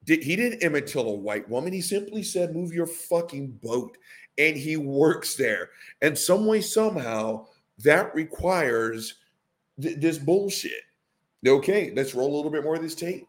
Did 0.04 0.22
he 0.22 0.36
didn't 0.36 0.62
imitate 0.62 0.96
a 0.96 1.08
white 1.08 1.48
woman. 1.48 1.72
He 1.72 1.80
simply 1.80 2.22
said, 2.22 2.54
move 2.54 2.72
your 2.72 2.86
fucking 2.86 3.58
boat. 3.62 3.96
And 4.36 4.56
he 4.56 4.76
works 4.76 5.36
there. 5.36 5.70
And 6.02 6.18
some 6.18 6.44
way, 6.44 6.60
somehow, 6.60 7.46
that 7.78 8.14
requires 8.14 9.14
th- 9.80 9.98
this 9.98 10.18
bullshit. 10.18 10.82
Okay, 11.46 11.92
let's 11.94 12.14
roll 12.14 12.34
a 12.34 12.36
little 12.36 12.50
bit 12.50 12.64
more 12.64 12.74
of 12.74 12.82
this 12.82 12.96
tape. 12.96 13.28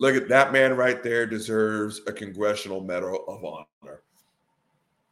Look 0.00 0.14
at 0.14 0.28
that 0.28 0.52
man 0.52 0.76
right 0.76 1.02
there 1.02 1.26
deserves 1.26 2.00
a 2.06 2.12
congressional 2.12 2.80
medal 2.80 3.24
of 3.26 3.44
honor. 3.44 4.02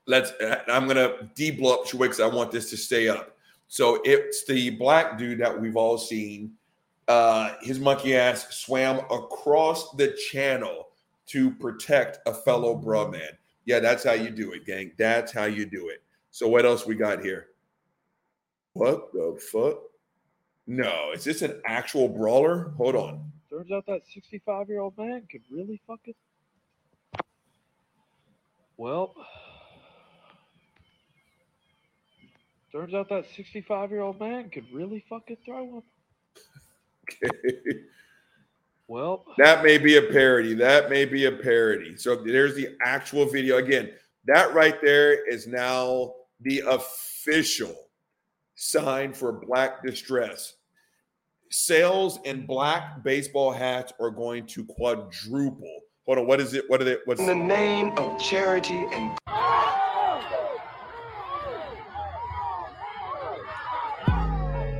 Let's 0.06 0.32
I'm 0.68 0.86
gonna 0.86 1.30
de-blow 1.34 1.74
up 1.74 1.90
because 1.90 2.20
I 2.20 2.26
want 2.26 2.52
this 2.52 2.70
to 2.70 2.76
stay 2.76 3.08
up. 3.08 3.36
So 3.68 4.00
it's 4.04 4.44
the 4.44 4.70
black 4.70 5.18
dude 5.18 5.40
that 5.40 5.60
we've 5.60 5.76
all 5.76 5.98
seen. 5.98 6.52
Uh, 7.08 7.54
his 7.60 7.80
monkey 7.80 8.16
ass 8.16 8.54
swam 8.54 8.98
across 9.10 9.90
the 9.92 10.16
channel 10.30 10.88
to 11.26 11.50
protect 11.50 12.20
a 12.28 12.32
fellow 12.32 12.80
bruh 12.80 13.10
man. 13.10 13.30
Yeah, 13.64 13.80
that's 13.80 14.04
how 14.04 14.12
you 14.12 14.30
do 14.30 14.52
it, 14.52 14.64
gang. 14.64 14.92
That's 14.96 15.32
how 15.32 15.44
you 15.44 15.66
do 15.66 15.88
it. 15.88 16.02
So 16.30 16.46
what 16.46 16.64
else 16.64 16.86
we 16.86 16.94
got 16.94 17.22
here? 17.22 17.48
What 18.76 19.10
the 19.10 19.38
fuck? 19.40 19.78
No, 20.66 21.12
is 21.14 21.24
this 21.24 21.40
an 21.40 21.62
actual 21.64 22.10
brawler? 22.10 22.74
Hold 22.76 22.94
on. 22.94 23.32
Turns 23.48 23.72
out 23.72 23.86
that 23.86 24.02
65 24.12 24.68
year 24.68 24.80
old 24.80 24.98
man 24.98 25.22
could 25.32 25.40
really 25.50 25.80
fuck 25.86 26.00
it. 26.04 26.16
Well, 28.76 29.14
turns 32.70 32.92
out 32.92 33.08
that 33.08 33.24
65 33.34 33.90
year 33.90 34.02
old 34.02 34.20
man 34.20 34.50
could 34.50 34.66
really 34.70 35.02
fucking 35.08 35.38
throw 35.44 35.76
him. 35.76 35.82
Okay. 37.24 37.78
Well, 38.88 39.24
that 39.38 39.64
may 39.64 39.78
be 39.78 39.96
a 39.96 40.02
parody. 40.02 40.54
That 40.54 40.90
may 40.90 41.06
be 41.06 41.24
a 41.24 41.32
parody. 41.32 41.96
So 41.96 42.14
there's 42.14 42.54
the 42.54 42.76
actual 42.80 43.26
video. 43.26 43.56
Again, 43.56 43.90
that 44.26 44.54
right 44.54 44.80
there 44.80 45.28
is 45.28 45.48
now 45.48 46.12
the 46.40 46.60
official 46.60 47.85
sign 48.56 49.12
for 49.12 49.32
black 49.32 49.84
distress. 49.84 50.54
Sales 51.50 52.18
in 52.24 52.44
black 52.44 53.04
baseball 53.04 53.52
hats 53.52 53.92
are 54.00 54.10
going 54.10 54.46
to 54.46 54.64
quadruple. 54.64 55.80
Hold 56.06 56.18
on, 56.18 56.26
what 56.26 56.40
is 56.40 56.54
it? 56.54 56.64
What 56.68 56.80
are 56.80 56.84
they? 56.84 56.96
What's 57.04 57.20
in 57.20 57.26
the 57.26 57.34
name 57.34 57.96
of 57.98 58.20
charity 58.20 58.86
and 58.92 59.16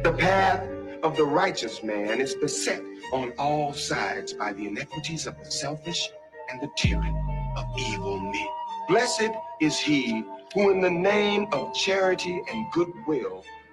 the 0.03 0.13
path 0.19 0.67
of 1.03 1.17
the 1.17 1.25
righteous 1.25 1.83
man 1.83 2.21
is 2.21 2.35
beset 2.35 2.83
on 3.13 3.33
all 3.39 3.73
sides 3.73 4.33
by 4.33 4.53
the 4.53 4.67
iniquities 4.67 5.27
of 5.27 5.37
the 5.39 5.51
selfish 5.51 6.09
and 6.51 6.61
the 6.61 6.69
tyranny 6.77 7.15
of 7.57 7.65
evil 7.79 8.19
men. 8.19 8.49
Blessed 8.89 9.31
is 9.61 9.79
he 9.79 10.25
who, 10.55 10.71
in 10.71 10.81
the 10.81 10.91
name 10.91 11.47
of 11.53 11.75
charity 11.75 12.41
and 12.51 12.73
goodwill, 12.73 13.45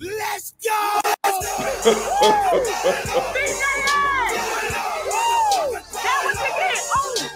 Let's 0.00 0.52
go! 0.64 1.00
That 1.02 1.18
was 6.24 6.36
the 6.36 6.50
hit. 6.54 6.78
Oh, 6.90 7.28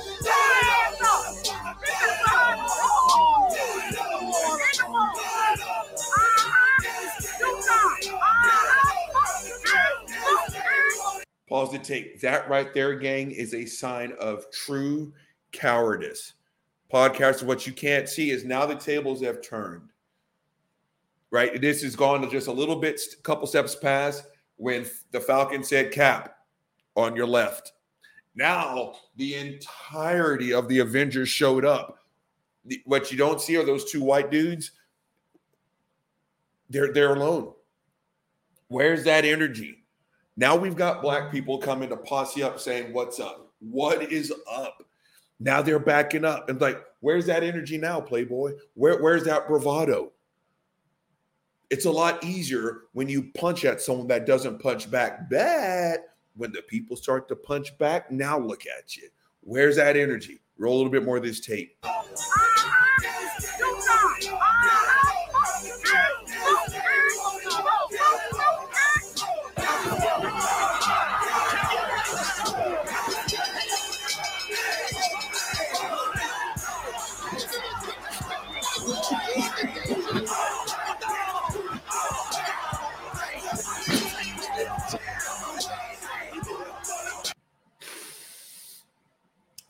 Pause 11.49 11.73
the 11.73 11.79
tape. 11.79 12.21
That 12.21 12.49
right 12.49 12.73
there, 12.73 12.95
gang, 12.95 13.33
is 13.33 13.55
a 13.55 13.67
sign 13.67 14.13
of 14.21 14.49
true 14.53 15.13
cowardice. 15.51 16.35
Podcast, 16.93 17.43
what 17.43 17.67
you 17.67 17.73
can't 17.73 18.09
see 18.09 18.31
is 18.31 18.45
now 18.45 18.67
the 18.67 18.77
tables 18.77 19.21
have 19.23 19.43
turned. 19.43 19.92
Right? 21.33 21.61
This 21.61 21.83
has 21.83 21.97
gone 21.97 22.21
to 22.21 22.29
just 22.29 22.47
a 22.47 22.53
little 22.53 22.77
bit, 22.77 23.01
couple 23.25 23.49
steps 23.49 23.75
past 23.75 24.25
when 24.57 24.87
the 25.11 25.21
Falcon 25.21 25.65
said 25.65 25.91
cap 25.91 26.37
on 26.95 27.17
your 27.17 27.27
left. 27.27 27.73
Now 28.37 28.95
the 29.17 29.35
entirety 29.35 30.53
of 30.53 30.69
the 30.69 30.79
Avengers 30.79 31.29
showed 31.29 31.65
up. 31.65 31.99
What 32.85 33.11
you 33.11 33.19
don't 33.19 33.41
see 33.41 33.57
are 33.57 33.65
those 33.65 33.91
two 33.91 34.03
white 34.03 34.31
dudes. 34.31 34.71
They're 36.71 36.93
they're 36.93 37.15
alone. 37.15 37.53
Where's 38.69 39.05
that 39.05 39.25
energy? 39.25 39.85
Now 40.37 40.57
we've 40.57 40.77
got 40.77 41.03
black 41.03 41.31
people 41.31 41.59
coming 41.59 41.89
to 41.91 41.97
posse 41.97 42.43
up 42.43 42.61
saying, 42.61 42.93
What's 42.93 43.21
up? 43.21 43.53
What 43.59 44.13
is 44.13 44.33
up? 44.51 44.83
Now 45.41 45.61
they're 45.61 45.79
backing 45.79 46.25
up. 46.25 46.49
And 46.49 46.61
like, 46.61 46.83
where's 47.01 47.27
that 47.27 47.43
energy 47.43 47.77
now, 47.77 48.01
Playboy? 48.01 48.53
Where, 48.75 49.03
where's 49.03 49.25
that 49.25 49.49
bravado? 49.49 50.13
It's 51.73 51.87
a 51.87 51.91
lot 51.91 52.23
easier 52.23 52.83
when 52.93 53.09
you 53.09 53.31
punch 53.33 53.65
at 53.65 53.81
someone 53.81 54.07
that 54.09 54.27
doesn't 54.27 54.59
punch 54.59 54.91
back 54.91 55.31
bad. 55.31 56.01
When 56.37 56.53
the 56.53 56.61
people 56.61 56.97
start 56.97 57.29
to 57.29 57.35
punch 57.35 57.79
back, 57.79 58.11
now 58.11 58.39
look 58.39 58.65
at 58.67 58.95
you. 58.95 59.09
Where's 59.41 59.77
that 59.77 59.97
energy? 59.97 60.43
Roll 60.59 60.75
a 60.75 60.77
little 60.77 60.93
bit 60.93 61.03
more 61.03 61.17
of 61.17 61.23
this 61.23 61.41
tape. 61.41 61.79
Ah! 61.83 62.52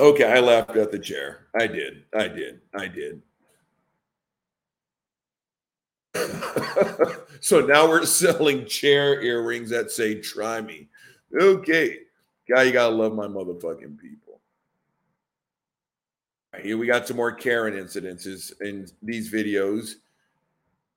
Okay, 0.02 0.24
I 0.24 0.40
laughed 0.40 0.76
at 0.76 0.90
the 0.90 0.98
chair. 0.98 1.46
I 1.54 1.68
did. 1.68 2.02
I 2.12 2.26
did. 2.26 2.60
I 2.74 2.88
did. 2.88 3.22
so 7.40 7.60
now 7.60 7.88
we're 7.88 8.04
selling 8.04 8.66
chair 8.66 9.22
earrings 9.22 9.70
that 9.70 9.92
say 9.92 10.20
try 10.20 10.60
me. 10.60 10.88
Okay. 11.40 11.98
Guy, 12.50 12.64
you 12.64 12.72
gotta 12.72 12.92
love 12.92 13.14
my 13.14 13.28
motherfucking 13.28 13.96
people. 13.96 14.40
Right, 16.52 16.64
here 16.64 16.78
we 16.78 16.88
got 16.88 17.06
some 17.06 17.16
more 17.16 17.30
Karen 17.30 17.74
incidences 17.74 18.60
in 18.60 18.88
these 19.02 19.32
videos. 19.32 19.92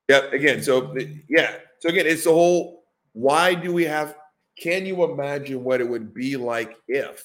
Yep, 0.08 0.32
again, 0.32 0.60
so 0.64 0.96
yeah. 1.28 1.54
So 1.78 1.90
again, 1.90 2.06
it's 2.08 2.24
the 2.24 2.32
whole 2.32 2.82
why 3.12 3.54
do 3.54 3.72
we 3.72 3.84
have 3.84 4.16
can 4.58 4.84
you 4.84 5.04
imagine 5.04 5.62
what 5.62 5.80
it 5.80 5.88
would 5.88 6.12
be 6.12 6.36
like 6.36 6.76
if? 6.88 7.24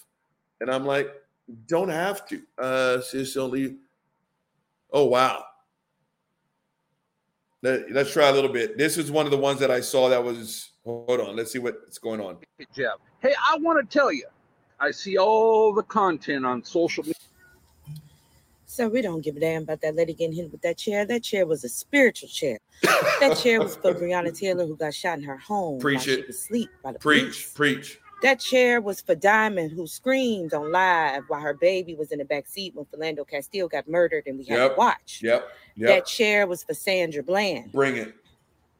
And 0.59 0.69
I'm 0.69 0.85
like, 0.85 1.11
don't 1.67 1.89
have 1.89 2.27
to. 2.29 2.41
Uh 2.57 3.01
sis 3.01 3.37
only. 3.37 3.77
Oh 4.91 5.05
wow. 5.05 5.43
Let, 7.63 7.95
us 7.95 8.11
try 8.11 8.29
a 8.29 8.33
little 8.33 8.51
bit. 8.51 8.75
This 8.75 8.97
is 8.97 9.11
one 9.11 9.25
of 9.25 9.31
the 9.31 9.37
ones 9.37 9.59
that 9.59 9.69
I 9.69 9.81
saw 9.81 10.09
that 10.09 10.23
was 10.23 10.71
hold 10.83 11.19
on. 11.19 11.35
Let's 11.35 11.51
see 11.51 11.59
what's 11.59 11.99
going 11.99 12.19
on. 12.19 12.37
Jeff. 12.75 12.93
Hey, 13.19 13.35
I 13.49 13.57
want 13.57 13.87
to 13.87 13.97
tell 13.99 14.11
you, 14.11 14.25
I 14.79 14.89
see 14.89 15.17
all 15.19 15.71
the 15.73 15.83
content 15.83 16.43
on 16.43 16.63
social 16.63 17.03
media. 17.03 17.13
So 18.65 18.87
we 18.87 19.01
don't 19.01 19.21
give 19.21 19.35
a 19.35 19.39
damn 19.39 19.63
about 19.63 19.81
that 19.81 19.95
lady 19.95 20.13
getting 20.13 20.35
hit 20.35 20.51
with 20.51 20.61
that 20.61 20.77
chair. 20.77 21.05
That 21.05 21.23
chair 21.23 21.45
was 21.45 21.63
a 21.65 21.69
spiritual 21.69 22.29
chair. 22.29 22.57
That 22.81 23.37
chair 23.37 23.61
was 23.61 23.75
for 23.75 23.93
Breonna 24.01 24.35
Taylor, 24.35 24.65
who 24.65 24.75
got 24.77 24.93
shot 24.93 25.17
in 25.19 25.23
her 25.25 25.37
home 25.37 25.79
Preach 25.79 25.97
while 25.97 26.03
she 26.05 26.11
it. 26.13 26.27
was 26.27 26.37
asleep 26.37 26.69
by 26.81 26.93
the 26.93 26.99
Preach, 26.99 27.21
police. 27.23 27.53
preach. 27.53 27.99
That 28.21 28.39
chair 28.39 28.81
was 28.81 29.01
for 29.01 29.15
Diamond, 29.15 29.71
who 29.71 29.87
screamed 29.87 30.53
on 30.53 30.71
live 30.71 31.23
while 31.27 31.41
her 31.41 31.53
baby 31.55 31.95
was 31.95 32.11
in 32.11 32.19
the 32.19 32.25
back 32.25 32.47
seat 32.47 32.75
when 32.75 32.85
Philando 32.85 33.27
Castile 33.27 33.67
got 33.67 33.87
murdered, 33.87 34.27
and 34.27 34.37
we 34.37 34.45
had 34.45 34.57
Yep. 34.59 34.71
to 34.71 34.77
watch. 34.77 35.19
Yep. 35.23 35.49
yep. 35.75 35.87
That 35.89 36.05
chair 36.05 36.45
was 36.45 36.63
for 36.63 36.73
Sandra 36.73 37.23
Bland. 37.23 37.71
Bring 37.71 37.97
it. 37.97 38.13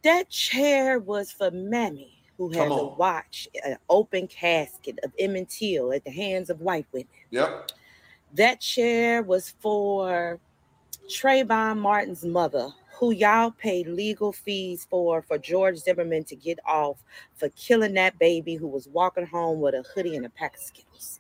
That 0.04 0.30
chair 0.30 1.00
was 1.00 1.32
for 1.32 1.50
Mamie, 1.52 2.24
who 2.38 2.50
had 2.50 2.70
to 2.70 2.96
watch 2.98 3.48
an 3.64 3.78
open 3.90 4.28
casket 4.28 5.00
of 5.04 5.12
Emmett 5.20 5.50
Till 5.50 5.92
at 5.94 6.04
the 6.04 6.12
hands 6.12 6.50
of 6.50 6.62
white 6.62 6.86
women. 6.92 7.08
Yep. 7.32 7.72
That 8.34 8.60
chair 8.62 9.22
was 9.24 9.54
for 9.60 10.40
Trayvon 11.08 11.78
Martin's 11.80 12.24
mother, 12.24 12.70
who 13.02 13.12
y'all 13.12 13.50
paid 13.50 13.88
legal 13.88 14.32
fees 14.32 14.86
for 14.88 15.24
for 15.24 15.40
George 15.40 15.76
Zimmerman 15.78 16.24
to 16.26 16.36
get 16.36 16.60
off 16.68 17.04
for 17.34 17.50
killing 17.50 17.96
that 17.96 18.20
baby 18.20 18.54
who 18.54 18.68
was 18.68 18.88
walking 18.88 19.26
home 19.26 19.60
with 19.60 19.74
a 19.74 19.84
hoodie 19.96 20.16
and 20.16 20.26
a 20.28 20.30
pack 20.30 20.54
of 20.54 20.62
Skittles. 20.62 21.20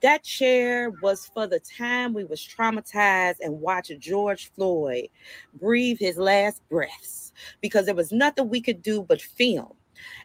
That 0.00 0.24
chair 0.24 0.90
was 1.02 1.26
for 1.26 1.46
the 1.46 1.60
time 1.60 2.14
we 2.14 2.24
was 2.24 2.40
traumatized 2.40 3.40
and 3.42 3.60
watched 3.60 3.98
George 3.98 4.50
Floyd 4.56 5.08
breathe 5.52 5.98
his 6.00 6.16
last 6.16 6.62
breaths 6.70 7.34
because 7.60 7.84
there 7.84 7.94
was 7.94 8.10
nothing 8.10 8.48
we 8.48 8.62
could 8.62 8.80
do 8.80 9.02
but 9.02 9.20
film. 9.20 9.74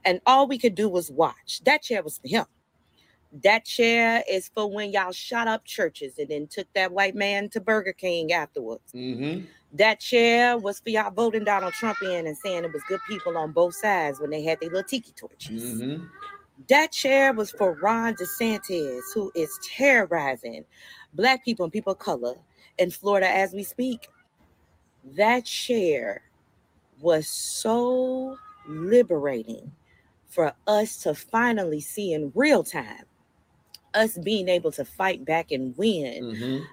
And 0.06 0.22
all 0.26 0.48
we 0.48 0.58
could 0.58 0.74
do 0.74 0.88
was 0.88 1.12
watch. 1.12 1.60
That 1.66 1.82
chair 1.82 2.02
was 2.02 2.18
for 2.18 2.30
him. 2.30 2.46
That 3.44 3.66
chair 3.66 4.24
is 4.30 4.50
for 4.54 4.72
when 4.72 4.92
y'all 4.92 5.12
shot 5.12 5.48
up 5.48 5.66
churches 5.66 6.18
and 6.18 6.30
then 6.30 6.48
took 6.48 6.72
that 6.74 6.92
white 6.92 7.16
man 7.16 7.50
to 7.50 7.60
Burger 7.60 7.94
King 7.94 8.32
afterwards. 8.32 8.92
Mm-hmm. 8.94 9.46
That 9.74 10.00
chair 10.00 10.58
was 10.58 10.80
for 10.80 10.90
y'all 10.90 11.12
voting 11.12 11.44
Donald 11.44 11.74
Trump 11.74 12.02
in 12.02 12.28
and 12.28 12.38
saying 12.38 12.64
it 12.64 12.72
was 12.72 12.82
good 12.88 13.02
people 13.08 13.38
on 13.38 13.52
both 13.52 13.76
sides 13.76 14.22
when 14.22 14.30
they 14.30 14.42
had 14.42 14.60
their 14.62 14.70
little 14.70 14.84
tiki 14.84 15.12
torches. 15.12 15.82
Mm-hmm. 15.82 16.06
That 16.70 16.94
chair 16.94 17.34
was 17.34 17.52
for 17.52 17.74
Ron 17.74 18.16
DeSantis, 18.16 19.02
who 19.14 19.32
is 19.36 19.60
terrorizing 19.62 20.64
black 21.14 21.44
people 21.44 21.66
and 21.66 21.74
people 21.74 21.94
of 21.94 22.00
color 22.00 22.36
in 22.78 22.92
Florida 22.92 23.30
as 23.30 23.52
we 23.52 23.64
speak. 23.64 24.08
That 25.18 25.44
chair 25.44 26.22
was 27.02 27.28
so 27.28 28.38
liberating 28.68 29.74
for 30.28 30.54
us 30.68 30.98
to 31.04 31.14
finally 31.14 31.82
see 31.82 32.14
in 32.14 32.32
real 32.34 32.64
time 32.64 33.04
us 33.96 34.18
being 34.18 34.50
able 34.50 34.72
to 34.74 34.86
fight 34.86 35.26
back 35.26 35.52
and 35.52 35.76
win 35.78 36.24
Mm-hmm. 36.24 36.64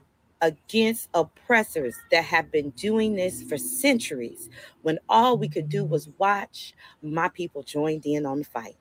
against 0.42 1.08
oppressors 1.14 1.94
that 2.10 2.24
have 2.24 2.50
been 2.50 2.70
doing 2.70 3.14
this 3.14 3.42
for 3.44 3.56
centuries 3.56 4.50
when 4.82 4.98
all 5.08 5.38
we 5.38 5.48
could 5.48 5.68
do 5.68 5.84
was 5.84 6.08
watch 6.18 6.74
my 7.02 7.28
people 7.28 7.62
joined 7.62 8.04
in 8.04 8.26
on 8.26 8.38
the 8.38 8.44
fight. 8.44 8.76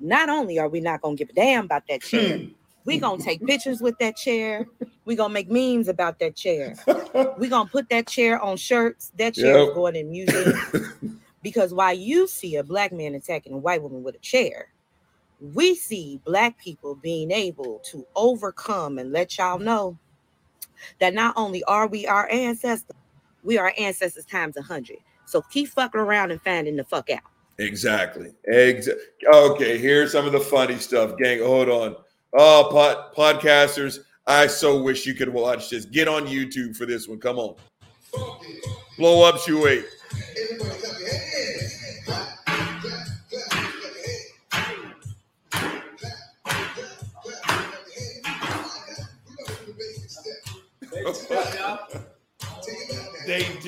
Not 0.00 0.28
only 0.28 0.58
are 0.58 0.68
we 0.68 0.80
not 0.80 1.02
going 1.02 1.16
to 1.16 1.24
give 1.24 1.30
a 1.30 1.34
damn 1.34 1.66
about 1.66 1.84
that 1.88 2.02
chair, 2.02 2.40
we 2.86 2.98
going 2.98 3.18
to 3.18 3.24
take 3.24 3.44
pictures 3.44 3.80
with 3.80 3.98
that 3.98 4.16
chair. 4.16 4.66
we 5.04 5.16
going 5.16 5.30
to 5.30 5.34
make 5.34 5.50
memes 5.50 5.88
about 5.88 6.18
that 6.20 6.36
chair. 6.36 6.76
we 7.38 7.48
going 7.48 7.66
to 7.66 7.72
put 7.72 7.88
that 7.90 8.06
chair 8.06 8.40
on 8.40 8.56
shirts. 8.56 9.12
That 9.18 9.34
chair 9.34 9.58
is 9.58 9.74
going 9.74 9.96
in 9.96 10.10
museums. 10.10 10.58
because 11.42 11.74
while 11.74 11.94
you 11.94 12.26
see 12.26 12.56
a 12.56 12.62
black 12.64 12.92
man 12.92 13.14
attacking 13.14 13.52
a 13.54 13.58
white 13.58 13.82
woman 13.82 14.02
with 14.02 14.14
a 14.14 14.18
chair, 14.18 14.68
we 15.40 15.74
see 15.74 16.20
black 16.24 16.58
people 16.58 16.94
being 16.94 17.30
able 17.30 17.80
to 17.90 18.06
overcome 18.14 18.98
and 18.98 19.12
let 19.12 19.36
y'all 19.38 19.58
know 19.58 19.98
that 21.00 21.14
not 21.14 21.34
only 21.36 21.62
are 21.64 21.86
we 21.86 22.06
our 22.06 22.30
ancestors, 22.30 22.96
we 23.42 23.58
are 23.58 23.72
ancestors 23.78 24.24
times 24.24 24.56
a 24.56 24.62
hundred. 24.62 24.98
So 25.26 25.42
keep 25.42 25.68
fucking 25.68 26.00
around 26.00 26.30
and 26.30 26.40
finding 26.42 26.76
the 26.76 26.84
fuck 26.84 27.10
out. 27.10 27.20
Exactly. 27.58 28.32
Exa- 28.52 28.96
okay, 29.32 29.78
here's 29.78 30.12
some 30.12 30.26
of 30.26 30.32
the 30.32 30.40
funny 30.40 30.76
stuff, 30.76 31.16
gang. 31.16 31.40
Hold 31.40 31.68
on. 31.68 31.96
Oh, 32.38 32.68
pod- 32.70 33.14
podcasters, 33.14 34.00
I 34.26 34.46
so 34.46 34.82
wish 34.82 35.06
you 35.06 35.14
could 35.14 35.28
watch 35.28 35.70
this. 35.70 35.86
Get 35.86 36.08
on 36.08 36.26
YouTube 36.26 36.76
for 36.76 36.86
this 36.86 37.08
one. 37.08 37.18
Come 37.18 37.38
on. 37.38 37.56
Blow 38.98 39.22
up, 39.24 39.38
shoe 39.38 39.66
eight. 39.66 39.84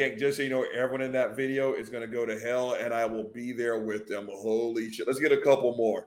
gang, 0.00 0.18
just 0.18 0.38
so 0.38 0.42
you 0.42 0.48
know, 0.48 0.64
everyone 0.74 1.02
in 1.02 1.12
that 1.12 1.36
video 1.36 1.74
is 1.74 1.90
going 1.90 2.00
to 2.02 2.08
go 2.08 2.24
to 2.24 2.38
hell 2.38 2.74
and 2.74 2.94
I 2.94 3.04
will 3.04 3.30
be 3.34 3.52
there 3.52 3.80
with 3.80 4.08
them. 4.08 4.28
Holy 4.32 4.90
shit. 4.90 5.06
Let's 5.06 5.20
get 5.20 5.32
a 5.32 5.40
couple 5.40 5.76
more. 5.76 6.06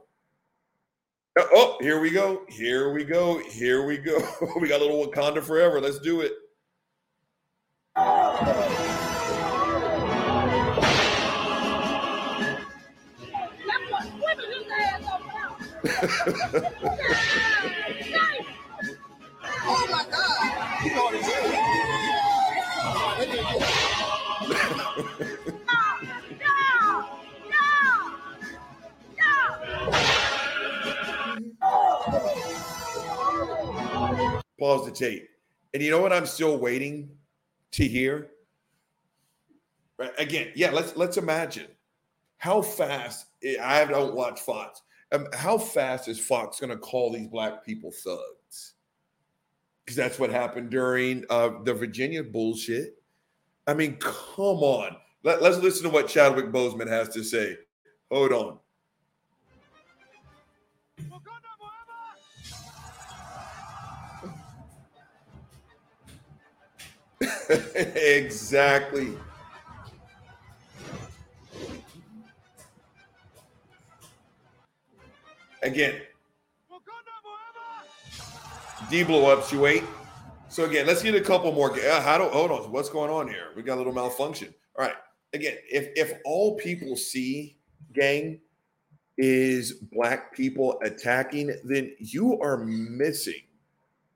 Oh, 1.37 1.47
oh, 1.53 1.77
here 1.81 1.99
we 1.99 2.09
go. 2.11 2.43
Here 2.49 2.93
we 2.93 3.03
go. 3.03 3.39
Here 3.39 3.85
we 3.85 3.97
go. 3.97 4.17
we 4.59 4.67
got 4.67 4.81
a 4.81 4.83
little 4.83 5.05
Wakanda 5.05 5.43
forever. 5.43 5.79
Let's 5.79 5.99
do 5.99 6.21
it. 6.21 6.33
Pause 34.63 34.85
the 34.85 34.91
tape. 34.91 35.27
And 35.73 35.83
you 35.83 35.91
know 35.91 35.99
what 35.99 36.13
I'm 36.13 36.25
still 36.25 36.57
waiting 36.57 37.09
to 37.73 37.85
hear? 37.85 38.29
Right, 39.99 40.11
Again, 40.17 40.53
yeah, 40.55 40.71
let's 40.71 40.95
let's 40.95 41.17
imagine 41.17 41.67
how 42.37 42.61
fast 42.61 43.25
I 43.61 43.83
don't 43.83 44.15
watch 44.15 44.39
Fox. 44.39 44.81
Um, 45.11 45.27
how 45.33 45.57
fast 45.57 46.07
is 46.07 46.17
Fox 46.17 46.61
going 46.61 46.69
to 46.69 46.77
call 46.77 47.11
these 47.11 47.27
black 47.27 47.65
people 47.65 47.91
thugs? 47.91 48.75
Because 49.83 49.97
that's 49.97 50.17
what 50.17 50.29
happened 50.29 50.69
during 50.69 51.25
uh, 51.29 51.61
the 51.65 51.73
Virginia 51.73 52.23
bullshit. 52.23 52.95
I 53.67 53.73
mean, 53.73 53.97
come 53.97 54.15
on. 54.63 54.95
Let, 55.23 55.41
let's 55.41 55.57
listen 55.57 55.83
to 55.83 55.89
what 55.89 56.07
Chadwick 56.07 56.53
Boseman 56.53 56.87
has 56.87 57.09
to 57.09 57.21
say. 57.21 57.57
Hold 58.09 58.31
on. 58.31 58.59
Exactly. 67.95 69.13
Again, 75.61 76.01
D 78.89 79.03
blow 79.03 79.31
ups, 79.31 79.51
you 79.51 79.59
wait. 79.59 79.83
So 80.49 80.65
again, 80.65 80.85
let's 80.85 81.01
get 81.01 81.15
a 81.15 81.21
couple 81.21 81.51
more. 81.51 81.71
Uh, 81.71 82.01
how 82.01 82.17
do 82.17 82.25
hold 82.25 82.51
on? 82.51 82.71
What's 82.71 82.89
going 82.89 83.09
on 83.09 83.27
here? 83.27 83.47
We 83.55 83.63
got 83.63 83.75
a 83.75 83.77
little 83.79 83.93
malfunction. 83.93 84.53
All 84.77 84.85
right. 84.85 84.95
Again, 85.33 85.57
if 85.69 85.89
if 85.95 86.19
all 86.25 86.57
people 86.57 86.95
see, 86.95 87.57
gang, 87.93 88.39
is 89.17 89.73
black 89.73 90.33
people 90.35 90.79
attacking, 90.83 91.55
then 91.63 91.95
you 91.97 92.39
are 92.41 92.57
missing 92.57 93.41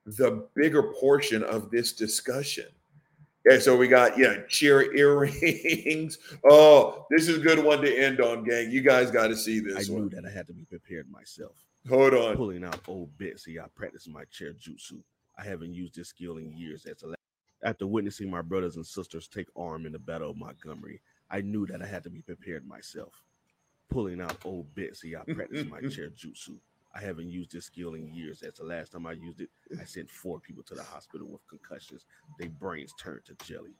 the 0.06 0.46
bigger 0.54 0.92
portion 1.00 1.42
of 1.42 1.70
this 1.70 1.92
discussion. 1.92 2.66
Yeah, 3.48 3.58
so 3.58 3.76
we 3.76 3.88
got 3.88 4.18
yeah, 4.18 4.38
cheer 4.48 4.94
earrings. 4.94 6.18
Oh, 6.50 7.06
this 7.10 7.28
is 7.28 7.38
a 7.38 7.40
good 7.40 7.62
one 7.64 7.80
to 7.82 7.96
end 7.96 8.20
on, 8.20 8.44
gang. 8.44 8.70
You 8.70 8.80
guys 8.80 9.10
got 9.10 9.28
to 9.28 9.36
see 9.36 9.60
this. 9.60 9.74
I 9.74 9.78
this 9.78 9.88
knew 9.88 10.08
that 10.10 10.24
I 10.24 10.30
had 10.30 10.46
to 10.48 10.52
be 10.52 10.64
prepared 10.64 11.10
myself. 11.10 11.52
Hold 11.88 12.14
on. 12.14 12.36
Pulling 12.36 12.64
out 12.64 12.80
old 12.86 13.16
Betsy, 13.18 13.58
I 13.58 13.64
practiced 13.74 14.08
my 14.08 14.24
chair 14.30 14.52
jutsu. 14.52 15.00
I 15.38 15.44
haven't 15.44 15.74
used 15.74 15.94
this 15.94 16.08
skill 16.08 16.36
in 16.36 16.52
years. 16.56 16.86
After 17.64 17.86
witnessing 17.86 18.30
my 18.30 18.42
brothers 18.42 18.76
and 18.76 18.86
sisters 18.86 19.28
take 19.28 19.48
arm 19.56 19.86
in 19.86 19.92
the 19.92 19.98
Battle 19.98 20.30
of 20.30 20.36
Montgomery, 20.36 21.00
I 21.30 21.40
knew 21.40 21.66
that 21.66 21.82
I 21.82 21.86
had 21.86 22.04
to 22.04 22.10
be 22.10 22.22
prepared 22.22 22.66
myself. 22.66 23.22
Pulling 23.90 24.20
out 24.20 24.36
old 24.44 24.74
Betsy, 24.74 25.16
I 25.16 25.22
practiced 25.32 25.68
my 25.68 25.80
chair 25.88 26.10
jutsu. 26.10 26.56
I 26.98 27.00
haven't 27.00 27.30
used 27.30 27.52
this 27.52 27.66
skill 27.66 27.94
in 27.94 28.12
years. 28.12 28.42
As 28.42 28.54
the 28.54 28.64
last 28.64 28.92
time 28.92 29.06
I 29.06 29.12
used 29.12 29.40
it, 29.40 29.50
I 29.80 29.84
sent 29.86 30.10
four 30.10 30.40
people 30.40 30.62
to 30.64 30.74
the 30.74 30.82
hospital 30.82 31.28
with 31.28 31.46
concussions. 31.46 32.06
Their 32.38 32.48
brains 32.48 32.92
turned 32.98 33.24
to 33.26 33.36
jelly. 33.44 33.76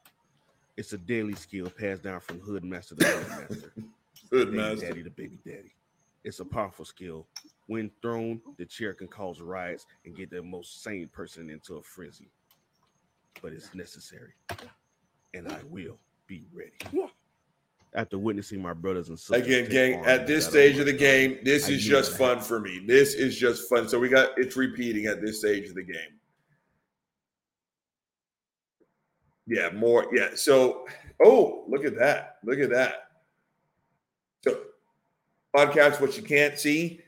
It's 0.76 0.92
a 0.92 0.98
daily 0.98 1.34
skill 1.34 1.68
passed 1.68 2.04
down 2.04 2.20
from 2.20 2.38
hood 2.38 2.64
master 2.64 2.94
to 2.94 3.04
hood 3.04 3.28
master. 3.28 3.72
Hood 4.30 4.50
baby 4.50 4.56
master. 4.58 4.88
daddy 4.88 5.02
to 5.04 5.10
baby 5.10 5.38
daddy. 5.44 5.72
It's 6.24 6.40
a 6.40 6.44
powerful 6.44 6.84
skill. 6.84 7.26
When 7.66 7.90
thrown, 8.02 8.40
the 8.58 8.66
chair 8.66 8.92
can 8.92 9.06
cause 9.06 9.40
riots 9.40 9.86
and 10.04 10.16
get 10.16 10.30
the 10.30 10.42
most 10.42 10.82
sane 10.82 11.08
person 11.08 11.48
into 11.48 11.76
a 11.76 11.82
frenzy. 11.82 12.28
But 13.40 13.52
it's 13.52 13.74
necessary, 13.74 14.32
and 15.34 15.46
I 15.48 15.60
will 15.70 15.98
be 16.26 16.44
ready. 16.52 16.72
After 17.94 18.18
witnessing 18.18 18.60
my 18.60 18.74
brothers 18.74 19.08
and 19.08 19.18
sisters 19.18 19.46
Again, 19.46 19.70
gang, 19.70 20.04
at 20.04 20.26
this 20.26 20.46
stage 20.46 20.78
of 20.78 20.86
the 20.86 20.92
game, 20.92 21.38
this 21.42 21.68
I 21.68 21.72
is 21.72 21.84
just 21.84 22.18
fun 22.18 22.40
for 22.40 22.60
me. 22.60 22.84
This 22.86 23.14
is 23.14 23.36
just 23.36 23.68
fun. 23.68 23.88
So 23.88 23.98
we 23.98 24.08
got 24.08 24.30
it's 24.36 24.56
repeating 24.56 25.06
at 25.06 25.22
this 25.22 25.38
stage 25.38 25.68
of 25.68 25.74
the 25.74 25.82
game. 25.82 26.18
Yeah, 29.48 29.70
more. 29.70 30.06
Yeah. 30.12 30.30
So, 30.34 30.86
oh, 31.24 31.64
look 31.68 31.84
at 31.86 31.96
that. 31.98 32.36
Look 32.44 32.58
at 32.58 32.68
that. 32.70 33.08
So, 34.44 34.60
podcast, 35.56 36.00
what 36.00 36.16
you 36.16 36.22
can't 36.22 36.58
see. 36.58 37.00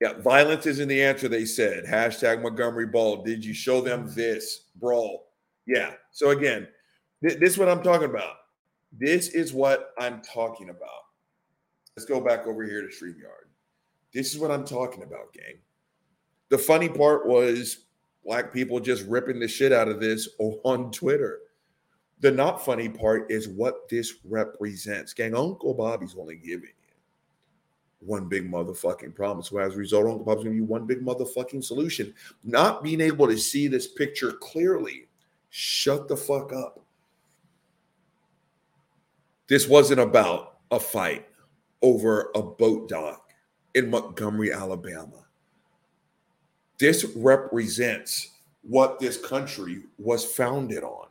Yeah, 0.00 0.14
violence 0.14 0.64
isn't 0.66 0.88
the 0.88 1.02
answer, 1.02 1.28
they 1.28 1.44
said. 1.44 1.84
Hashtag 1.84 2.40
Montgomery 2.40 2.86
Brawl. 2.86 3.22
Did 3.22 3.44
you 3.44 3.52
show 3.52 3.80
them 3.80 4.10
this 4.14 4.66
brawl? 4.76 5.26
Yeah. 5.66 5.94
So, 6.12 6.30
again, 6.30 6.68
th- 7.22 7.40
this 7.40 7.52
is 7.54 7.58
what 7.58 7.68
I'm 7.68 7.82
talking 7.82 8.08
about. 8.08 8.36
This 8.92 9.28
is 9.28 9.52
what 9.52 9.92
I'm 9.98 10.20
talking 10.22 10.70
about. 10.70 10.88
Let's 11.96 12.08
go 12.08 12.20
back 12.20 12.46
over 12.46 12.64
here 12.64 12.82
to 12.82 12.88
StreamYard. 12.88 13.48
This 14.12 14.32
is 14.32 14.38
what 14.38 14.50
I'm 14.50 14.64
talking 14.64 15.02
about, 15.02 15.32
gang. 15.32 15.58
The 16.48 16.58
funny 16.58 16.88
part 16.88 17.26
was 17.26 17.84
black 18.24 18.52
people 18.52 18.80
just 18.80 19.06
ripping 19.06 19.38
the 19.38 19.48
shit 19.48 19.72
out 19.72 19.88
of 19.88 20.00
this 20.00 20.28
on 20.38 20.90
Twitter. 20.90 21.38
The 22.20 22.30
not 22.30 22.64
funny 22.64 22.88
part 22.88 23.30
is 23.30 23.48
what 23.48 23.88
this 23.88 24.14
represents. 24.24 25.14
Gang, 25.14 25.34
Uncle 25.34 25.74
Bobby's 25.74 26.16
only 26.18 26.36
giving 26.36 26.68
you 26.68 26.96
one 28.00 28.28
big 28.28 28.50
motherfucking 28.50 29.14
promise. 29.14 29.48
So 29.48 29.58
as 29.58 29.74
a 29.74 29.78
result, 29.78 30.06
Uncle 30.06 30.24
Bobby's 30.24 30.44
gonna 30.44 30.56
you 30.56 30.64
one 30.64 30.86
big 30.86 31.04
motherfucking 31.04 31.64
solution. 31.64 32.12
Not 32.44 32.82
being 32.82 33.00
able 33.00 33.26
to 33.28 33.38
see 33.38 33.68
this 33.68 33.86
picture 33.86 34.32
clearly. 34.32 35.08
Shut 35.50 36.08
the 36.08 36.16
fuck 36.16 36.52
up. 36.52 36.84
This 39.50 39.66
wasn't 39.66 39.98
about 39.98 40.58
a 40.70 40.78
fight 40.78 41.26
over 41.82 42.30
a 42.36 42.40
boat 42.40 42.88
dock 42.88 43.32
in 43.74 43.90
Montgomery, 43.90 44.52
Alabama. 44.52 45.26
This 46.78 47.04
represents 47.16 48.30
what 48.62 49.00
this 49.00 49.16
country 49.16 49.82
was 49.98 50.24
founded 50.24 50.84
on. 50.84 51.08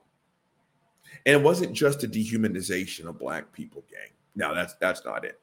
And 1.26 1.36
it 1.36 1.44
wasn't 1.44 1.74
just 1.74 2.06
a 2.06 2.08
dehumanization 2.08 3.08
of 3.08 3.20
black 3.20 3.52
people, 3.52 3.84
gang. 3.92 4.12
No, 4.36 4.56
that's 4.56 4.74
that's 4.76 5.04
not 5.04 5.26
it. 5.26 5.38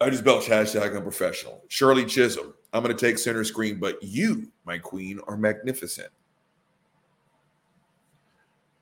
I 0.00 0.08
just 0.08 0.22
belch 0.22 0.46
hashtag 0.46 0.96
unprofessional. 0.96 1.64
Shirley 1.66 2.04
Chisholm, 2.04 2.54
I'm 2.72 2.84
to 2.84 2.94
take 2.94 3.18
center 3.18 3.42
screen, 3.42 3.80
but 3.80 4.00
you, 4.00 4.52
my 4.64 4.78
queen, 4.78 5.18
are 5.26 5.36
magnificent. 5.36 6.10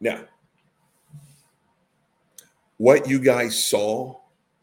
Now, 0.00 0.20
what 2.78 3.08
you 3.08 3.18
guys 3.18 3.62
saw, 3.62 4.16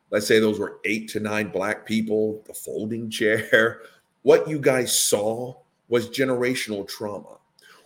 let's 0.10 0.26
say 0.26 0.40
those 0.40 0.60
were 0.60 0.80
eight 0.86 1.10
to 1.10 1.20
nine 1.20 1.50
black 1.50 1.86
people, 1.86 2.42
the 2.48 2.54
folding 2.54 3.10
chair, 3.10 3.82
what 4.24 4.48
you 4.48 4.60
guys 4.60 4.98
saw 4.98 5.56
was 5.90 6.10
generational 6.10 6.88
trauma. 6.88 7.38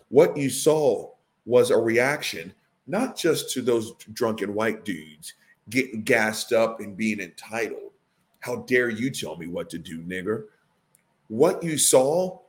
What 0.10 0.38
you 0.38 0.50
saw 0.50 1.12
was 1.46 1.72
a 1.72 1.78
reaction, 1.78 2.54
not 2.88 3.18
just 3.18 3.52
to 3.54 3.62
those 3.62 3.94
drunken 4.14 4.54
white 4.54 4.86
dudes 4.86 5.34
getting 5.70 6.02
gassed 6.04 6.54
up 6.54 6.80
and 6.80 6.96
being 6.96 7.20
entitled. 7.20 7.92
How 8.40 8.58
dare 8.58 8.90
you 8.90 9.12
tell 9.12 9.36
me 9.36 9.48
what 9.48 9.70
to 9.72 9.78
do, 9.78 10.00
nigger? 10.00 10.46
What 11.28 11.62
you 11.62 11.78
saw 11.78 12.40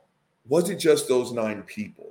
wasn't 0.47 0.79
just 0.79 1.07
those 1.07 1.31
nine 1.31 1.63
people. 1.63 2.09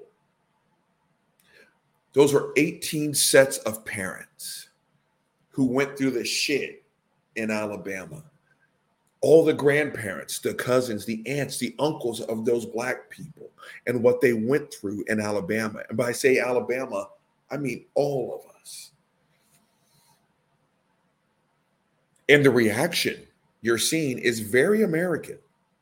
Those 2.13 2.33
were 2.33 2.53
18 2.57 3.15
sets 3.15 3.59
of 3.59 3.85
parents 3.85 4.70
who 5.61 5.67
went 5.67 5.95
through 5.99 6.11
the 6.11 6.25
shit 6.25 6.83
in 7.37 7.51
Alabama. 7.51 8.23
All 9.21 9.45
the 9.45 9.53
grandparents, 9.53 10.39
the 10.39 10.55
cousins, 10.55 11.05
the 11.05 11.23
aunts, 11.29 11.59
the 11.59 11.75
uncles 11.79 12.23
of 12.23 12.47
those 12.47 12.65
black 12.65 13.11
people, 13.11 13.51
and 13.87 14.03
what 14.03 14.23
they 14.23 14.33
went 14.33 14.73
through 14.73 15.05
in 15.09 15.21
Alabama. 15.21 15.83
And 15.87 15.99
by 15.99 16.13
say 16.13 16.39
Alabama, 16.39 17.11
I 17.51 17.59
mean 17.59 17.85
all 17.95 18.41
of 18.43 18.51
us. 18.59 18.93
And 22.31 22.43
the 22.43 22.51
reaction 22.51 23.21
you're 23.61 23.77
seeing 23.77 24.19
is 24.19 24.41
very 24.41 24.83
American, 24.83 25.37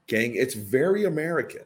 gang. 0.08 0.34
It's 0.34 0.54
very 0.54 1.04
American. 1.04 1.62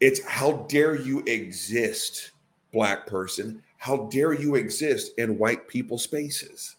It's 0.00 0.24
how 0.24 0.66
dare 0.68 0.96
you 0.96 1.20
exist, 1.20 2.32
black 2.72 3.06
person? 3.06 3.62
How 3.80 4.08
dare 4.12 4.34
you 4.34 4.56
exist 4.56 5.12
in 5.16 5.38
white 5.38 5.66
people 5.66 5.96
spaces? 5.96 6.76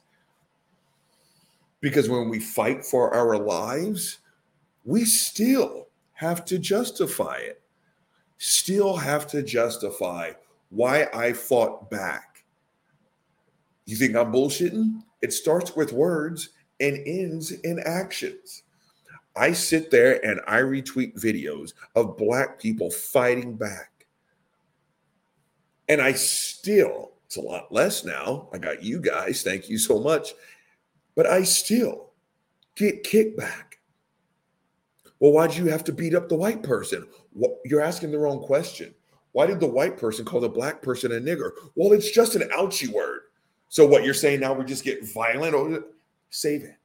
Because 1.80 2.08
when 2.08 2.30
we 2.30 2.40
fight 2.40 2.86
for 2.86 3.12
our 3.12 3.40
lives, 3.40 4.20
we 4.86 5.06
still 5.06 5.88
have 6.14 6.46
to 6.46 6.60
justify 6.60 7.38
it. 7.38 7.60
Still 8.38 8.96
have 8.96 9.26
to 9.30 9.42
justify 9.42 10.34
why 10.70 11.08
I 11.12 11.34
fought 11.34 11.90
back. 11.90 12.44
You 13.86 13.96
think 13.96 14.16
I'm 14.16 14.32
bullshitting? 14.32 15.02
It 15.24 15.34
starts 15.34 15.76
with 15.76 15.94
words 15.94 16.50
and 16.80 17.00
ends 17.08 17.50
in 17.50 17.80
actions. 17.80 18.62
I 19.36 19.54
sit 19.54 19.90
there 19.90 20.24
and 20.24 20.40
I 20.46 20.60
retweet 20.60 21.20
videos 21.20 21.74
of 21.96 22.16
black 22.16 22.60
people 22.60 22.92
fighting 22.92 23.56
back. 23.56 23.91
And 25.92 26.02
I 26.02 26.14
still, 26.14 27.12
it's 27.26 27.36
a 27.36 27.42
lot 27.42 27.70
less 27.70 28.06
now. 28.06 28.48
I 28.54 28.60
got 28.60 28.82
you 28.82 29.02
guys. 29.02 29.44
Thank 29.44 29.68
you 29.68 29.78
so 29.78 30.00
much. 30.00 30.30
But 31.18 31.28
I 31.28 31.44
still 31.44 32.12
get 32.78 33.04
kickback. 33.04 33.74
Well, 35.20 35.34
why'd 35.34 35.54
you 35.54 35.66
have 35.66 35.84
to 35.84 35.92
beat 35.92 36.16
up 36.16 36.30
the 36.30 36.36
white 36.36 36.64
person? 36.64 37.06
You're 37.66 37.82
asking 37.82 38.12
the 38.12 38.20
wrong 38.20 38.40
question. 38.42 38.96
Why 39.34 39.46
did 39.48 39.60
the 39.60 39.68
white 39.68 39.98
person 39.98 40.24
call 40.24 40.40
the 40.40 40.48
black 40.48 40.82
person 40.82 41.12
a 41.12 41.16
nigger? 41.16 41.52
Well, 41.76 41.92
it's 41.92 42.12
just 42.12 42.36
an 42.36 42.50
ouchy 42.54 42.88
word. 42.88 43.24
So 43.68 43.86
what 43.86 44.06
you're 44.06 44.14
saying 44.14 44.40
now 44.40 44.54
we 44.54 44.64
just 44.64 44.86
get 44.86 45.14
violent 45.14 45.54
or 45.54 45.84
save 46.30 46.64
it. 46.64 46.78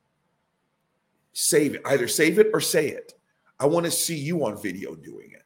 Save 1.33 1.77
it. 1.77 1.83
Either 1.85 2.09
save 2.09 2.41
it 2.41 2.49
or 2.53 2.61
say 2.61 2.89
it. 2.89 3.15
I 3.61 3.67
want 3.67 3.87
to 3.87 3.93
see 3.93 4.17
you 4.17 4.45
on 4.45 4.61
video 4.61 4.97
doing 4.97 5.31
it. 5.31 5.45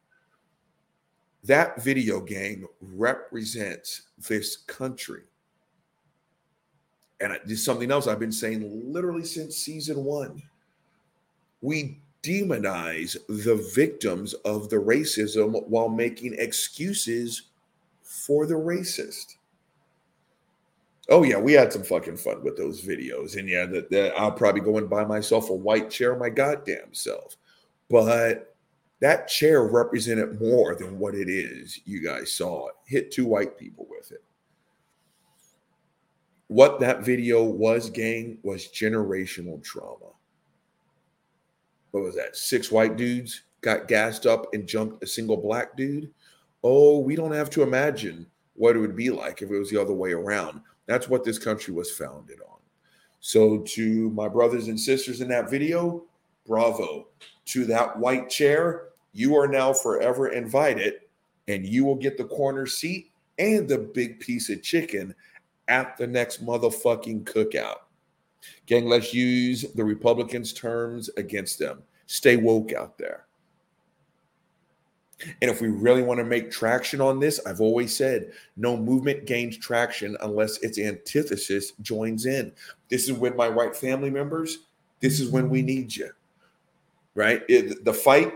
That 1.44 1.82
video 1.82 2.20
game 2.20 2.66
represents 2.80 4.02
this 4.28 4.56
country. 4.56 5.22
And 7.20 7.38
is 7.46 7.64
something 7.64 7.90
else 7.90 8.06
I've 8.06 8.18
been 8.18 8.32
saying 8.32 8.92
literally 8.92 9.24
since 9.24 9.56
season 9.56 10.04
one. 10.04 10.42
We 11.60 11.98
demonize 12.22 13.16
the 13.28 13.56
victims 13.74 14.34
of 14.44 14.68
the 14.70 14.76
racism 14.76 15.66
while 15.68 15.88
making 15.88 16.34
excuses 16.38 17.42
for 18.02 18.46
the 18.46 18.54
racist. 18.54 19.36
Oh 21.08 21.24
yeah, 21.24 21.38
we 21.38 21.52
had 21.54 21.72
some 21.72 21.82
fucking 21.82 22.18
fun 22.18 22.42
with 22.44 22.56
those 22.56 22.82
videos, 22.82 23.36
and 23.36 23.48
yeah, 23.48 23.66
that 23.66 24.14
I'll 24.16 24.32
probably 24.32 24.60
go 24.60 24.78
and 24.78 24.88
buy 24.88 25.04
myself 25.04 25.50
a 25.50 25.54
white 25.54 25.90
chair 25.90 26.16
my 26.16 26.30
goddamn 26.30 26.92
self. 26.92 27.36
But 27.88 28.49
that 29.00 29.28
chair 29.28 29.64
represented 29.64 30.40
more 30.40 30.74
than 30.74 30.98
what 30.98 31.14
it 31.14 31.28
is. 31.28 31.80
You 31.84 32.02
guys 32.02 32.32
saw 32.32 32.68
it. 32.68 32.74
Hit 32.86 33.10
two 33.10 33.26
white 33.26 33.58
people 33.58 33.86
with 33.88 34.12
it. 34.12 34.22
What 36.48 36.80
that 36.80 37.04
video 37.04 37.44
was, 37.44 37.90
gang, 37.90 38.38
was 38.42 38.68
generational 38.68 39.62
trauma 39.62 40.10
what 41.90 42.04
was 42.04 42.14
that? 42.16 42.36
Six 42.36 42.70
white 42.70 42.96
dudes 42.96 43.42
got 43.60 43.88
gassed 43.88 44.26
up 44.26 44.52
and 44.54 44.66
jumped 44.66 45.02
a 45.02 45.06
single 45.06 45.36
black 45.36 45.76
dude. 45.76 46.10
Oh, 46.62 46.98
we 46.98 47.16
don't 47.16 47.32
have 47.32 47.50
to 47.50 47.62
imagine 47.62 48.26
what 48.54 48.76
it 48.76 48.80
would 48.80 48.96
be 48.96 49.10
like 49.10 49.42
if 49.42 49.50
it 49.50 49.58
was 49.58 49.70
the 49.70 49.80
other 49.80 49.94
way 49.94 50.12
around. 50.12 50.60
That's 50.86 51.08
what 51.08 51.24
this 51.24 51.38
country 51.38 51.72
was 51.72 51.90
founded 51.90 52.40
on. 52.40 52.58
So, 53.20 53.58
to 53.58 54.10
my 54.10 54.28
brothers 54.28 54.68
and 54.68 54.80
sisters 54.80 55.20
in 55.20 55.28
that 55.28 55.50
video, 55.50 56.04
bravo. 56.46 57.08
To 57.46 57.64
that 57.66 57.98
white 57.98 58.30
chair, 58.30 58.89
you 59.12 59.36
are 59.36 59.48
now 59.48 59.72
forever 59.72 60.28
invited, 60.28 60.94
and 61.48 61.66
you 61.66 61.84
will 61.84 61.96
get 61.96 62.16
the 62.16 62.24
corner 62.24 62.66
seat 62.66 63.10
and 63.38 63.68
the 63.68 63.78
big 63.78 64.20
piece 64.20 64.50
of 64.50 64.62
chicken 64.62 65.14
at 65.68 65.96
the 65.96 66.06
next 66.06 66.44
motherfucking 66.44 67.24
cookout. 67.24 67.76
Gang, 68.66 68.86
let's 68.86 69.12
use 69.12 69.64
the 69.74 69.84
Republicans' 69.84 70.52
terms 70.52 71.10
against 71.16 71.58
them. 71.58 71.82
Stay 72.06 72.36
woke 72.36 72.72
out 72.72 72.98
there. 72.98 73.26
And 75.42 75.50
if 75.50 75.60
we 75.60 75.68
really 75.68 76.02
want 76.02 76.18
to 76.18 76.24
make 76.24 76.50
traction 76.50 77.00
on 77.00 77.20
this, 77.20 77.40
I've 77.46 77.60
always 77.60 77.94
said 77.94 78.32
no 78.56 78.76
movement 78.76 79.26
gains 79.26 79.58
traction 79.58 80.16
unless 80.22 80.58
its 80.58 80.78
antithesis 80.78 81.72
joins 81.82 82.24
in. 82.24 82.52
This 82.88 83.08
is 83.08 83.12
when 83.12 83.36
my 83.36 83.48
white 83.48 83.76
family 83.76 84.10
members, 84.10 84.60
this 85.00 85.20
is 85.20 85.28
when 85.30 85.50
we 85.50 85.62
need 85.62 85.94
you, 85.94 86.10
right? 87.14 87.42
It, 87.48 87.84
the 87.84 87.92
fight 87.92 88.32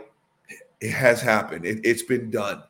it 0.81 0.91
has 0.91 1.21
happened, 1.21 1.65
it, 1.65 1.81
it's 1.85 2.03
been 2.03 2.31
done. 2.31 2.63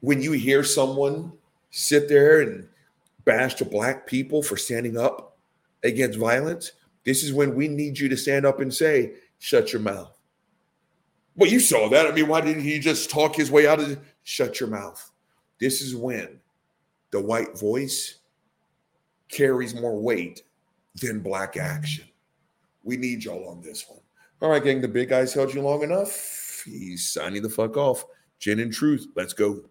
When 0.00 0.20
you 0.20 0.32
hear 0.32 0.62
someone 0.64 1.32
sit 1.70 2.08
there 2.08 2.40
and 2.40 2.68
bash 3.24 3.54
the 3.54 3.64
black 3.64 4.06
people 4.06 4.42
for 4.42 4.56
standing 4.56 4.98
up 4.98 5.36
against 5.82 6.18
violence, 6.18 6.72
this 7.04 7.22
is 7.22 7.32
when 7.32 7.54
we 7.54 7.68
need 7.68 7.98
you 7.98 8.08
to 8.08 8.16
stand 8.16 8.44
up 8.46 8.60
and 8.60 8.72
say, 8.72 9.14
shut 9.38 9.72
your 9.72 9.82
mouth. 9.82 10.16
Well, 11.36 11.50
you 11.50 11.60
saw 11.60 11.88
that. 11.88 12.06
I 12.06 12.12
mean, 12.12 12.28
why 12.28 12.40
didn't 12.40 12.62
he 12.62 12.78
just 12.78 13.10
talk 13.10 13.34
his 13.34 13.50
way 13.50 13.66
out 13.66 13.80
of 13.80 13.90
it? 13.90 13.98
Shut 14.22 14.60
your 14.60 14.68
mouth. 14.68 15.10
This 15.58 15.80
is 15.80 15.94
when 15.96 16.40
the 17.10 17.20
white 17.20 17.58
voice 17.58 18.18
carries 19.28 19.74
more 19.74 20.00
weight 20.00 20.42
than 21.00 21.20
black 21.20 21.56
action. 21.56 22.04
We 22.84 22.96
need 22.96 23.24
y'all 23.24 23.48
on 23.48 23.60
this 23.62 23.84
one. 23.88 24.00
All 24.44 24.50
right, 24.50 24.62
gang, 24.62 24.82
the 24.82 24.88
big 24.88 25.08
guys 25.08 25.32
held 25.32 25.54
you 25.54 25.62
long 25.62 25.82
enough. 25.82 26.62
He's 26.66 27.10
signing 27.10 27.40
the 27.40 27.48
fuck 27.48 27.78
off. 27.78 28.04
Gin 28.38 28.60
and 28.60 28.70
truth. 28.70 29.06
Let's 29.16 29.32
go. 29.32 29.62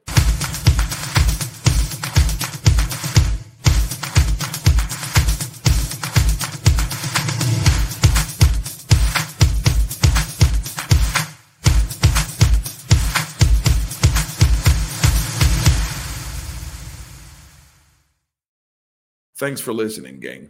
Thanks 19.36 19.62
for 19.62 19.72
listening, 19.72 20.20
gang. 20.20 20.50